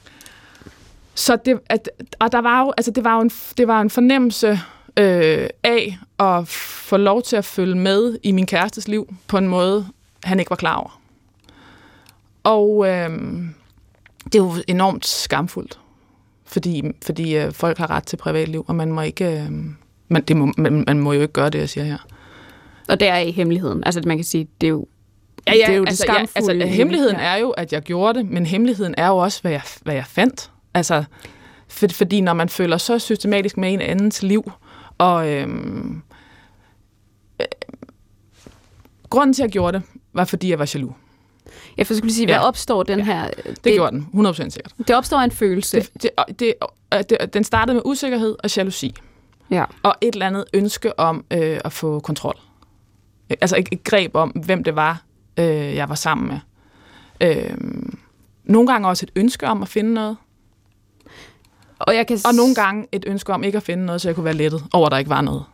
så 1.15 1.37
det, 1.45 1.61
at, 1.69 1.91
og 2.19 2.33
der 2.33 2.41
var 2.41 2.61
jo, 2.61 2.73
altså, 2.77 2.91
det 2.91 3.05
var 3.05 3.15
jo 3.15 3.21
en, 3.21 3.31
det 3.59 3.69
var 3.69 3.81
en 3.81 3.91
fornemmelse 3.91 4.61
øh, 4.97 5.49
af 5.63 5.99
at 6.19 6.49
få 6.49 6.97
lov 6.97 7.23
til 7.23 7.37
at 7.37 7.45
følge 7.45 7.75
med 7.75 8.19
i 8.23 8.33
min 8.33 8.47
kærestes 8.47 8.89
liv 8.89 9.15
på 9.27 9.39
en 9.39 9.49
måde, 9.49 9.87
han 10.25 10.39
ikke 10.39 10.51
var 10.51 10.57
klar 10.57 10.75
over. 10.77 11.01
Og 12.45 12.89
øh, 12.89 13.09
det 14.25 14.35
er 14.35 14.39
jo 14.45 14.53
enormt 14.69 15.07
skamfuldt 15.07 15.81
fordi, 16.47 16.83
fordi 17.07 17.37
øh, 17.37 17.53
folk 17.53 17.79
har 17.79 17.91
ret 17.91 18.05
til 18.07 18.17
privatliv, 18.17 18.65
og 18.69 18.75
man 18.75 18.93
må 18.93 19.01
ikke... 19.01 19.41
Øh, 19.43 19.51
man, 20.09 20.23
det 20.23 20.37
må, 20.37 20.53
man, 20.59 20.85
man 20.87 20.99
må 21.01 21.13
jo 21.13 21.21
ikke 21.21 21.33
gøre 21.33 21.51
det, 21.51 21.59
jeg 21.59 21.69
siger 21.69 21.85
her. 21.85 21.99
og 22.89 23.01
der 23.01 23.13
er 23.13 23.19
i 23.19 23.31
hemmeligheden. 23.31 23.85
Altså 23.87 24.03
man 24.07 24.17
kan 24.19 24.25
sige, 24.25 24.49
det 24.61 24.67
er 24.67 24.71
jo 24.71 24.87
Ja, 25.47 25.53
ja, 25.55 25.59
det 25.67 25.73
er 25.73 25.77
jo 25.77 25.85
altså, 25.85 26.03
det 26.03 26.09
ja, 26.09 26.15
skamfulde. 26.15 26.31
altså, 26.37 26.53
i 26.53 26.59
det. 26.59 26.69
hemmeligheden 26.69 27.17
Ja. 27.17 27.23
er 27.23 27.37
jo, 27.37 27.51
at 27.51 27.73
jeg 27.73 27.83
gjorde 27.83 28.19
det, 28.19 28.29
men 28.31 28.47
hemmeligheden 28.47 28.95
er 28.99 29.07
jo 29.09 29.17
også, 29.17 29.43
hvad 29.43 29.51
jeg, 29.53 29.63
hvad 29.83 29.95
jeg 29.95 30.07
fandt. 30.07 30.51
Altså, 30.75 31.05
for, 31.69 31.87
fordi 31.93 32.21
når 32.21 32.33
man 32.35 32.49
føler 32.49 32.77
så 32.77 32.99
systematisk 32.99 33.57
med 33.57 33.73
en 33.73 33.81
andens 33.81 34.23
liv, 34.23 34.51
og 34.99 35.29
øhm, 35.33 36.03
øh, 37.41 37.47
grunden 39.11 39.35
til, 39.35 39.43
at 39.43 39.47
jeg 39.47 39.53
gjorde 39.53 39.79
det, 39.79 39.87
var 40.13 40.25
fordi 40.25 40.51
jeg 40.51 40.59
var 40.59 40.71
jaloux. 40.75 40.95
Jeg 41.77 41.87
skulle 41.87 42.13
sige, 42.13 42.27
hvad 42.27 42.35
Ja. 42.35 42.47
opstår 42.47 42.83
den 42.83 43.01
her... 43.01 43.31
Det, 43.31 43.65
det 43.65 43.73
gjorde 43.73 43.93
den, 44.13 44.27
100% 44.27 44.33
sikkert. 44.51 44.73
Det 44.89 44.97
opstår 44.97 45.19
en 45.19 45.31
følelse. 45.31 45.77
Det, 45.81 45.91
det, 46.03 46.11
det, 46.41 46.55
det, 47.11 47.35
den 47.35 47.45
startede 47.45 47.75
med 47.75 47.83
usikkerhed 47.85 48.37
og 48.45 48.57
jalousi. 48.57 48.95
ja. 49.51 49.65
og 49.83 49.95
et 50.01 50.13
eller 50.13 50.27
andet 50.27 50.45
ønske 50.55 50.99
om 50.99 51.25
øh, 51.31 51.61
at 51.65 51.73
få 51.73 52.01
kontrol. 52.01 52.39
Altså 53.41 53.57
et, 53.57 53.69
et 53.73 53.85
greb 53.85 54.15
om, 54.15 54.29
hvem 54.31 54.65
det 54.65 54.77
var, 54.77 55.03
øh, 55.37 55.47
jeg 55.75 55.89
var 55.89 55.95
sammen 55.95 56.29
med. 56.29 56.39
Øh, 57.37 57.55
nogle 58.45 58.69
gange 58.73 58.89
også 58.89 59.07
et 59.07 59.13
ønske 59.21 59.47
om 59.47 59.63
at 59.63 59.69
finde 59.69 59.95
noget, 59.95 60.17
Og, 61.79 61.95
jeg 61.97 62.07
kan 62.07 62.19
og 62.27 62.35
nogle 62.35 62.55
gange 62.55 62.87
et 62.93 63.05
ønske 63.07 63.33
om 63.33 63.45
ikke 63.45 63.57
at 63.57 63.63
finde 63.63 63.87
noget, 63.87 64.01
så 64.01 64.09
jeg 64.09 64.15
kunne 64.15 64.25
være 64.25 64.35
lettet 64.35 64.65
over, 64.73 64.87
at 64.87 64.93
der 64.93 64.99
ikke 64.99 65.11
var 65.11 65.21
noget. 65.21 65.45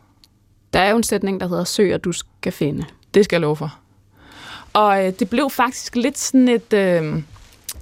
Der 0.73 0.79
er 0.79 0.89
jo 0.89 0.97
en 0.97 1.03
sætning, 1.03 1.39
der 1.39 1.47
hedder, 1.47 1.63
søg, 1.63 1.93
og 1.93 2.03
du 2.03 2.11
skal 2.11 2.51
finde. 2.51 2.85
Det 3.13 3.25
skal 3.25 3.35
jeg 3.35 3.41
love 3.41 3.55
for. 3.55 3.77
Og 4.77 5.05
øh, 5.05 5.13
det 5.19 5.29
blev 5.29 5.49
faktisk 5.49 5.95
lidt 5.95 6.17
sådan 6.17 6.47
et, 6.47 6.73
øh, 6.73 7.23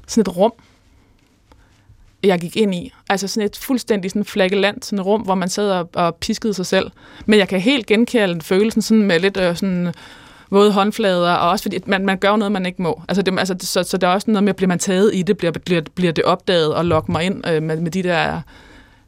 sådan 0.08 0.22
et 0.22 0.38
rum, 0.38 0.54
jeg 2.24 2.40
gik 2.40 2.58
ind 2.58 2.76
i. 2.76 2.94
Altså 3.10 3.28
sådan 3.28 3.46
et 3.46 3.58
fuldstændig 3.58 4.12
sådan 4.12 4.26
flagelland, 4.26 4.82
sådan 4.82 5.00
et 5.00 5.06
rum, 5.06 5.22
hvor 5.22 5.36
man 5.36 5.50
sad 5.50 5.72
og, 5.72 5.90
og 5.94 6.16
piskede 6.16 6.54
sig 6.54 6.66
selv. 6.66 6.92
Men 7.26 7.40
jeg 7.40 7.48
kan 7.48 7.60
helt 7.60 7.86
genkalde 7.86 8.42
følelsen 8.42 8.82
sådan 8.82 9.04
med 9.04 9.20
lidt 9.20 9.38
øh, 9.38 9.56
sådan 9.56 9.88
øh, 9.88 9.94
våde 10.52 10.72
håndflader, 10.72 11.34
og 11.34 11.50
også 11.50 11.64
fordi 11.64 11.80
man, 11.86 12.06
man 12.06 12.18
gør 12.18 12.36
noget, 12.36 12.52
man 12.52 12.66
ikke 12.66 12.82
må. 12.82 13.02
Altså, 13.08 13.22
det, 13.22 13.40
altså 13.40 13.54
det, 13.54 13.68
så, 13.68 13.84
så 13.84 13.98
der 13.98 14.08
er 14.08 14.14
også 14.14 14.32
noget 14.32 14.44
med, 14.44 14.54
bliver 14.54 14.68
man 14.68 14.80
taget 14.80 15.12
i 15.14 15.22
det, 15.22 15.38
bliver, 15.38 15.52
bliver, 15.52 15.82
bliver 15.96 16.12
det 16.12 16.24
opdaget 16.24 16.74
og 16.74 16.86
lokke 16.86 17.12
mig 17.12 17.24
ind 17.24 17.48
øh, 17.48 17.64
med, 17.64 17.82
med 17.82 17.92
de 17.92 18.04
der 18.04 18.42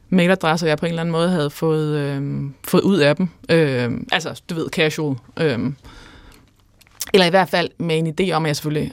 mailadresser, 0.08 0.66
jeg 0.66 0.78
på 0.78 0.86
en 0.86 0.90
eller 0.90 1.02
anden 1.02 1.12
måde 1.12 1.28
havde 1.28 1.50
fået, 1.50 1.96
øh, 1.96 2.42
fået 2.64 2.82
ud 2.82 2.98
af 2.98 3.16
dem. 3.16 3.28
Øh, 3.50 3.90
altså, 4.12 4.42
du 4.50 4.54
ved, 4.54 4.68
casual. 4.68 5.16
Øh, 5.36 5.58
eller 7.14 7.26
i 7.26 7.30
hvert 7.30 7.48
fald 7.48 7.70
med 7.78 7.98
en 7.98 8.06
idé 8.06 8.32
om, 8.32 8.44
at 8.44 8.48
jeg 8.48 8.56
selvfølgelig... 8.56 8.92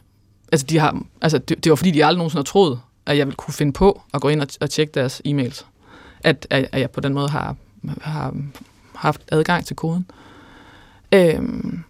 Altså, 0.51 0.65
de 0.67 0.79
har, 0.79 1.03
altså 1.21 1.37
det, 1.37 1.63
det 1.63 1.69
var 1.69 1.75
fordi, 1.75 1.91
de 1.91 2.05
aldrig 2.05 2.17
nogensinde 2.17 2.39
har 2.39 2.43
troet, 2.43 2.79
at 3.05 3.17
jeg 3.17 3.27
ville 3.27 3.35
kunne 3.35 3.53
finde 3.53 3.73
på 3.73 4.01
at 4.13 4.21
gå 4.21 4.29
ind 4.29 4.41
og, 4.41 4.47
og 4.61 4.69
tjekke 4.69 4.91
deres 4.93 5.21
e-mails. 5.27 5.65
At, 6.23 6.47
at, 6.49 6.69
at 6.71 6.81
jeg 6.81 6.91
på 6.91 7.01
den 7.01 7.13
måde 7.13 7.29
har, 7.29 7.55
har 8.01 8.35
haft 8.95 9.21
adgang 9.31 9.65
til 9.65 9.75
koden. 9.75 10.05
Øhm, 11.11 11.83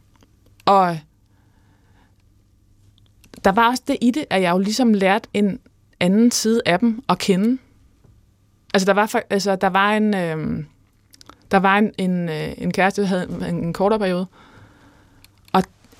og 0.66 1.00
der 3.46 3.52
var 3.52 3.70
også 3.70 3.84
det 3.88 3.98
i 4.02 4.12
det, 4.12 4.26
at 4.30 4.42
jeg 4.42 4.52
jo 4.52 4.58
ligesom 4.58 4.94
lærte 4.94 5.30
en 5.34 5.60
anden 6.00 6.32
side 6.32 6.62
af 6.66 6.80
dem 6.80 7.04
at 7.10 7.20
kende. 7.20 7.58
Altså, 8.74 8.86
der 8.86 8.94
var, 8.94 9.24
altså, 9.30 9.56
der 9.56 9.68
var 9.68 9.92
en... 9.92 10.14
Øhm, 10.16 10.66
der 11.52 11.58
var 11.58 11.78
en, 11.78 11.92
en, 11.98 12.30
øh, 12.30 12.54
en 12.58 12.72
kæreste, 12.72 13.02
der 13.02 13.08
havde 13.08 13.50
en, 13.50 13.56
en 13.56 13.74
kortere 13.74 14.00
periode, 14.00 14.28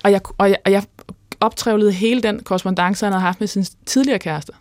og, 0.06 0.12
jeg, 0.12 0.20
og, 0.38 0.50
jeg, 0.50 0.56
og 0.64 0.72
jeg 0.72 0.82
optrævlede 1.40 1.92
hele 1.92 2.22
den 2.22 2.42
korrespondence, 2.42 3.06
han 3.06 3.12
havde 3.12 3.22
haft 3.22 3.40
med 3.40 3.48
sin 3.48 3.64
tidligere 3.86 4.18
kæreste. 4.18 4.52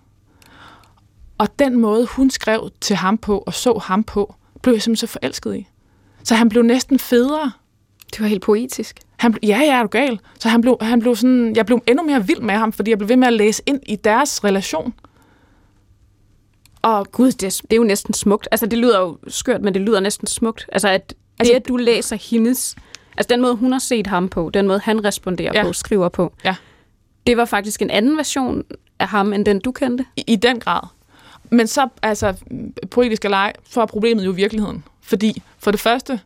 Og 1.37 1.59
den 1.59 1.79
måde, 1.79 2.05
hun 2.05 2.29
skrev 2.29 2.69
til 2.81 2.95
ham 2.95 3.17
på, 3.17 3.43
og 3.47 3.53
så 3.53 3.77
ham 3.77 4.03
på, 4.03 4.35
blev 4.61 4.73
jeg 4.73 4.81
simpelthen 4.81 5.07
så 5.07 5.11
forelsket 5.11 5.55
i. 5.55 5.67
Så 6.23 6.35
han 6.35 6.49
blev 6.49 6.63
næsten 6.63 6.99
federe. 6.99 7.51
Det 8.11 8.21
var 8.21 8.27
helt 8.27 8.41
poetisk. 8.41 8.99
Han, 9.17 9.37
ja, 9.43 9.59
ja, 9.63 9.73
er 9.77 9.81
du 9.81 9.87
gal. 9.87 10.19
Så 10.39 10.49
han 10.49 10.61
blev, 10.61 10.77
han 10.81 10.99
blev 10.99 11.15
sådan, 11.15 11.55
jeg 11.55 11.65
blev 11.65 11.81
endnu 11.87 12.03
mere 12.03 12.27
vild 12.27 12.39
med 12.39 12.55
ham, 12.55 12.73
fordi 12.73 12.91
jeg 12.91 12.97
blev 12.97 13.09
ved 13.09 13.15
med 13.15 13.27
at 13.27 13.33
læse 13.33 13.63
ind 13.65 13.79
i 13.85 13.95
deres 13.95 14.43
relation. 14.43 14.93
Og 16.81 17.11
Gud, 17.11 17.31
det 17.31 17.43
er, 17.43 17.61
det 17.61 17.73
er 17.73 17.77
jo 17.77 17.83
næsten 17.83 18.13
smukt. 18.13 18.47
Altså, 18.51 18.65
det 18.65 18.79
lyder 18.79 18.99
jo 18.99 19.17
skørt, 19.27 19.61
men 19.61 19.73
det 19.73 19.81
lyder 19.81 19.99
næsten 19.99 20.27
smukt. 20.27 20.65
Altså, 20.71 20.87
at 20.89 21.09
det, 21.09 21.17
Altså- 21.39 21.53
at 21.53 21.67
du 21.67 21.77
læser 21.77 22.15
hendes... 22.15 22.75
Altså, 23.17 23.33
den 23.33 23.41
måde, 23.41 23.55
hun 23.55 23.71
har 23.71 23.79
set 23.79 24.07
ham 24.07 24.29
på, 24.29 24.49
den 24.53 24.67
måde, 24.67 24.79
han 24.79 25.05
responderer 25.05 25.51
Ja. 25.53 25.63
på, 25.63 25.73
skriver 25.73 26.09
på, 26.09 26.33
Ja. 26.45 26.55
det 27.27 27.37
var 27.37 27.45
faktisk 27.45 27.81
en 27.81 27.89
anden 27.89 28.17
version 28.17 28.63
af 28.99 29.07
ham, 29.07 29.33
end 29.33 29.45
den, 29.45 29.59
du 29.59 29.71
kendte. 29.71 30.05
I, 30.15 30.23
I 30.27 30.35
den 30.35 30.59
grad. 30.59 30.79
Men 31.49 31.67
så, 31.67 31.87
altså, 32.01 32.33
poetisk 32.91 33.25
eller 33.25 33.37
ej, 33.37 33.53
så 33.69 33.81
er 33.81 33.85
problemet 33.85 34.25
jo 34.25 34.31
virkeligheden. 34.31 34.83
Fordi, 35.01 35.41
for 35.59 35.71
det 35.71 35.79
første, 35.79 36.19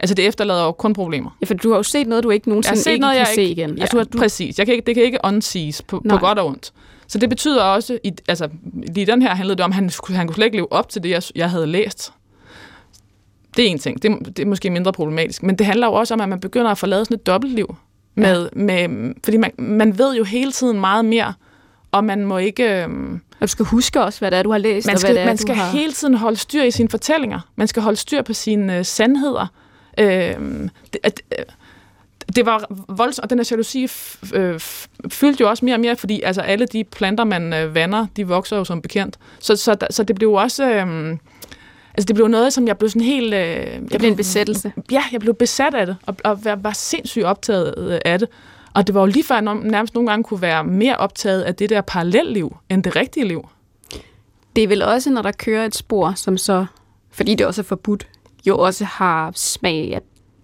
altså 0.00 0.14
det 0.14 0.26
efterlader 0.26 0.64
jo 0.64 0.72
kun 0.72 0.92
problemer. 0.92 1.30
Ja, 1.40 1.46
for 1.46 1.54
du 1.54 1.70
har 1.70 1.76
jo 1.76 1.82
set 1.82 2.06
noget, 2.06 2.24
du 2.24 2.30
ikke 2.30 2.48
nogensinde 2.48 2.80
set 2.80 2.90
ikke 2.90 3.00
noget, 3.00 3.14
kan 3.14 3.18
jeg 3.26 3.34
se 3.34 3.42
ikke... 3.42 3.62
igen. 3.62 3.74
Ja, 3.76 3.80
Altså, 3.80 3.92
du 3.96 3.98
har, 3.98 4.04
du, 4.04 4.18
præcis. 4.18 4.58
Jeg 4.58 4.66
kan 4.66 4.74
ikke, 4.74 4.86
det 4.86 4.94
kan 4.94 5.04
ikke 5.04 5.18
unsees 5.24 5.82
på, 5.82 6.02
på 6.08 6.16
godt 6.16 6.38
og 6.38 6.46
ondt. 6.46 6.72
Så 7.06 7.18
det 7.18 7.28
betyder 7.28 7.62
også, 7.62 7.98
i, 8.04 8.12
altså 8.28 8.48
lige 8.86 9.02
i 9.02 9.04
den 9.04 9.22
her 9.22 9.34
handlede 9.34 9.56
det 9.56 9.64
om, 9.64 9.70
at 9.70 9.74
han, 9.74 9.90
han 10.08 10.26
kunne 10.26 10.34
slet 10.34 10.44
ikke 10.44 10.56
leve 10.56 10.72
op 10.72 10.88
til 10.88 11.02
det, 11.02 11.08
jeg, 11.10 11.22
jeg 11.34 11.50
havde 11.50 11.66
læst. 11.66 12.12
Det 13.56 13.66
er 13.66 13.70
en 13.70 13.78
ting. 13.78 14.02
Det, 14.02 14.36
det 14.36 14.38
er 14.38 14.46
måske 14.46 14.70
mindre 14.70 14.92
problematisk. 14.92 15.42
Men 15.42 15.58
det 15.58 15.66
handler 15.66 15.86
jo 15.86 15.92
også 15.92 16.14
om, 16.14 16.20
at 16.20 16.28
man 16.28 16.40
begynder 16.40 16.70
at 16.70 16.78
forlade 16.78 17.04
sådan 17.04 17.14
et 17.14 17.26
dobbeltliv. 17.26 17.76
Med, 18.14 18.48
med, 18.52 19.14
fordi 19.24 19.36
man, 19.36 19.50
man 19.58 19.98
ved 19.98 20.16
jo 20.16 20.24
hele 20.24 20.52
tiden 20.52 20.80
meget 20.80 21.04
mere, 21.04 21.32
og 21.92 22.04
man 22.04 22.24
må 22.24 22.38
ikke... 22.38 22.82
øhm, 22.82 23.20
du 23.40 23.46
skal 23.46 23.64
huske 23.64 24.02
også, 24.02 24.18
hvad 24.18 24.30
det 24.30 24.38
er, 24.38 24.42
du 24.42 24.50
har 24.50 24.58
læst, 24.58 24.86
man 24.86 24.94
og 24.94 25.00
hvad 25.00 25.00
skal, 25.00 25.14
det 25.14 25.22
er, 25.22 25.26
man 25.26 25.38
skal 25.38 25.54
har... 25.54 25.70
hele 25.70 25.92
tiden 25.92 26.14
holde 26.14 26.36
styr 26.36 26.62
i 26.62 26.70
sine 26.70 26.88
fortællinger. 26.88 27.40
Man 27.56 27.68
skal 27.68 27.82
holde 27.82 27.96
styr 27.96 28.22
på 28.22 28.32
sine 28.32 28.78
øh, 28.78 28.84
sandheder. 28.84 29.46
Øh, 29.98 30.06
det, 30.92 31.00
at, 31.02 31.22
øh, 31.38 31.44
det 32.36 32.46
var 32.46 32.66
voldsomt, 32.88 33.24
og 33.24 33.30
den 33.30 33.38
her 33.38 33.48
jalousi 33.50 33.88
øh, 34.34 34.60
fyldte 35.08 35.40
jo 35.40 35.48
også 35.48 35.64
mere 35.64 35.74
og 35.74 35.80
mere, 35.80 35.96
fordi 35.96 36.22
altså, 36.22 36.40
alle 36.40 36.66
de 36.66 36.84
planter, 36.84 37.24
man 37.24 37.52
øh, 37.52 37.74
vander, 37.74 38.06
de 38.16 38.28
vokser 38.28 38.56
jo 38.56 38.64
som 38.64 38.82
bekendt. 38.82 39.18
Så, 39.40 39.56
så, 39.56 39.76
så 39.90 40.02
det 40.02 40.16
blev 40.16 40.28
jo 40.28 40.34
også... 40.34 40.70
Øh, 40.70 41.16
altså 41.94 42.06
det 42.06 42.14
blev 42.14 42.28
noget, 42.28 42.52
som 42.52 42.66
jeg 42.66 42.78
blev 42.78 42.90
sådan 42.90 43.02
helt... 43.02 43.34
Øh, 43.34 43.40
jeg 43.40 43.80
Det 43.90 43.98
blev 43.98 44.10
en 44.10 44.16
besættelse. 44.16 44.72
Ja, 44.90 45.02
jeg 45.12 45.20
blev 45.20 45.34
besat 45.34 45.74
af 45.74 45.86
det, 45.86 45.96
og, 46.06 46.16
og 46.24 46.44
var, 46.44 46.72
sindssygt 46.72 47.24
optaget 47.24 47.74
øh, 47.78 48.00
af 48.04 48.18
det. 48.18 48.28
Og 48.74 48.86
det 48.86 48.94
var 48.94 49.00
jo 49.00 49.06
lige 49.06 49.24
før, 49.24 49.34
jeg 49.34 49.42
nærmest 49.42 49.94
nogle 49.94 50.10
gange 50.10 50.24
kunne 50.24 50.42
være 50.42 50.64
mere 50.64 50.96
optaget 50.96 51.42
af 51.42 51.54
det 51.54 51.70
der 51.70 51.80
parallelliv, 51.80 52.56
end 52.70 52.82
det 52.82 52.96
rigtige 52.96 53.28
liv. 53.28 53.48
Det 54.56 54.64
er 54.64 54.68
vel 54.68 54.82
også, 54.82 55.10
når 55.10 55.22
der 55.22 55.32
kører 55.32 55.64
et 55.64 55.74
spor, 55.74 56.12
som 56.16 56.36
så, 56.36 56.66
fordi 57.10 57.34
det 57.34 57.46
også 57.46 57.60
er 57.60 57.64
forbudt, 57.64 58.06
jo 58.46 58.58
også 58.58 58.84
har 58.84 59.32
smag 59.34 59.94
af 59.94 60.00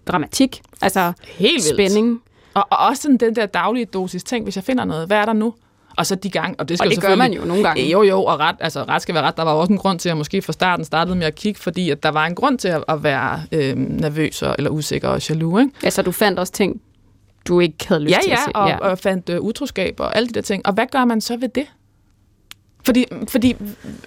dramatik, 0.07 0.61
altså 0.81 1.13
Helt 1.27 1.63
spænding. 1.63 2.21
Og, 2.53 2.67
og 2.69 2.77
også 2.77 3.01
sådan 3.01 3.17
den 3.17 3.35
der 3.35 3.45
daglige 3.45 3.85
dosis 3.85 4.23
ting, 4.23 4.43
hvis 4.43 4.55
jeg 4.55 4.63
finder 4.63 4.85
noget, 4.85 5.07
hvad 5.07 5.17
er 5.17 5.25
der 5.25 5.33
nu? 5.33 5.53
Og 6.01 6.07
så 6.07 6.15
de 6.15 6.29
gange, 6.29 6.59
og 6.59 6.69
det 6.69 6.77
skal 6.77 6.87
Og 6.87 6.95
jo 6.95 6.95
det 6.95 7.07
gør 7.09 7.15
man 7.15 7.33
jo 7.33 7.45
nogle 7.45 7.63
gange. 7.63 7.83
Jo, 7.89 8.03
jo, 8.03 8.23
og 8.23 8.39
ret, 8.39 8.55
altså, 8.59 8.83
ret 8.83 9.01
skal 9.01 9.15
være 9.15 9.23
ret. 9.23 9.37
Der 9.37 9.43
var 9.43 9.51
også 9.53 9.73
en 9.73 9.77
grund 9.77 9.99
til, 9.99 10.09
at 10.09 10.11
jeg 10.11 10.17
måske 10.17 10.41
fra 10.41 10.53
starten 10.53 10.85
startede 10.85 11.15
med 11.15 11.27
at 11.27 11.35
kigge, 11.35 11.59
fordi 11.59 11.89
at 11.89 12.03
der 12.03 12.09
var 12.09 12.25
en 12.25 12.35
grund 12.35 12.57
til 12.57 12.67
at, 12.67 12.83
at 12.87 13.03
være 13.03 13.41
øh, 13.51 13.75
nervøs 13.75 14.41
og, 14.41 14.55
eller 14.57 14.71
usikker 14.71 15.07
og 15.07 15.29
jaloux. 15.29 15.61
Ikke? 15.61 15.73
Altså, 15.83 16.01
du 16.01 16.11
fandt 16.11 16.39
også 16.39 16.53
ting, 16.53 16.81
du 17.47 17.59
ikke 17.59 17.87
havde 17.87 18.01
lyst 18.03 18.11
Ja, 18.11 18.19
til 18.23 18.29
ja, 18.29 18.33
at 18.33 18.39
se. 18.45 18.55
og, 18.55 18.69
ja, 18.69 18.77
og 18.77 18.97
fandt 18.99 19.29
øh, 19.29 19.41
utroskab 19.41 19.99
og 19.99 20.15
alle 20.15 20.27
de 20.29 20.33
der 20.33 20.41
ting. 20.41 20.65
Og 20.65 20.73
hvad 20.73 20.85
gør 20.91 21.05
man 21.05 21.21
så 21.21 21.37
ved 21.37 21.49
det? 21.49 21.65
Fordi, 22.85 23.05
fordi 23.29 23.55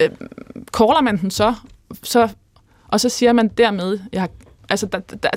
øh, 0.01 0.09
caller 0.77 1.03
man 1.03 1.17
den 1.21 1.31
så, 1.31 1.55
så, 2.03 2.29
og 2.89 3.01
så 3.01 3.09
siger 3.09 3.33
man 3.33 3.49
dermed, 3.49 3.99
jeg 4.13 4.21
har, 4.21 4.29
altså, 4.69 4.87
der, 4.87 4.99
der, 4.99 5.31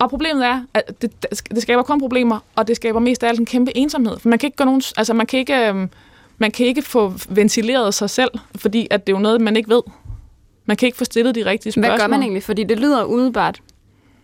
og 0.00 0.10
problemet 0.10 0.46
er, 0.46 0.62
at 0.74 1.02
det, 1.02 1.26
det 1.50 1.62
skaber 1.62 1.82
kun 1.82 2.00
problemer, 2.00 2.38
og 2.56 2.68
det 2.68 2.76
skaber 2.76 3.00
mest 3.00 3.22
af 3.22 3.28
alt 3.28 3.40
en 3.40 3.46
kæmpe 3.46 3.76
ensomhed. 3.76 4.18
For 4.18 4.28
man 4.28 4.38
kan 4.38 4.46
ikke 4.46 4.56
gøre 4.56 4.66
nogen, 4.66 4.82
altså 4.96 5.14
man 5.14 5.26
kan 5.26 5.38
ikke, 5.38 5.68
øhm, 5.68 5.90
man 6.38 6.50
kan 6.50 6.66
ikke 6.66 6.82
få 6.82 7.12
ventileret 7.28 7.94
sig 7.94 8.10
selv, 8.10 8.30
fordi 8.54 8.86
at 8.90 9.06
det 9.06 9.12
er 9.12 9.16
jo 9.16 9.22
noget, 9.22 9.40
man 9.40 9.56
ikke 9.56 9.70
ved. 9.70 9.82
Man 10.66 10.76
kan 10.76 10.86
ikke 10.86 10.98
få 10.98 11.04
stillet 11.04 11.34
de 11.34 11.44
rigtige 11.44 11.72
spørgsmål. 11.72 11.90
Hvad 11.90 11.98
gør 11.98 12.06
man 12.06 12.22
egentlig? 12.22 12.42
Fordi 12.42 12.64
det 12.64 12.78
lyder 12.78 13.04
umiddelbart, 13.04 13.60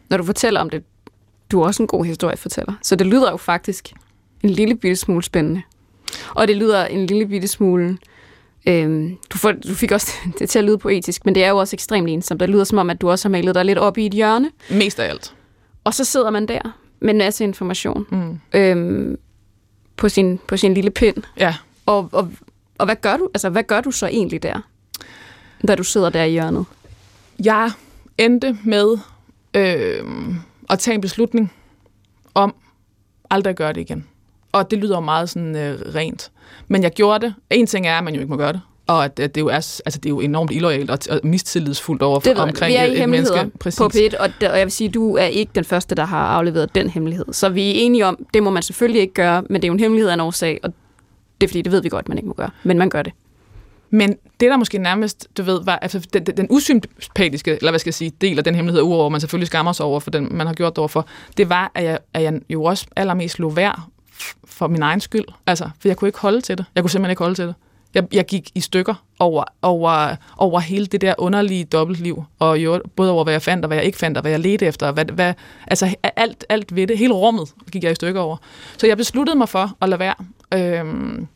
når 0.08 0.16
du 0.16 0.24
fortæller 0.24 0.60
om 0.60 0.70
det, 0.70 0.84
du 1.52 1.60
er 1.60 1.66
også 1.66 1.82
en 1.82 1.86
god 1.86 2.04
historiefortæller, 2.04 2.72
så 2.82 2.96
det 2.96 3.06
lyder 3.06 3.30
jo 3.30 3.36
faktisk 3.36 3.92
en 4.42 4.50
lille 4.50 4.76
bitte 4.76 4.96
smule 4.96 5.22
spændende. 5.22 5.62
Og 6.34 6.48
det 6.48 6.56
lyder 6.56 6.86
en 6.86 7.06
lille 7.06 7.26
bitte 7.26 7.48
smule... 7.48 7.98
Øhm, 8.68 9.16
du, 9.32 9.38
får, 9.38 9.52
du 9.52 9.74
fik 9.74 9.92
også 9.92 10.12
det 10.38 10.50
til 10.50 10.58
at 10.58 10.64
lyde 10.64 10.78
poetisk, 10.78 11.24
men 11.24 11.34
det 11.34 11.44
er 11.44 11.48
jo 11.48 11.58
også 11.58 11.76
ekstremt 11.76 12.08
ensomt. 12.08 12.40
Det 12.40 12.48
lyder 12.48 12.64
som 12.64 12.78
om, 12.78 12.90
at 12.90 13.00
du 13.00 13.10
også 13.10 13.28
har 13.28 13.30
malet 13.30 13.54
dig 13.54 13.64
lidt 13.64 13.78
op 13.78 13.98
i 13.98 14.06
et 14.06 14.12
hjørne, 14.12 14.50
Mest 14.70 15.00
af 15.00 15.08
alt. 15.08 15.34
Og 15.86 15.94
så 15.94 16.04
sidder 16.04 16.30
man 16.30 16.48
der 16.48 16.60
med 17.00 17.10
en 17.10 17.18
masse 17.18 17.44
information 17.44 18.06
Mm. 18.10 18.40
øhm, 18.54 19.18
på, 19.96 20.08
sin, 20.08 20.38
på 20.48 20.56
sin 20.56 20.74
lille 20.74 20.90
pind. 20.90 21.16
Ja. 21.38 21.54
Og, 21.86 22.08
og, 22.12 22.30
og 22.78 22.86
hvad 22.86 22.96
gør 22.96 23.16
du? 23.16 23.28
Altså, 23.34 23.48
hvad 23.48 23.62
gør 23.62 23.80
du 23.80 23.90
så 23.90 24.06
egentlig 24.06 24.42
der, 24.42 24.60
da 25.68 25.74
du 25.74 25.84
sidder 25.84 26.10
der 26.10 26.22
i 26.24 26.30
hjørnet? 26.30 26.64
Jeg 27.44 27.70
endte 28.18 28.58
med 28.64 28.98
øh, 29.54 30.04
at 30.70 30.78
tage 30.78 30.94
en 30.94 31.00
beslutning 31.00 31.52
om 32.34 32.54
aldrig 33.30 33.50
at 33.50 33.56
gøre 33.56 33.72
det 33.72 33.80
igen. 33.80 34.06
Og 34.52 34.70
det 34.70 34.78
lyder 34.78 35.00
meget 35.00 35.30
sådan 35.30 35.56
øh, 35.56 35.80
rent. 35.94 36.30
Men 36.68 36.82
jeg 36.82 36.90
gjorde 36.90 37.26
det. 37.26 37.34
En 37.50 37.66
ting 37.66 37.86
er, 37.86 37.98
at 37.98 38.04
man 38.04 38.14
jo 38.14 38.20
ikke 38.20 38.30
må 38.30 38.36
gøre 38.36 38.52
det. 38.52 38.60
Og 38.86 39.04
at, 39.04 39.20
at 39.20 39.34
det, 39.34 39.40
jo 39.40 39.46
er, 39.46 39.52
altså, 39.54 39.80
det 39.86 40.06
er 40.06 40.10
jo 40.10 40.20
enormt 40.20 40.50
illoyalt 40.50 40.90
og, 40.90 40.98
og 41.10 41.20
mistillidsfuldt 41.24 42.02
over 42.02 42.20
for, 42.20 42.30
Det 42.30 42.36
ved 42.36 42.42
omkring 42.42 42.70
vi 42.70 42.76
er 42.76 42.84
i 42.84 43.02
et, 43.02 43.08
menneske. 43.08 43.50
Præcis. 43.60 43.78
på 43.78 43.90
P1, 43.94 44.20
og, 44.20 44.30
og 44.40 44.58
jeg 44.58 44.66
vil 44.66 44.72
sige, 44.72 44.88
du 44.90 45.16
er 45.16 45.24
ikke 45.24 45.52
den 45.54 45.64
første, 45.64 45.94
der 45.94 46.04
har 46.04 46.26
afleveret 46.26 46.74
den 46.74 46.90
hemmelighed. 46.90 47.24
Så 47.32 47.48
vi 47.48 47.68
er 47.70 47.72
enige 47.74 48.06
om, 48.06 48.26
det 48.34 48.42
må 48.42 48.50
man 48.50 48.62
selvfølgelig 48.62 49.00
ikke 49.00 49.14
gøre, 49.14 49.42
men 49.50 49.54
det 49.54 49.64
er 49.64 49.68
jo 49.68 49.74
en 49.74 49.80
hemmelighed 49.80 50.10
af 50.10 50.14
en 50.14 50.20
årsag, 50.20 50.60
og 50.62 50.72
det 51.40 51.46
er 51.46 51.48
fordi, 51.48 51.62
det 51.62 51.72
ved 51.72 51.82
vi 51.82 51.88
godt, 51.88 52.08
man 52.08 52.18
ikke 52.18 52.28
må 52.28 52.34
gøre. 52.34 52.50
Men 52.62 52.78
man 52.78 52.90
gør 52.90 53.02
det. 53.02 53.12
Men 53.90 54.16
det, 54.40 54.50
der 54.50 54.56
måske 54.56 54.78
nærmest, 54.78 55.28
du 55.36 55.42
ved, 55.42 55.64
var 55.64 55.76
altså, 55.76 56.06
den, 56.12 56.26
den, 56.26 56.36
den 56.36 56.46
usympatiske, 56.50 57.50
eller 57.50 57.70
hvad 57.70 57.78
skal 57.78 57.88
jeg 57.88 57.94
sige, 57.94 58.12
del 58.20 58.38
af 58.38 58.44
den 58.44 58.54
hemmelighed, 58.54 58.82
udover 58.82 59.06
at 59.06 59.12
man 59.12 59.20
selvfølgelig 59.20 59.46
skammer 59.46 59.72
sig 59.72 59.86
over 59.86 60.00
for 60.00 60.10
den, 60.10 60.28
man 60.30 60.46
har 60.46 60.54
gjort 60.54 60.72
det 60.72 60.78
overfor, 60.78 61.06
det 61.36 61.48
var, 61.48 61.72
at 61.74 61.84
jeg, 61.84 61.98
at 62.14 62.22
jeg 62.22 62.40
jo 62.50 62.64
også 62.64 62.86
allermest 62.96 63.38
lå 63.38 63.50
værd 63.50 63.80
for 64.44 64.68
min 64.68 64.82
egen 64.82 65.00
skyld. 65.00 65.24
Altså, 65.46 65.70
for 65.80 65.88
jeg 65.88 65.96
kunne 65.96 66.08
ikke 66.08 66.18
holde 66.18 66.40
til 66.40 66.58
det. 66.58 66.64
Jeg 66.74 66.82
kunne 66.82 66.90
simpelthen 66.90 67.10
ikke 67.10 67.22
holde 67.22 67.34
til 67.34 67.46
det. 67.46 67.54
Jeg, 67.96 68.14
jeg 68.14 68.26
gik 68.26 68.50
i 68.54 68.60
stykker 68.60 68.94
over, 69.18 69.44
over, 69.62 70.16
over 70.36 70.60
hele 70.60 70.86
det 70.86 71.00
der 71.00 71.14
underlige 71.18 71.64
dobbeltliv, 71.64 72.24
og 72.38 72.58
jo, 72.58 72.80
både 72.96 73.10
over, 73.10 73.24
hvad 73.24 73.34
jeg 73.34 73.42
fandt, 73.42 73.64
og 73.64 73.66
hvad 73.66 73.76
jeg 73.76 73.86
ikke 73.86 73.98
fandt, 73.98 74.18
og 74.18 74.20
hvad 74.20 74.30
jeg 74.30 74.40
ledte 74.40 74.66
efter, 74.66 74.86
og 74.86 74.92
hvad, 74.92 75.04
hvad, 75.04 75.34
altså 75.66 75.94
alt, 76.02 76.44
alt 76.48 76.76
ved 76.76 76.86
det, 76.86 76.98
hele 76.98 77.12
rummet 77.12 77.48
gik 77.72 77.84
jeg 77.84 77.92
i 77.92 77.94
stykker 77.94 78.20
over. 78.20 78.36
Så 78.78 78.86
jeg 78.86 78.96
besluttede 78.96 79.38
mig 79.38 79.48
for 79.48 79.76
at 79.80 79.88
lade 79.88 79.98
være. 79.98 80.14
Øhm, 80.54 81.26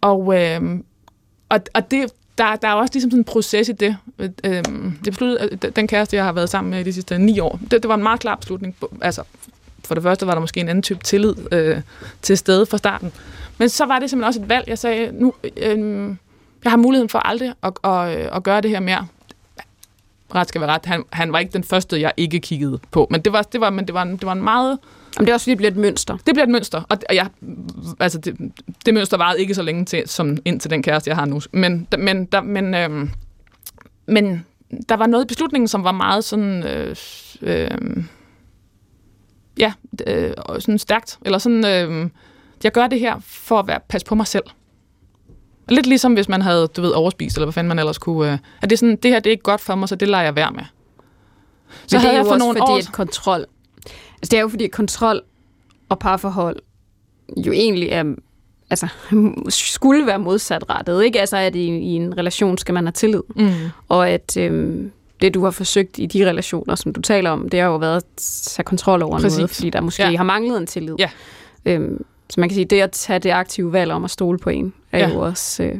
og, 0.00 0.42
øhm, 0.42 0.84
og, 1.48 1.60
og 1.74 1.90
det, 1.90 2.12
der, 2.38 2.56
der 2.56 2.68
er 2.68 2.72
også 2.72 2.94
ligesom 2.94 3.10
sådan 3.10 3.20
en 3.20 3.24
proces 3.24 3.68
i 3.68 3.72
det. 3.72 3.96
Øhm, 4.44 4.98
det 5.04 5.12
besluttede, 5.12 5.56
den 5.56 5.88
kæreste, 5.88 6.16
jeg 6.16 6.24
har 6.24 6.32
været 6.32 6.50
sammen 6.50 6.70
med 6.70 6.80
i 6.80 6.82
de 6.82 6.92
sidste 6.92 7.18
ni 7.18 7.38
år, 7.38 7.60
det, 7.70 7.82
det 7.82 7.88
var 7.88 7.94
en 7.94 8.02
meget 8.02 8.20
klar 8.20 8.34
beslutning. 8.34 8.76
Altså, 9.00 9.22
for 9.86 9.94
det 9.94 10.02
første 10.02 10.26
var 10.26 10.34
der 10.34 10.40
måske 10.40 10.60
en 10.60 10.68
anden 10.68 10.82
type 10.82 11.00
tillid 11.04 11.34
øh, 11.52 11.80
til 12.22 12.38
stede 12.38 12.66
fra 12.66 12.78
starten. 12.78 13.12
Men 13.58 13.68
så 13.68 13.84
var 13.84 13.98
det 13.98 14.10
simpelthen 14.10 14.28
også 14.28 14.40
et 14.40 14.48
valg. 14.48 14.64
Jeg 14.68 14.78
sagde, 14.78 15.12
nu, 15.12 15.34
øh, 15.56 16.08
jeg 16.64 16.72
har 16.72 16.76
muligheden 16.76 17.08
for 17.08 17.18
aldrig 17.18 17.52
at, 17.62 17.72
at, 17.84 18.08
at 18.08 18.42
gøre 18.42 18.60
det 18.60 18.70
her 18.70 18.80
mere. 18.80 19.06
Ret 20.34 20.48
skal 20.48 20.60
være 20.60 20.70
ret. 20.70 20.86
Han, 20.86 21.04
han 21.12 21.32
var 21.32 21.38
ikke 21.38 21.52
den 21.52 21.64
første, 21.64 22.00
jeg 22.00 22.12
ikke 22.16 22.40
kiggede 22.40 22.78
på. 22.90 23.06
Men 23.10 23.20
det 23.20 23.32
var, 23.32 23.42
det 23.42 23.60
var, 23.60 23.70
men 23.70 23.86
det 23.86 23.94
var, 23.94 24.02
en, 24.02 24.12
det 24.12 24.26
var 24.26 24.32
en 24.32 24.42
meget... 24.42 24.78
Jamen, 25.16 25.26
det 25.26 25.32
er 25.32 25.34
også 25.34 25.44
fordi, 25.44 25.50
det 25.50 25.58
bliver 25.58 25.70
et 25.70 25.76
mønster. 25.76 26.16
Det 26.16 26.34
bliver 26.34 26.42
et 26.42 26.50
mønster, 26.50 26.82
og, 26.88 26.98
og 27.08 27.14
jeg, 27.14 27.28
altså 28.00 28.18
det, 28.18 28.36
det 28.86 28.94
mønster 28.94 29.16
varede 29.16 29.40
ikke 29.40 29.54
så 29.54 29.62
længe 29.62 29.84
til, 29.84 30.02
som 30.06 30.36
ind 30.44 30.60
til 30.60 30.70
den 30.70 30.82
kæreste, 30.82 31.08
jeg 31.08 31.16
har 31.16 31.24
nu. 31.24 31.40
Men, 31.52 31.86
men, 31.98 32.24
der, 32.24 32.40
men, 32.40 32.74
øhm, 32.74 33.10
men 34.06 34.44
der 34.88 34.96
var 34.96 35.06
noget 35.06 35.24
i 35.24 35.26
beslutningen, 35.26 35.68
som 35.68 35.84
var 35.84 35.92
meget 35.92 36.24
sådan, 36.24 36.62
øh, 36.62 36.96
øh, 37.42 37.68
ja, 39.58 39.72
øh, 40.06 40.32
sådan 40.58 40.78
stærkt. 40.78 41.18
Eller 41.24 41.38
sådan, 41.38 41.66
øh, 41.66 42.10
jeg 42.64 42.72
gør 42.72 42.86
det 42.86 43.00
her 43.00 43.16
for 43.20 43.58
at 43.58 43.66
være, 43.66 43.80
passe 43.88 44.06
på 44.06 44.14
mig 44.14 44.26
selv. 44.26 44.44
Lidt 45.68 45.86
ligesom 45.86 46.14
hvis 46.14 46.28
man 46.28 46.42
havde, 46.42 46.66
du 46.76 46.82
ved, 46.82 46.90
overspist, 46.90 47.36
eller 47.36 47.46
hvad 47.46 47.52
fanden 47.52 47.68
man 47.68 47.78
ellers 47.78 47.98
kunne. 47.98 48.32
Øh, 48.32 48.38
at 48.62 48.70
det 48.70 48.72
er 48.72 48.76
sådan, 48.78 48.96
det 48.96 49.10
her 49.10 49.20
det 49.20 49.26
er 49.26 49.32
ikke 49.32 49.42
godt 49.42 49.60
for 49.60 49.74
mig, 49.74 49.88
så 49.88 49.96
det 49.96 50.08
lader 50.08 50.24
jeg 50.24 50.36
være 50.36 50.50
med. 50.52 50.62
Så 51.86 51.96
Men 51.96 52.00
det 52.00 52.00
havde 52.00 52.12
er 52.14 52.16
jeg 52.18 52.26
for 52.26 52.36
nogle 52.36 52.58
fordi, 52.58 52.72
år- 52.72 52.78
at 52.78 52.92
kontrol... 52.92 53.40
Altså, 54.16 54.30
det 54.30 54.34
er 54.34 54.40
jo 54.40 54.48
fordi, 54.48 54.66
kontrol 54.68 55.20
og 55.88 55.98
parforhold 55.98 56.56
jo 57.36 57.52
egentlig 57.52 57.88
er, 57.88 58.14
altså, 58.70 58.88
skulle 59.74 60.06
være 60.06 60.18
modsatrettet, 60.18 61.04
ikke? 61.04 61.20
Altså, 61.20 61.36
at 61.36 61.56
i, 61.56 61.66
i 61.66 61.96
en 61.96 62.18
relation 62.18 62.58
skal 62.58 62.74
man 62.74 62.84
have 62.84 62.92
tillid. 62.92 63.22
Mm. 63.36 63.50
Og 63.88 64.08
at 64.10 64.36
øhm, 64.36 64.92
det, 65.20 65.34
du 65.34 65.44
har 65.44 65.50
forsøgt 65.50 65.98
i 65.98 66.06
de 66.06 66.28
relationer, 66.28 66.74
som 66.74 66.92
du 66.92 67.00
taler 67.00 67.30
om, 67.30 67.48
det 67.48 67.60
har 67.60 67.66
jo 67.66 67.76
været 67.76 67.96
at 67.96 68.04
tage 68.46 68.64
kontrol 68.64 69.02
over 69.02 69.18
Præcis. 69.18 69.38
noget, 69.38 69.50
fordi 69.50 69.70
der 69.70 69.80
måske 69.80 70.02
Ja. 70.02 70.10
ja. 70.10 70.16
har 70.16 70.24
manglet 70.24 70.58
en 70.58 70.66
tillid. 70.66 70.94
Ja. 70.98 71.10
Øhm, 71.64 72.04
så 72.30 72.40
man 72.40 72.48
kan 72.48 72.54
sige, 72.54 72.64
det 72.64 72.80
at 72.80 72.90
tage 72.90 73.18
det 73.18 73.30
aktive 73.30 73.72
valg 73.72 73.92
om 73.92 74.04
at 74.04 74.10
stole 74.10 74.38
på 74.38 74.50
en, 74.50 74.72
er 74.92 74.98
Ja. 74.98 75.08
ja. 75.08 75.14
jo 75.14 75.20
også 75.20 75.62
øh, 75.62 75.78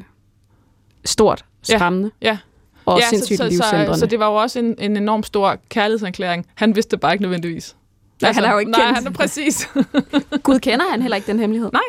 stort, 1.04 1.44
Ja. 1.68 1.76
skræmmende 1.76 2.10
Ja. 2.22 2.38
og 2.86 2.98
ja, 3.00 3.08
sindssygt 3.08 3.36
så, 3.38 3.44
så, 3.44 3.48
livsændrende. 3.50 3.94
så, 3.94 4.00
så 4.00 4.06
det 4.06 4.18
var 4.18 4.26
jo 4.26 4.34
også 4.34 4.58
en, 4.58 4.74
en 4.78 4.96
enorm 4.96 5.22
stor 5.22 5.56
kærlighedserklæring. 5.68 6.46
Han 6.54 6.76
vidste 6.76 6.90
det 6.90 7.00
bare 7.00 7.12
ikke 7.12 7.22
nødvendigvis. 7.22 7.76
Nej, 8.22 8.32
han 8.32 8.44
har 8.44 8.52
jo 8.52 8.58
ikke 8.58 8.70
nej, 8.72 8.80
kendt- 8.80 8.94
han 8.94 9.06
er 9.06 9.10
præcis. 9.10 9.68
Gud 10.42 10.58
kender 10.58 10.84
han 10.90 11.02
heller 11.02 11.16
ikke 11.16 11.26
den 11.26 11.38
hemmelighed? 11.40 11.70
Nej. 11.72 11.82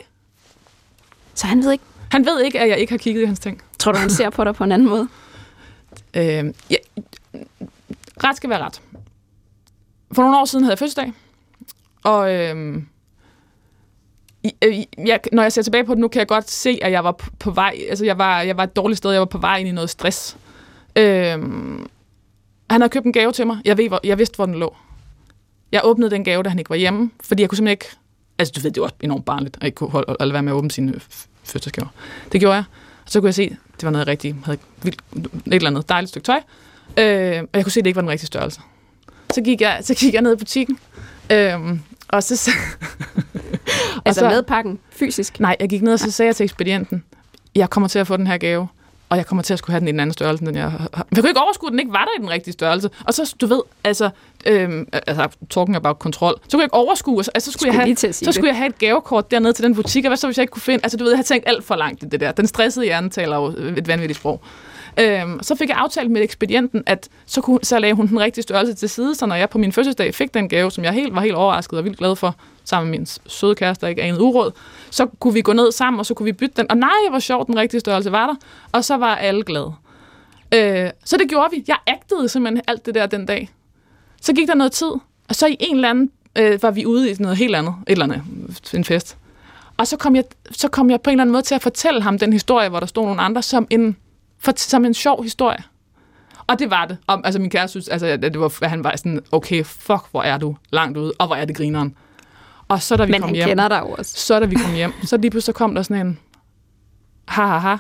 Så 1.34 1.48
han 1.48 1.64
ved 1.64 1.72
ikke, 1.72 1.84
Han 2.12 2.26
ved 2.26 2.42
ikke, 2.42 2.60
at 2.60 2.70
jeg 2.70 2.78
ikke 2.80 2.94
har 2.94 2.98
kigget 2.98 3.22
i 3.22 3.26
hans 3.26 3.40
ting. 3.40 3.62
Tror 3.80 3.92
du, 3.92 3.98
han 3.98 4.10
ser 4.10 4.30
på 4.30 4.44
dig 4.44 4.56
på 4.56 4.64
en 4.64 4.72
anden 4.72 4.88
måde? 4.90 5.08
Øh, 6.14 6.24
ja, 6.70 6.76
ret 8.24 8.38
skal 8.38 8.50
være 8.50 8.60
ret. 8.60 8.82
For 10.12 10.22
nogle 10.22 10.38
år 10.38 10.46
siden 10.46 10.64
havde 10.64 10.72
jeg 10.72 10.80
fødselsdag, 10.80 11.14
og 12.04 12.34
øhm, 12.34 12.88
øh, 14.64 14.80
jeg, 15.08 15.20
når 15.32 15.44
jeg 15.44 15.54
ser 15.54 15.62
tilbage 15.62 15.84
på 15.84 15.94
det 15.94 16.00
nu, 16.00 16.08
kan 16.08 16.20
jeg 16.20 16.28
godt 16.28 16.50
se, 16.52 16.80
at 16.82 16.92
jeg 16.92 17.04
var 17.04 17.12
på, 17.40 17.52
vej, 17.52 17.78
altså 17.90 18.06
jeg 18.06 18.18
var, 18.18 18.42
jeg 18.42 18.58
var 18.58 18.64
et 18.64 18.76
dårligt 18.76 18.98
sted, 18.98 19.12
jeg 19.12 19.20
var 19.20 19.26
på 19.26 19.38
vej 19.38 19.58
ind 19.58 19.68
i 19.68 19.72
noget 19.72 19.90
stress. 19.90 20.38
Øh, 20.96 21.42
han 22.70 22.82
havde 22.82 22.90
købt 22.90 23.06
en 23.06 23.14
gave 23.14 23.32
til 23.32 23.48
mig, 23.48 23.58
jeg, 23.66 23.78
ved, 23.78 23.88
hvor, 23.88 24.00
jeg 24.04 24.18
vidste, 24.18 24.36
hvor 24.36 24.46
den 24.46 24.56
lå. 24.56 24.76
Jeg 25.72 25.82
åbnede 25.84 26.12
den 26.12 26.24
gave, 26.24 26.44
da 26.44 26.50
han 26.50 26.60
ikke 26.60 26.70
var 26.70 26.76
hjemme, 26.76 27.12
fordi 27.24 27.42
jeg 27.42 27.50
kunne 27.50 27.58
simpelthen 27.58 27.72
ikke, 27.72 27.86
altså 28.40 28.54
du 28.56 28.62
ved, 28.62 28.72
det 28.72 28.82
var 28.82 28.92
enormt 29.02 29.26
barnligt, 29.26 29.58
at 29.62 29.64
ikke 29.64 29.76
kunne 29.76 29.90
holde, 29.90 30.16
holde 30.20 30.34
være 30.34 30.44
med 30.44 30.52
at 30.52 30.56
åbne 30.56 30.72
sine 30.72 30.94
fødselsgaver. 31.44 31.88
Det 32.32 32.40
gjorde 32.40 32.56
jeg. 32.56 32.64
Og 33.06 33.12
så 33.12 33.20
kunne 33.20 33.28
jeg 33.28 33.36
se, 33.36 33.50
det 33.50 33.84
var 33.84 33.90
noget 33.90 34.08
rigtigt, 34.08 34.36
havde 34.44 34.58
vildt, 34.84 35.02
et 35.16 35.54
eller 35.54 35.70
andet 35.70 35.90
dejligt 35.90 36.10
stykke 36.10 36.26
tøj, 36.26 36.42
øh, 36.98 37.42
og 37.42 37.48
jeg 37.54 37.64
kunne 37.64 37.72
se, 37.72 37.80
at 37.80 37.84
det 37.86 37.90
ikke 37.90 37.96
var 37.96 38.02
den 38.02 38.10
rigtige 38.12 38.28
størrelse. 38.28 38.60
Så 39.34 39.42
gik 39.42 39.62
jeg, 39.62 39.80
så 39.82 39.94
gik 39.96 40.14
jeg 40.14 40.22
ned 40.22 40.34
i 40.34 40.38
butikken, 40.38 40.80
øh, 41.32 41.54
og 42.08 42.24
så, 42.24 42.36
så 42.36 42.52
Altså 44.06 44.20
så- 44.20 44.30
med 44.30 44.44
pakken, 44.44 44.80
fysisk? 44.90 45.40
Nej, 45.40 45.56
jeg 45.60 45.70
gik 45.70 45.82
ned 45.82 45.94
og 45.94 46.00
så 46.00 46.12
sagde 46.12 46.28
jeg 46.28 46.36
til 46.36 46.44
ekspedienten, 46.44 47.04
jeg 47.56 47.70
kommer 47.70 47.88
til 47.88 48.00
at 48.00 48.08
få 48.08 48.18
den 48.18 48.28
her 48.28 48.38
gave, 48.38 48.68
og 49.10 49.18
jeg 49.18 49.26
kommer 49.26 49.42
til 49.44 49.54
at 49.54 49.60
skulle 49.60 49.72
have 49.74 49.80
den 49.80 49.88
i 49.88 49.90
en 49.92 50.00
anden 50.00 50.14
størrelse, 50.14 50.42
end 50.42 50.48
den 50.48 50.56
jeg 50.56 50.72
har. 50.72 50.90
Jeg 51.12 51.20
kunne 51.20 51.30
ikke 51.30 51.40
overskue, 51.42 51.68
at 51.68 51.72
den 51.72 51.80
ikke 51.80 51.92
var 51.92 52.06
der 52.06 52.12
i 52.20 52.22
den 52.22 52.30
rigtige 52.30 52.54
størrelse. 52.54 52.90
Og 53.06 53.14
så, 53.14 53.36
du 53.42 53.46
ved, 53.48 53.62
altså, 53.84 54.10
øhm, 54.46 54.88
altså 54.94 55.28
talking 55.50 55.76
about 55.76 56.00
kontrol, 56.00 56.34
så 56.44 56.52
kunne 56.52 56.62
jeg 56.62 56.66
ikke 56.66 56.74
overskue, 56.74 57.18
altså, 57.18 57.32
så 57.36 57.52
skulle, 57.52 57.52
Skulle 57.52 57.72
jeg 57.88 57.96
have, 58.02 58.14
så 58.14 58.32
skulle 58.32 58.48
jeg 58.48 58.58
have 58.58 58.68
et 58.70 58.78
gavekort 58.78 59.32
dernede 59.32 59.54
til 59.54 59.64
den 59.64 59.76
butik, 59.76 60.06
og 60.06 60.10
hvad 60.10 60.18
så, 60.18 60.28
hvis 60.28 60.38
jeg 60.38 60.44
ikke 60.44 60.52
kunne 60.52 60.62
finde, 60.62 60.80
altså 60.84 60.98
du 60.98 61.04
ved, 61.04 61.12
jeg 61.12 61.18
havde 61.18 61.28
tænkt 61.28 61.48
alt 61.50 61.64
for 61.64 61.76
langt 61.76 62.04
i 62.04 62.06
det 62.06 62.20
der. 62.20 62.32
Den 62.32 62.48
stressede 62.48 62.86
hjerne 62.86 63.10
taler 63.10 63.36
jo 63.36 63.46
et 63.78 63.88
vanvittigt 63.88 64.20
sprog. 64.20 64.42
Øhm, 65.00 65.44
så 65.44 65.56
fik 65.56 65.70
jeg 65.70 65.78
aftalt 65.78 66.12
med 66.12 66.22
ekspedienten, 66.22 66.84
at 66.86 67.10
så, 67.26 67.42
kunne, 67.42 67.60
så 67.64 67.80
lagde 67.80 67.96
hun 67.96 68.08
den 68.08 68.20
rigtige 68.20 68.42
størrelse 68.44 68.74
til 68.74 68.90
side, 68.90 69.16
så 69.16 69.26
når 69.26 69.36
jeg 69.36 69.50
på 69.50 69.58
min 69.58 69.72
fødselsdag 69.72 70.16
fik 70.16 70.34
den 70.34 70.50
gave, 70.50 70.72
som 70.72 70.84
jeg 70.84 70.94
helt, 70.94 71.16
var 71.16 71.22
helt 71.22 71.36
overrasket 71.36 71.80
og 71.80 71.86
vildt 71.86 71.98
glad 71.98 72.16
for, 72.16 72.36
sammen 72.64 72.92
med 72.92 73.00
min 73.00 73.06
søde 73.28 73.56
kæreste, 73.56 73.82
der 73.82 73.88
ikke 73.88 74.02
anede 74.02 74.22
uråd, 74.22 74.52
så 74.90 75.06
kunne 75.20 75.34
vi 75.34 75.42
gå 75.42 75.54
ned 75.54 75.72
sammen, 75.72 76.00
og 76.00 76.06
så 76.06 76.14
kunne 76.14 76.26
vi 76.26 76.32
bytte 76.32 76.56
den. 76.58 76.72
Og 76.72 76.78
nej, 76.78 76.90
hvor 77.10 77.20
sjovt, 77.20 77.48
den 77.48 77.58
rigtige 77.58 77.80
størrelse 77.80 78.12
var 78.12 78.28
der. 78.28 78.36
Og 78.72 78.86
så 78.86 78.98
var 78.98 79.16
alle 79.16 79.44
glade. 79.44 79.74
Øh, 80.54 80.90
så 81.06 81.18
det 81.18 81.30
gjorde 81.30 81.50
vi. 81.52 81.64
Jeg 81.68 81.78
agtede 81.88 82.30
simpelthen 82.30 82.64
alt 82.68 82.86
det 82.86 82.96
der 82.96 83.06
den 83.06 83.26
dag. 83.26 83.50
Så 84.22 84.34
gik 84.34 84.48
der 84.48 84.56
noget 84.56 84.72
tid, 84.72 84.92
og 85.30 85.36
så 85.36 85.48
i 85.48 85.58
en 85.60 85.76
eller 85.76 85.90
anden 85.90 86.12
øh, 86.36 86.64
var 86.64 86.72
vi 86.72 86.86
ude 86.86 87.12
i 87.12 87.16
noget 87.20 87.38
helt 87.38 87.56
andet, 87.56 87.74
et 87.88 87.92
eller 87.92 88.06
andet, 88.06 88.24
en 88.74 88.84
fest. 88.84 89.18
Og 89.78 89.88
så 89.88 89.98
kom, 89.98 90.16
jeg, 90.16 90.24
så 90.52 90.68
kom 90.68 90.90
jeg 90.90 91.02
på 91.02 91.10
en 91.10 91.14
eller 91.14 91.24
anden 91.24 91.32
måde 91.32 91.44
til 91.44 91.56
at 91.56 91.62
fortælle 91.62 92.02
ham 92.02 92.20
den 92.20 92.34
historie, 92.34 92.70
hvor 92.70 92.80
der 92.80 92.88
stod 92.88 93.06
nogle 93.06 93.22
andre, 93.22 93.42
som 93.42 93.68
en, 93.70 93.98
for, 94.46 94.54
som 94.58 94.86
en 94.86 94.94
sjov 94.94 95.24
historie. 95.24 95.64
Og 96.48 96.60
det 96.60 96.70
var 96.70 96.86
det. 96.86 96.98
Og, 97.08 97.22
altså 97.24 97.40
min 97.40 97.50
kæreste 97.50 97.72
synes, 97.72 97.88
altså, 97.88 98.18
det 98.18 98.40
var, 98.40 98.68
han 98.68 98.84
var 98.84 98.96
sådan, 98.96 99.20
okay, 99.32 99.64
fuck, 99.64 100.02
hvor 100.12 100.24
er 100.24 100.38
du 100.38 100.56
langt 100.72 100.98
ude, 100.98 101.14
og 101.20 101.28
hvor 101.28 101.36
er 101.36 101.46
det 101.46 101.56
grineren. 101.56 101.96
Og 102.68 102.82
så 102.82 102.96
da 102.96 103.06
vi 103.06 103.12
Men 103.12 103.22
kom 103.22 103.34
hjem, 103.34 103.48
kender 103.48 103.68
dig 103.68 103.84
også. 103.84 104.20
så 104.20 104.40
da 104.40 104.46
vi 104.46 104.56
kom 104.56 104.74
hjem, 104.74 104.94
så 105.04 105.18
lige 105.18 105.32
pludselig 105.32 105.56
kom 105.56 105.76
der 105.76 105.82
sådan 105.82 106.08
en, 106.08 106.20
ha 107.28 107.46
ha 107.46 107.58
ha, 107.58 107.76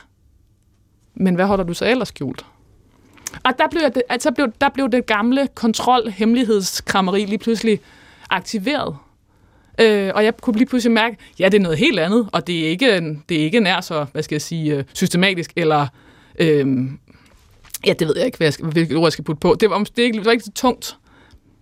men 1.15 1.35
hvad 1.35 1.45
holder 1.45 1.63
du 1.63 1.73
så 1.73 1.85
ellers 1.85 2.07
skjult? 2.07 2.45
Og 3.43 3.53
der 3.57 3.67
blev, 3.71 3.81
det, 3.81 4.01
altså 4.09 4.31
blev, 4.31 4.47
der 4.61 4.69
blev 4.69 4.89
det 4.91 5.05
gamle 5.05 5.47
kontrol, 5.55 6.09
hemmelighedskrammeri 6.09 7.25
lige 7.25 7.37
pludselig 7.37 7.79
aktiveret. 8.29 8.97
Øh, 9.81 10.11
og 10.15 10.25
jeg 10.25 10.37
kunne 10.37 10.55
lige 10.57 10.65
pludselig 10.65 10.93
mærke, 10.93 11.17
ja, 11.39 11.45
det 11.45 11.53
er 11.57 11.61
noget 11.61 11.77
helt 11.77 11.99
andet, 11.99 12.29
og 12.31 12.47
det 12.47 12.65
er 12.65 12.69
ikke, 12.69 13.17
det 13.29 13.39
er 13.39 13.43
ikke 13.43 13.59
nær 13.59 13.81
så, 13.81 14.05
hvad 14.11 14.23
skal 14.23 14.35
jeg 14.35 14.41
sige, 14.41 14.75
øh, 14.75 14.83
systematisk, 14.93 15.53
eller, 15.55 15.87
øh, 16.39 16.89
ja, 17.85 17.93
det 17.93 18.07
ved 18.07 18.15
jeg 18.17 18.25
ikke, 18.25 18.37
hvad 18.37 18.47
jeg 18.47 18.53
skal, 18.53 18.65
hvilket 18.65 18.97
ord 18.97 19.05
jeg 19.05 19.11
skal 19.13 19.23
putte 19.23 19.39
på. 19.39 19.55
Det 19.59 19.69
var, 19.69 19.79
det, 19.79 19.97
ikke, 19.97 20.17
det 20.17 20.25
var 20.25 20.31
ikke 20.31 20.43
så 20.43 20.51
tungt, 20.51 20.97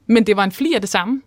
men 0.07 0.27
det 0.27 0.37
var 0.37 0.43
en 0.43 0.51
fli 0.51 0.73
af 0.73 0.81
det 0.81 0.89
samme. 0.89 1.21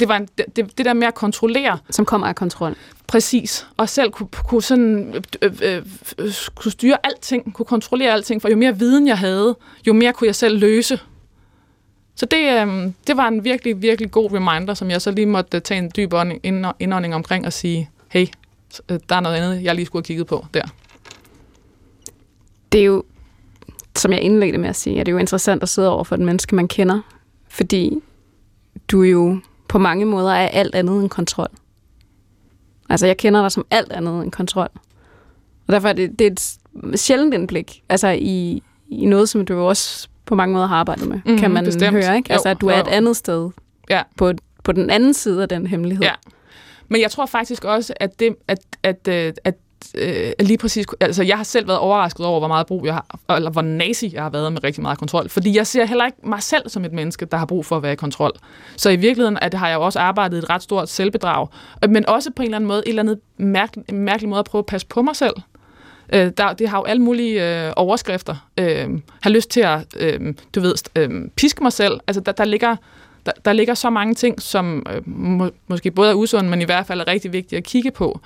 Det 0.00 0.08
var 0.08 0.16
en, 0.16 0.28
det, 0.56 0.78
det, 0.78 0.84
der 0.84 0.92
med 0.92 1.06
at 1.06 1.14
kontrollere, 1.14 1.78
Som 1.90 2.04
kommer 2.04 2.26
af 2.26 2.34
kontrol. 2.34 2.76
Præcis. 3.06 3.66
Og 3.76 3.88
selv 3.88 4.10
kunne, 4.10 4.28
kunne, 4.48 4.62
sådan, 4.62 5.14
øh, 5.42 5.52
øh, 5.62 5.82
øh, 6.18 6.32
kunne 6.54 6.72
styre 6.72 6.96
alting, 7.06 7.54
kunne 7.54 7.66
kontrollere 7.66 8.12
alting, 8.12 8.42
for 8.42 8.48
jo 8.48 8.56
mere 8.56 8.78
viden 8.78 9.06
jeg 9.08 9.18
havde, 9.18 9.56
jo 9.86 9.92
mere 9.92 10.12
kunne 10.12 10.26
jeg 10.26 10.34
selv 10.34 10.58
løse. 10.58 11.00
Så 12.14 12.26
det, 12.26 12.66
øh, 12.66 12.92
det 13.06 13.16
var 13.16 13.28
en 13.28 13.44
virkelig, 13.44 13.82
virkelig 13.82 14.10
god 14.10 14.32
reminder, 14.32 14.74
som 14.74 14.90
jeg 14.90 15.02
så 15.02 15.10
lige 15.10 15.26
måtte 15.26 15.60
tage 15.60 15.78
en 15.78 15.90
dyb 15.96 16.12
ånding- 16.14 16.40
ind- 16.42 16.66
indånding 16.80 17.14
omkring 17.14 17.46
og 17.46 17.52
sige, 17.52 17.90
hey, 18.08 18.26
øh, 18.88 18.98
der 19.08 19.16
er 19.16 19.20
noget 19.20 19.36
andet, 19.36 19.62
jeg 19.64 19.74
lige 19.74 19.86
skulle 19.86 20.00
have 20.00 20.06
kigget 20.06 20.26
på 20.26 20.46
der. 20.54 20.64
Det 22.72 22.80
er 22.80 22.84
jo, 22.84 23.02
som 23.96 24.12
jeg 24.12 24.20
indledte 24.20 24.58
med 24.58 24.68
at 24.68 24.76
sige, 24.76 25.00
at 25.00 25.06
det 25.06 25.12
er 25.12 25.14
jo 25.14 25.18
interessant 25.18 25.62
at 25.62 25.68
sidde 25.68 25.90
over 25.90 26.04
for 26.04 26.14
et 26.14 26.20
menneske, 26.20 26.54
man 26.54 26.68
kender, 26.68 27.00
fordi 27.48 27.92
du 28.88 29.02
jo 29.02 29.40
på 29.68 29.78
mange 29.78 30.04
måder 30.06 30.32
er 30.32 30.48
alt 30.48 30.74
andet 30.74 31.00
end 31.02 31.10
kontrol. 31.10 31.48
Altså, 32.88 33.06
jeg 33.06 33.16
kender 33.16 33.40
dig 33.40 33.52
som 33.52 33.66
alt 33.70 33.92
andet 33.92 34.22
end 34.22 34.32
kontrol. 34.32 34.68
Og 35.66 35.72
derfor 35.72 35.88
er 35.88 35.92
det, 35.92 36.18
det 36.18 36.26
er 36.26 36.30
et 36.30 37.00
sjældent 37.00 37.34
indblik, 37.34 37.82
altså 37.88 38.08
i, 38.08 38.62
i 38.88 39.04
noget, 39.06 39.28
som 39.28 39.44
du 39.46 39.54
jo 39.54 39.68
også 39.68 40.08
på 40.26 40.34
mange 40.34 40.52
måder 40.52 40.66
har 40.66 40.76
arbejdet 40.76 41.08
med, 41.08 41.16
mm-hmm, 41.24 41.38
kan 41.38 41.50
man 41.50 41.64
bestemt. 41.64 41.90
høre, 42.04 42.16
ikke? 42.16 42.32
Altså, 42.32 42.48
Jo, 42.48 42.50
at 42.54 42.60
du 42.60 42.66
er 42.68 42.76
jo. 42.76 42.82
et 42.82 42.88
andet 42.88 43.16
sted 43.16 43.50
Ja. 43.90 44.02
på, 44.16 44.32
på 44.64 44.72
den 44.72 44.90
anden 44.90 45.14
side 45.14 45.42
af 45.42 45.48
den 45.48 45.66
hemmelighed. 45.66 46.04
Ja. 46.04 46.12
Men 46.88 47.00
jeg 47.00 47.10
tror 47.10 47.26
faktisk 47.26 47.64
også, 47.64 47.92
at 48.00 48.20
det, 48.20 48.36
at, 48.48 48.58
at, 48.82 49.08
at, 49.08 49.40
at 49.44 49.54
øh, 49.94 50.32
lige 50.40 50.58
præcis, 50.58 50.86
altså 51.00 51.22
jeg 51.22 51.36
har 51.36 51.44
selv 51.44 51.68
været 51.68 51.80
overrasket 51.80 52.26
over, 52.26 52.38
hvor 52.38 52.48
meget 52.48 52.66
brug 52.66 52.86
jeg 52.86 52.94
har, 52.94 53.36
eller 53.36 53.50
hvor 53.50 53.62
nazi 53.62 54.10
jeg 54.14 54.22
har 54.22 54.30
været 54.30 54.52
med 54.52 54.64
rigtig 54.64 54.82
meget 54.82 54.98
kontrol. 54.98 55.28
Fordi 55.28 55.56
jeg 55.56 55.66
ser 55.66 55.84
heller 55.84 56.06
ikke 56.06 56.18
mig 56.24 56.42
selv 56.42 56.68
som 56.68 56.84
et 56.84 56.92
menneske, 56.92 57.24
der 57.24 57.36
har 57.36 57.46
brug 57.46 57.66
for 57.66 57.76
at 57.76 57.82
være 57.82 57.92
i 57.92 57.96
kontrol. 57.96 58.32
Så 58.76 58.90
i 58.90 58.96
virkeligheden 58.96 59.38
at 59.42 59.54
har 59.54 59.68
jeg 59.68 59.74
jo 59.74 59.82
også 59.82 59.98
arbejdet 59.98 60.38
et 60.38 60.50
ret 60.50 60.62
stort 60.62 60.88
selvbedrag, 60.88 61.46
øh, 61.84 61.90
men 61.90 62.08
også 62.08 62.30
på 62.36 62.42
en 62.42 62.46
eller 62.46 62.56
anden 62.56 62.68
måde, 62.68 62.82
en 62.86 62.88
eller 62.88 63.02
anden 63.02 63.16
mærkelig, 63.36 63.94
mærkelig 63.94 64.28
måde 64.28 64.38
at 64.38 64.44
prøve 64.44 64.60
at 64.60 64.66
passe 64.66 64.86
på 64.86 65.02
mig 65.02 65.16
selv. 65.16 65.34
Øh, 66.12 66.30
der, 66.36 66.52
det 66.52 66.68
har 66.68 66.78
jo 66.78 66.84
alle 66.84 67.02
mulige 67.02 67.66
øh, 67.66 67.72
overskrifter. 67.76 68.48
Øh, 68.58 68.88
har 69.22 69.30
lyst 69.30 69.50
til 69.50 69.60
at, 69.60 69.86
øh, 69.96 70.34
du 70.54 70.60
ved, 70.60 70.74
øh, 70.96 71.10
piske 71.36 71.62
mig 71.62 71.72
selv. 71.72 72.00
Altså 72.06 72.20
der, 72.20 72.32
der 72.32 72.44
ligger 72.44 72.76
der, 73.26 73.32
der 73.44 73.52
ligger 73.52 73.74
så 73.74 73.90
mange 73.90 74.14
ting, 74.14 74.42
som 74.42 74.86
øh, 74.90 75.08
må, 75.08 75.50
måske 75.66 75.90
både 75.90 76.10
er 76.10 76.14
usunde, 76.14 76.50
men 76.50 76.60
i 76.60 76.64
hvert 76.64 76.86
fald 76.86 77.00
er 77.00 77.08
rigtig 77.08 77.32
vigtige 77.32 77.56
at 77.56 77.64
kigge 77.64 77.90
på 77.90 78.20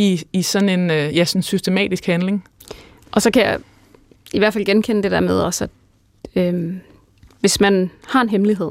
i, 0.00 0.22
i 0.32 0.42
sådan 0.42 0.68
en 0.68 0.90
øh, 0.90 1.16
ja, 1.16 1.24
sådan 1.24 1.42
systematisk 1.42 2.06
handling. 2.06 2.44
Og 3.12 3.22
så 3.22 3.30
kan 3.30 3.42
jeg 3.42 3.58
i 4.32 4.38
hvert 4.38 4.52
fald 4.52 4.64
genkende 4.64 5.02
det 5.02 5.10
der 5.10 5.20
med 5.20 5.40
også, 5.40 5.64
at 5.64 5.70
øhm, 6.36 6.80
hvis 7.40 7.60
man 7.60 7.90
har 8.06 8.20
en 8.20 8.28
hemmelighed, 8.28 8.70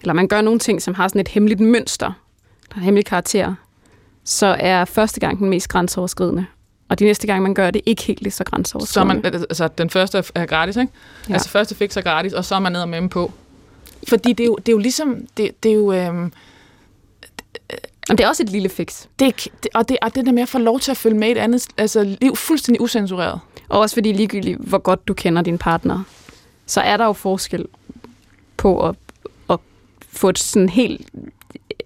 eller 0.00 0.12
man 0.12 0.28
gør 0.28 0.40
nogle 0.40 0.58
ting, 0.60 0.82
som 0.82 0.94
har 0.94 1.08
sådan 1.08 1.20
et 1.20 1.28
hemmeligt 1.28 1.60
mønster, 1.60 2.12
eller 2.64 2.76
en 2.76 2.82
hemmelig 2.82 3.04
karakter, 3.04 3.54
så 4.24 4.56
er 4.60 4.84
første 4.84 5.20
gang 5.20 5.38
den 5.38 5.48
mest 5.50 5.68
grænseoverskridende. 5.68 6.46
Og 6.88 6.98
de 6.98 7.04
næste 7.04 7.26
gang, 7.26 7.42
man 7.42 7.54
gør 7.54 7.70
det, 7.70 7.82
ikke 7.86 8.02
helt 8.02 8.22
lige 8.22 8.32
så 8.32 8.36
Så 8.36 8.42
er 8.42 8.50
grænseoverskridende. 8.50 9.14
man, 9.14 9.34
altså, 9.34 9.68
den 9.68 9.90
første 9.90 10.24
er 10.34 10.46
gratis, 10.46 10.76
ikke? 10.76 10.92
Ja. 11.28 11.34
Altså 11.34 11.48
første 11.48 11.74
fix 11.74 11.96
er 11.96 12.00
gratis, 12.00 12.32
og 12.32 12.44
så 12.44 12.54
er 12.54 12.58
man 12.58 12.72
ned 12.72 12.80
og 12.80 12.88
med 12.88 13.08
på. 13.08 13.32
Fordi 14.08 14.32
det 14.32 14.44
er 14.44 14.46
jo, 14.46 14.56
det 14.56 14.68
er 14.68 14.72
jo 14.72 14.78
ligesom, 14.78 15.26
det, 15.36 15.62
det 15.62 15.70
er 15.70 15.74
jo, 15.74 15.92
øhm, 15.92 16.32
Og 18.10 18.18
det 18.18 18.24
er 18.24 18.28
også 18.28 18.42
et 18.42 18.50
lille 18.50 18.68
fix. 18.68 19.06
det, 19.18 19.48
det, 19.62 19.68
og, 19.74 19.88
det, 19.88 19.96
og 20.02 20.14
det 20.14 20.26
der 20.26 20.32
med 20.32 20.42
at 20.42 20.48
få 20.48 20.58
lov 20.58 20.80
til 20.80 20.90
at 20.90 20.96
følge 20.96 21.18
med 21.18 21.28
et 21.28 21.38
andet 21.38 21.66
altså, 21.76 22.16
liv 22.20 22.36
fuldstændig 22.36 22.80
usensureret. 22.80 23.40
Og 23.68 23.80
også 23.80 23.96
fordi 23.96 24.12
ligegyldigt, 24.12 24.58
hvor 24.58 24.78
godt 24.78 25.08
du 25.08 25.14
kender 25.14 25.42
din 25.42 25.58
partner, 25.58 26.02
så 26.66 26.80
er 26.80 26.96
der 26.96 27.04
jo 27.04 27.12
forskel 27.12 27.64
på 28.56 28.88
at, 28.88 28.94
at 29.50 29.58
få 30.08 30.28
et 30.28 30.38
sådan 30.38 30.68
helt 30.68 31.08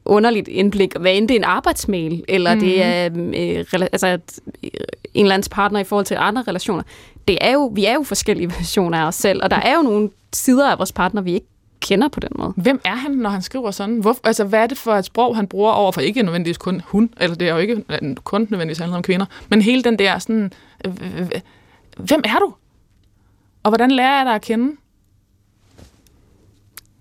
underligt 0.04 0.48
indblik, 0.48 0.96
hvad 1.00 1.14
end 1.14 1.28
det 1.28 1.34
er 1.34 1.38
en 1.38 1.44
arbejdsmail, 1.44 2.24
eller 2.28 2.54
mm. 2.54 2.60
det 2.60 2.82
er 2.82 3.10
øh, 3.14 3.64
altså, 3.92 4.06
en 4.06 4.70
eller 5.14 5.34
andens 5.34 5.48
partner 5.48 5.80
i 5.80 5.84
forhold 5.84 6.06
til 6.06 6.16
andre 6.20 6.44
relationer. 6.48 6.82
Det 7.28 7.38
er 7.40 7.52
jo, 7.52 7.72
vi 7.74 7.84
er 7.84 7.94
jo 7.94 8.02
forskellige 8.02 8.50
versioner 8.58 8.98
af 8.98 9.06
os 9.06 9.14
selv, 9.14 9.42
og 9.42 9.50
der 9.50 9.56
er 9.56 9.76
jo 9.76 9.82
nogle 9.82 10.10
sider 10.32 10.70
af 10.70 10.78
vores 10.78 10.92
partner, 10.92 11.22
vi 11.22 11.34
ikke 11.34 11.46
kender 11.80 12.08
på 12.08 12.20
den 12.20 12.30
måde. 12.34 12.52
Hvem 12.56 12.80
er 12.84 12.94
han, 12.94 13.10
når 13.10 13.30
han 13.30 13.42
skriver 13.42 13.70
sådan? 13.70 13.98
Hvor, 13.98 14.16
altså, 14.24 14.44
hvad 14.44 14.62
er 14.62 14.66
det 14.66 14.78
for 14.78 14.92
et 14.94 15.04
sprog, 15.04 15.36
han 15.36 15.46
bruger 15.46 15.72
over 15.72 15.92
for 15.92 16.00
ikke 16.00 16.22
nødvendigvis 16.22 16.58
kun 16.58 16.82
hun, 16.84 17.14
eller 17.20 17.36
det 17.36 17.48
er 17.48 17.52
jo 17.52 17.58
ikke 17.58 17.84
øh, 17.88 18.16
kun 18.16 18.40
nødvendigvis 18.50 18.78
handler 18.78 18.96
om 18.96 19.02
kvinder, 19.02 19.26
men 19.48 19.62
hele 19.62 19.82
den 19.82 19.98
der 19.98 20.18
sådan, 20.18 20.52
øh, 20.86 20.92
øh, 21.02 21.20
øh, 21.20 21.40
hvem 21.96 22.22
er 22.24 22.38
du? 22.38 22.54
Og 23.62 23.70
hvordan 23.70 23.90
lærer 23.90 24.16
jeg 24.16 24.26
dig 24.26 24.34
at 24.34 24.42
kende? 24.42 24.76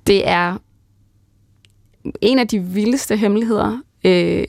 Det 0.07 0.27
er 0.27 0.57
en 2.21 2.39
af 2.39 2.47
de 2.47 2.59
vildeste 2.59 3.17
hemmeligheder, 3.17 3.77
øh, 4.03 4.43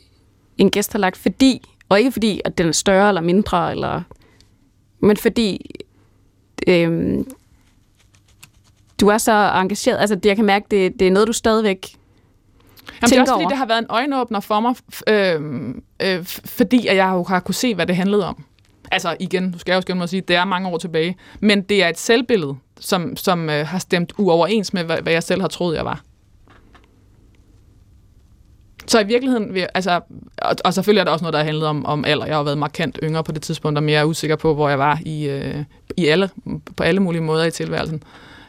en 0.58 0.70
gæst 0.70 0.92
har 0.92 0.98
lagt, 0.98 1.16
fordi, 1.16 1.62
og 1.88 1.98
ikke 1.98 2.12
fordi, 2.12 2.40
at 2.44 2.58
den 2.58 2.68
er 2.68 2.72
større 2.72 3.08
eller 3.08 3.20
mindre, 3.20 3.70
eller, 3.70 4.02
men 5.00 5.16
fordi 5.16 5.70
øh, 6.66 7.18
du 9.00 9.08
er 9.08 9.18
så 9.18 9.32
engageret. 9.54 9.98
Altså, 9.98 10.14
det, 10.14 10.26
jeg 10.26 10.36
kan 10.36 10.44
mærke, 10.44 10.66
det, 10.70 10.92
det 10.98 11.06
er 11.06 11.10
noget, 11.10 11.28
du 11.28 11.32
stadigvæk 11.32 11.96
Jamen, 13.02 13.10
det 13.10 13.16
er 13.16 13.20
også 13.20 13.32
fordi, 13.32 13.42
over. 13.42 13.48
det 13.48 13.58
har 13.58 13.66
været 13.66 13.78
en 13.78 13.86
øjenåbner 13.88 14.40
for 14.40 14.60
mig, 14.60 14.74
f- 14.94 15.12
øh, 15.12 15.74
øh, 16.02 16.24
fordi 16.24 16.86
at 16.86 16.96
jeg 16.96 17.10
jo 17.12 17.24
har 17.28 17.40
kunne 17.40 17.54
se, 17.54 17.74
hvad 17.74 17.86
det 17.86 17.96
handlede 17.96 18.26
om. 18.26 18.44
Altså 18.92 19.16
igen, 19.20 19.52
du 19.52 19.58
skal 19.58 19.72
jeg 19.72 19.76
jo 19.76 19.80
skynde 19.80 19.96
mig 19.96 20.02
at 20.04 20.10
sige, 20.10 20.20
det 20.20 20.36
er 20.36 20.44
mange 20.44 20.68
år 20.68 20.78
tilbage. 20.78 21.16
Men 21.40 21.62
det 21.62 21.84
er 21.84 21.88
et 21.88 21.98
selvbillede, 21.98 22.56
som, 22.80 23.16
som 23.16 23.50
øh, 23.50 23.66
har 23.66 23.78
stemt 23.78 24.12
uoverens 24.18 24.72
med, 24.72 24.84
hvad, 24.84 24.96
hvad 25.02 25.12
jeg 25.12 25.22
selv 25.22 25.40
har 25.40 25.48
troet, 25.48 25.76
jeg 25.76 25.84
var. 25.84 26.00
Så 28.86 29.00
i 29.00 29.06
virkeligheden, 29.06 29.56
altså, 29.74 30.00
og, 30.38 30.56
og 30.64 30.74
selvfølgelig 30.74 31.00
er 31.00 31.04
der 31.04 31.12
også 31.12 31.22
noget, 31.22 31.34
der 31.34 31.42
handlet 31.42 31.66
om, 31.68 31.86
om 31.86 32.04
alder. 32.04 32.26
Jeg 32.26 32.34
har 32.34 32.40
jo 32.40 32.44
været 32.44 32.58
markant 32.58 32.98
yngre 33.02 33.24
på 33.24 33.32
det 33.32 33.42
tidspunkt, 33.42 33.78
og 33.78 33.82
mere 33.82 34.06
usikker 34.06 34.36
på, 34.36 34.54
hvor 34.54 34.68
jeg 34.68 34.78
var 34.78 34.98
i, 35.06 35.28
øh, 35.28 35.64
i 35.96 36.06
alle, 36.06 36.30
på 36.76 36.82
alle 36.82 37.00
mulige 37.00 37.22
måder 37.22 37.44
i 37.44 37.50
tilværelsen. 37.50 38.02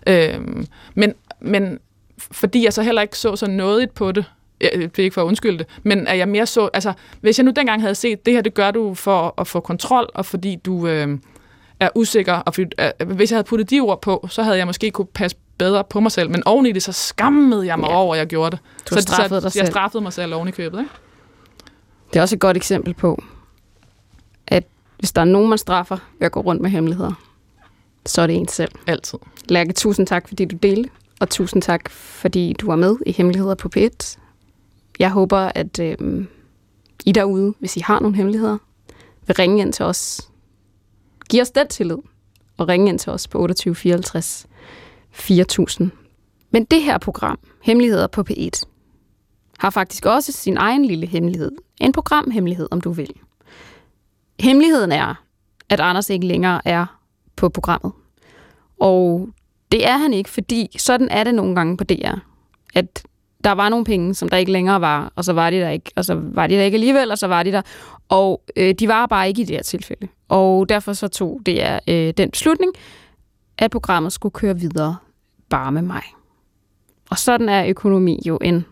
Øhm, 0.07 0.67
men, 0.95 1.13
men 1.41 1.79
fordi 2.19 2.63
jeg 2.65 2.73
så 2.73 2.81
heller 2.81 3.01
ikke 3.01 3.17
så 3.17 3.35
så 3.35 3.47
nådigt 3.47 3.93
på 3.93 4.11
det, 4.11 4.25
jeg, 4.61 4.71
det 4.73 4.99
er 4.99 5.03
ikke 5.03 5.13
for 5.13 5.21
at 5.21 5.25
undskylde 5.25 5.57
det, 5.57 5.67
men 5.83 6.07
at 6.07 6.17
jeg 6.17 6.27
mere 6.27 6.45
så, 6.45 6.69
altså 6.73 6.93
hvis 7.21 7.37
jeg 7.39 7.45
nu 7.45 7.51
dengang 7.55 7.81
havde 7.81 7.95
set, 7.95 8.25
det 8.25 8.33
her 8.33 8.41
det 8.41 8.53
gør 8.53 8.71
du 8.71 8.93
for 8.93 9.33
at 9.37 9.47
få 9.47 9.59
kontrol, 9.59 10.09
og 10.15 10.25
fordi 10.25 10.55
du 10.55 10.87
øh, 10.87 11.17
er 11.79 11.89
usikker, 11.95 12.33
og 12.33 12.53
fordi, 12.55 12.65
øh, 13.01 13.07
hvis 13.11 13.31
jeg 13.31 13.35
havde 13.37 13.47
puttet 13.47 13.69
de 13.69 13.79
ord 13.79 14.01
på, 14.01 14.27
så 14.29 14.43
havde 14.43 14.57
jeg 14.57 14.65
måske 14.67 14.91
kunne 14.91 15.05
passe 15.05 15.37
bedre 15.57 15.83
på 15.83 15.99
mig 15.99 16.11
selv, 16.11 16.29
men 16.29 16.43
oven 16.45 16.65
i 16.65 16.71
det, 16.71 16.83
så 16.83 16.91
skammede 16.91 17.65
jeg 17.67 17.79
mig 17.79 17.87
Ja. 17.89 17.95
over, 17.95 18.15
at 18.15 18.19
jeg 18.19 18.27
gjorde 18.27 18.51
det. 18.51 18.59
Du 18.89 18.95
så, 18.95 19.01
straffet 19.01 19.29
så, 19.29 19.35
dig 19.39 19.43
Jeg 19.43 19.51
selv. 19.51 19.67
straffede 19.67 20.03
mig 20.03 20.13
selv 20.13 20.33
oven 20.35 20.47
i 20.47 20.51
købet, 20.51 20.79
ikke? 20.79 20.91
Det 22.13 22.19
er 22.19 22.21
også 22.21 22.35
et 22.35 22.39
godt 22.39 22.57
eksempel 22.57 22.93
på, 22.93 23.23
at 24.47 24.63
hvis 24.99 25.11
der 25.11 25.21
er 25.21 25.25
nogen, 25.25 25.49
man 25.49 25.57
straffer 25.57 25.97
ved 26.19 26.25
at 26.25 26.31
gå 26.31 26.39
rundt 26.41 26.61
med 26.61 26.69
hemmeligheder, 26.69 27.13
så 28.05 28.21
er 28.21 28.27
det 28.27 28.35
en 28.35 28.47
selv. 28.47 28.71
Altid. 28.87 29.19
Lærke, 29.51 29.73
tusind 29.73 30.07
tak, 30.07 30.27
fordi 30.27 30.45
du 30.45 30.55
delte, 30.55 30.89
og 31.19 31.29
tusind 31.29 31.61
tak, 31.61 31.89
fordi 31.89 32.53
du 32.53 32.65
var 32.65 32.75
med 32.75 32.95
i 33.05 33.11
Hemmeligheder 33.11 33.55
på 33.55 33.69
P1. 33.77 34.17
Jeg 34.99 35.11
håber, 35.11 35.37
at 35.37 35.79
øh, 35.79 36.25
I 37.05 37.11
derude, 37.11 37.53
hvis 37.59 37.77
I 37.77 37.79
har 37.79 37.99
nogle 37.99 38.17
hemmeligheder, 38.17 38.57
vil 39.27 39.35
ringe 39.35 39.61
ind 39.61 39.73
til 39.73 39.85
os. 39.85 40.29
Giv 41.29 41.41
os 41.41 41.51
den 41.51 41.67
tillid, 41.67 41.97
og 42.57 42.67
ringe 42.67 42.89
ind 42.89 42.99
til 42.99 43.11
os 43.11 43.27
på 43.27 43.39
28 43.39 43.75
54 43.75 44.47
4000. 45.11 45.91
Men 46.51 46.65
det 46.65 46.81
her 46.81 46.97
program, 46.97 47.39
Hemmeligheder 47.61 48.07
på 48.07 48.23
P1, 48.29 48.63
har 49.57 49.69
faktisk 49.69 50.05
også 50.05 50.31
sin 50.31 50.57
egen 50.57 50.85
lille 50.85 51.07
hemmelighed. 51.07 51.51
En 51.81 51.91
programhemmelighed, 51.91 52.67
om 52.71 52.81
du 52.81 52.91
vil. 52.91 53.13
Hemmeligheden 54.39 54.91
er, 54.91 55.23
at 55.69 55.79
Anders 55.79 56.09
ikke 56.09 56.27
længere 56.27 56.61
er 56.65 56.85
på 57.35 57.49
programmet. 57.49 57.91
Og 58.79 59.29
det 59.71 59.87
er 59.87 59.97
han 59.97 60.13
ikke, 60.13 60.29
fordi 60.29 60.77
sådan 60.77 61.09
er 61.09 61.23
det 61.23 61.35
nogle 61.35 61.55
gange 61.55 61.77
på 61.77 61.83
DR. 61.83 62.15
At 62.73 63.03
der 63.43 63.51
var 63.51 63.69
nogle 63.69 63.85
penge, 63.85 64.13
som 64.13 64.29
der 64.29 64.37
ikke 64.37 64.51
længere 64.51 64.81
var, 64.81 65.13
og 65.15 65.25
så 65.25 65.33
var 65.33 65.49
de 65.49 65.55
der 65.55 65.69
ikke, 65.69 65.91
og 65.95 66.05
så 66.05 66.13
var 66.15 66.47
de 66.47 66.55
der 66.55 66.63
ikke 66.63 66.75
alligevel, 66.75 67.11
og 67.11 67.17
så 67.17 67.27
var 67.27 67.43
de 67.43 67.51
der. 67.51 67.61
Og 68.09 68.41
øh, 68.55 68.73
de 68.73 68.87
var 68.87 69.05
bare 69.05 69.27
ikke 69.27 69.41
i 69.41 69.45
det 69.45 69.55
her 69.55 69.63
tilfælde. 69.63 70.07
Og 70.29 70.69
derfor 70.69 70.93
så 70.93 71.07
tog 71.07 71.41
det 71.45 71.79
øh, 71.87 72.13
den 72.17 72.31
beslutning, 72.31 72.73
at 73.57 73.71
programmet 73.71 74.13
skulle 74.13 74.33
køre 74.33 74.59
videre 74.59 74.95
bare 75.49 75.71
med 75.71 75.81
mig. 75.81 76.03
Og 77.09 77.17
sådan 77.17 77.49
er 77.49 77.65
økonomi 77.65 78.19
jo 78.25 78.39
en 78.41 78.65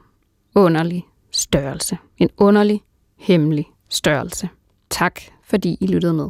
underlig 0.55 1.05
størrelse. 1.31 1.97
En 2.17 2.29
underlig, 2.37 2.81
hemmelig 3.17 3.65
størrelse. 3.89 4.49
Tak, 4.89 5.21
fordi 5.43 5.77
I 5.81 5.87
lyttede 5.87 6.13
med. 6.13 6.29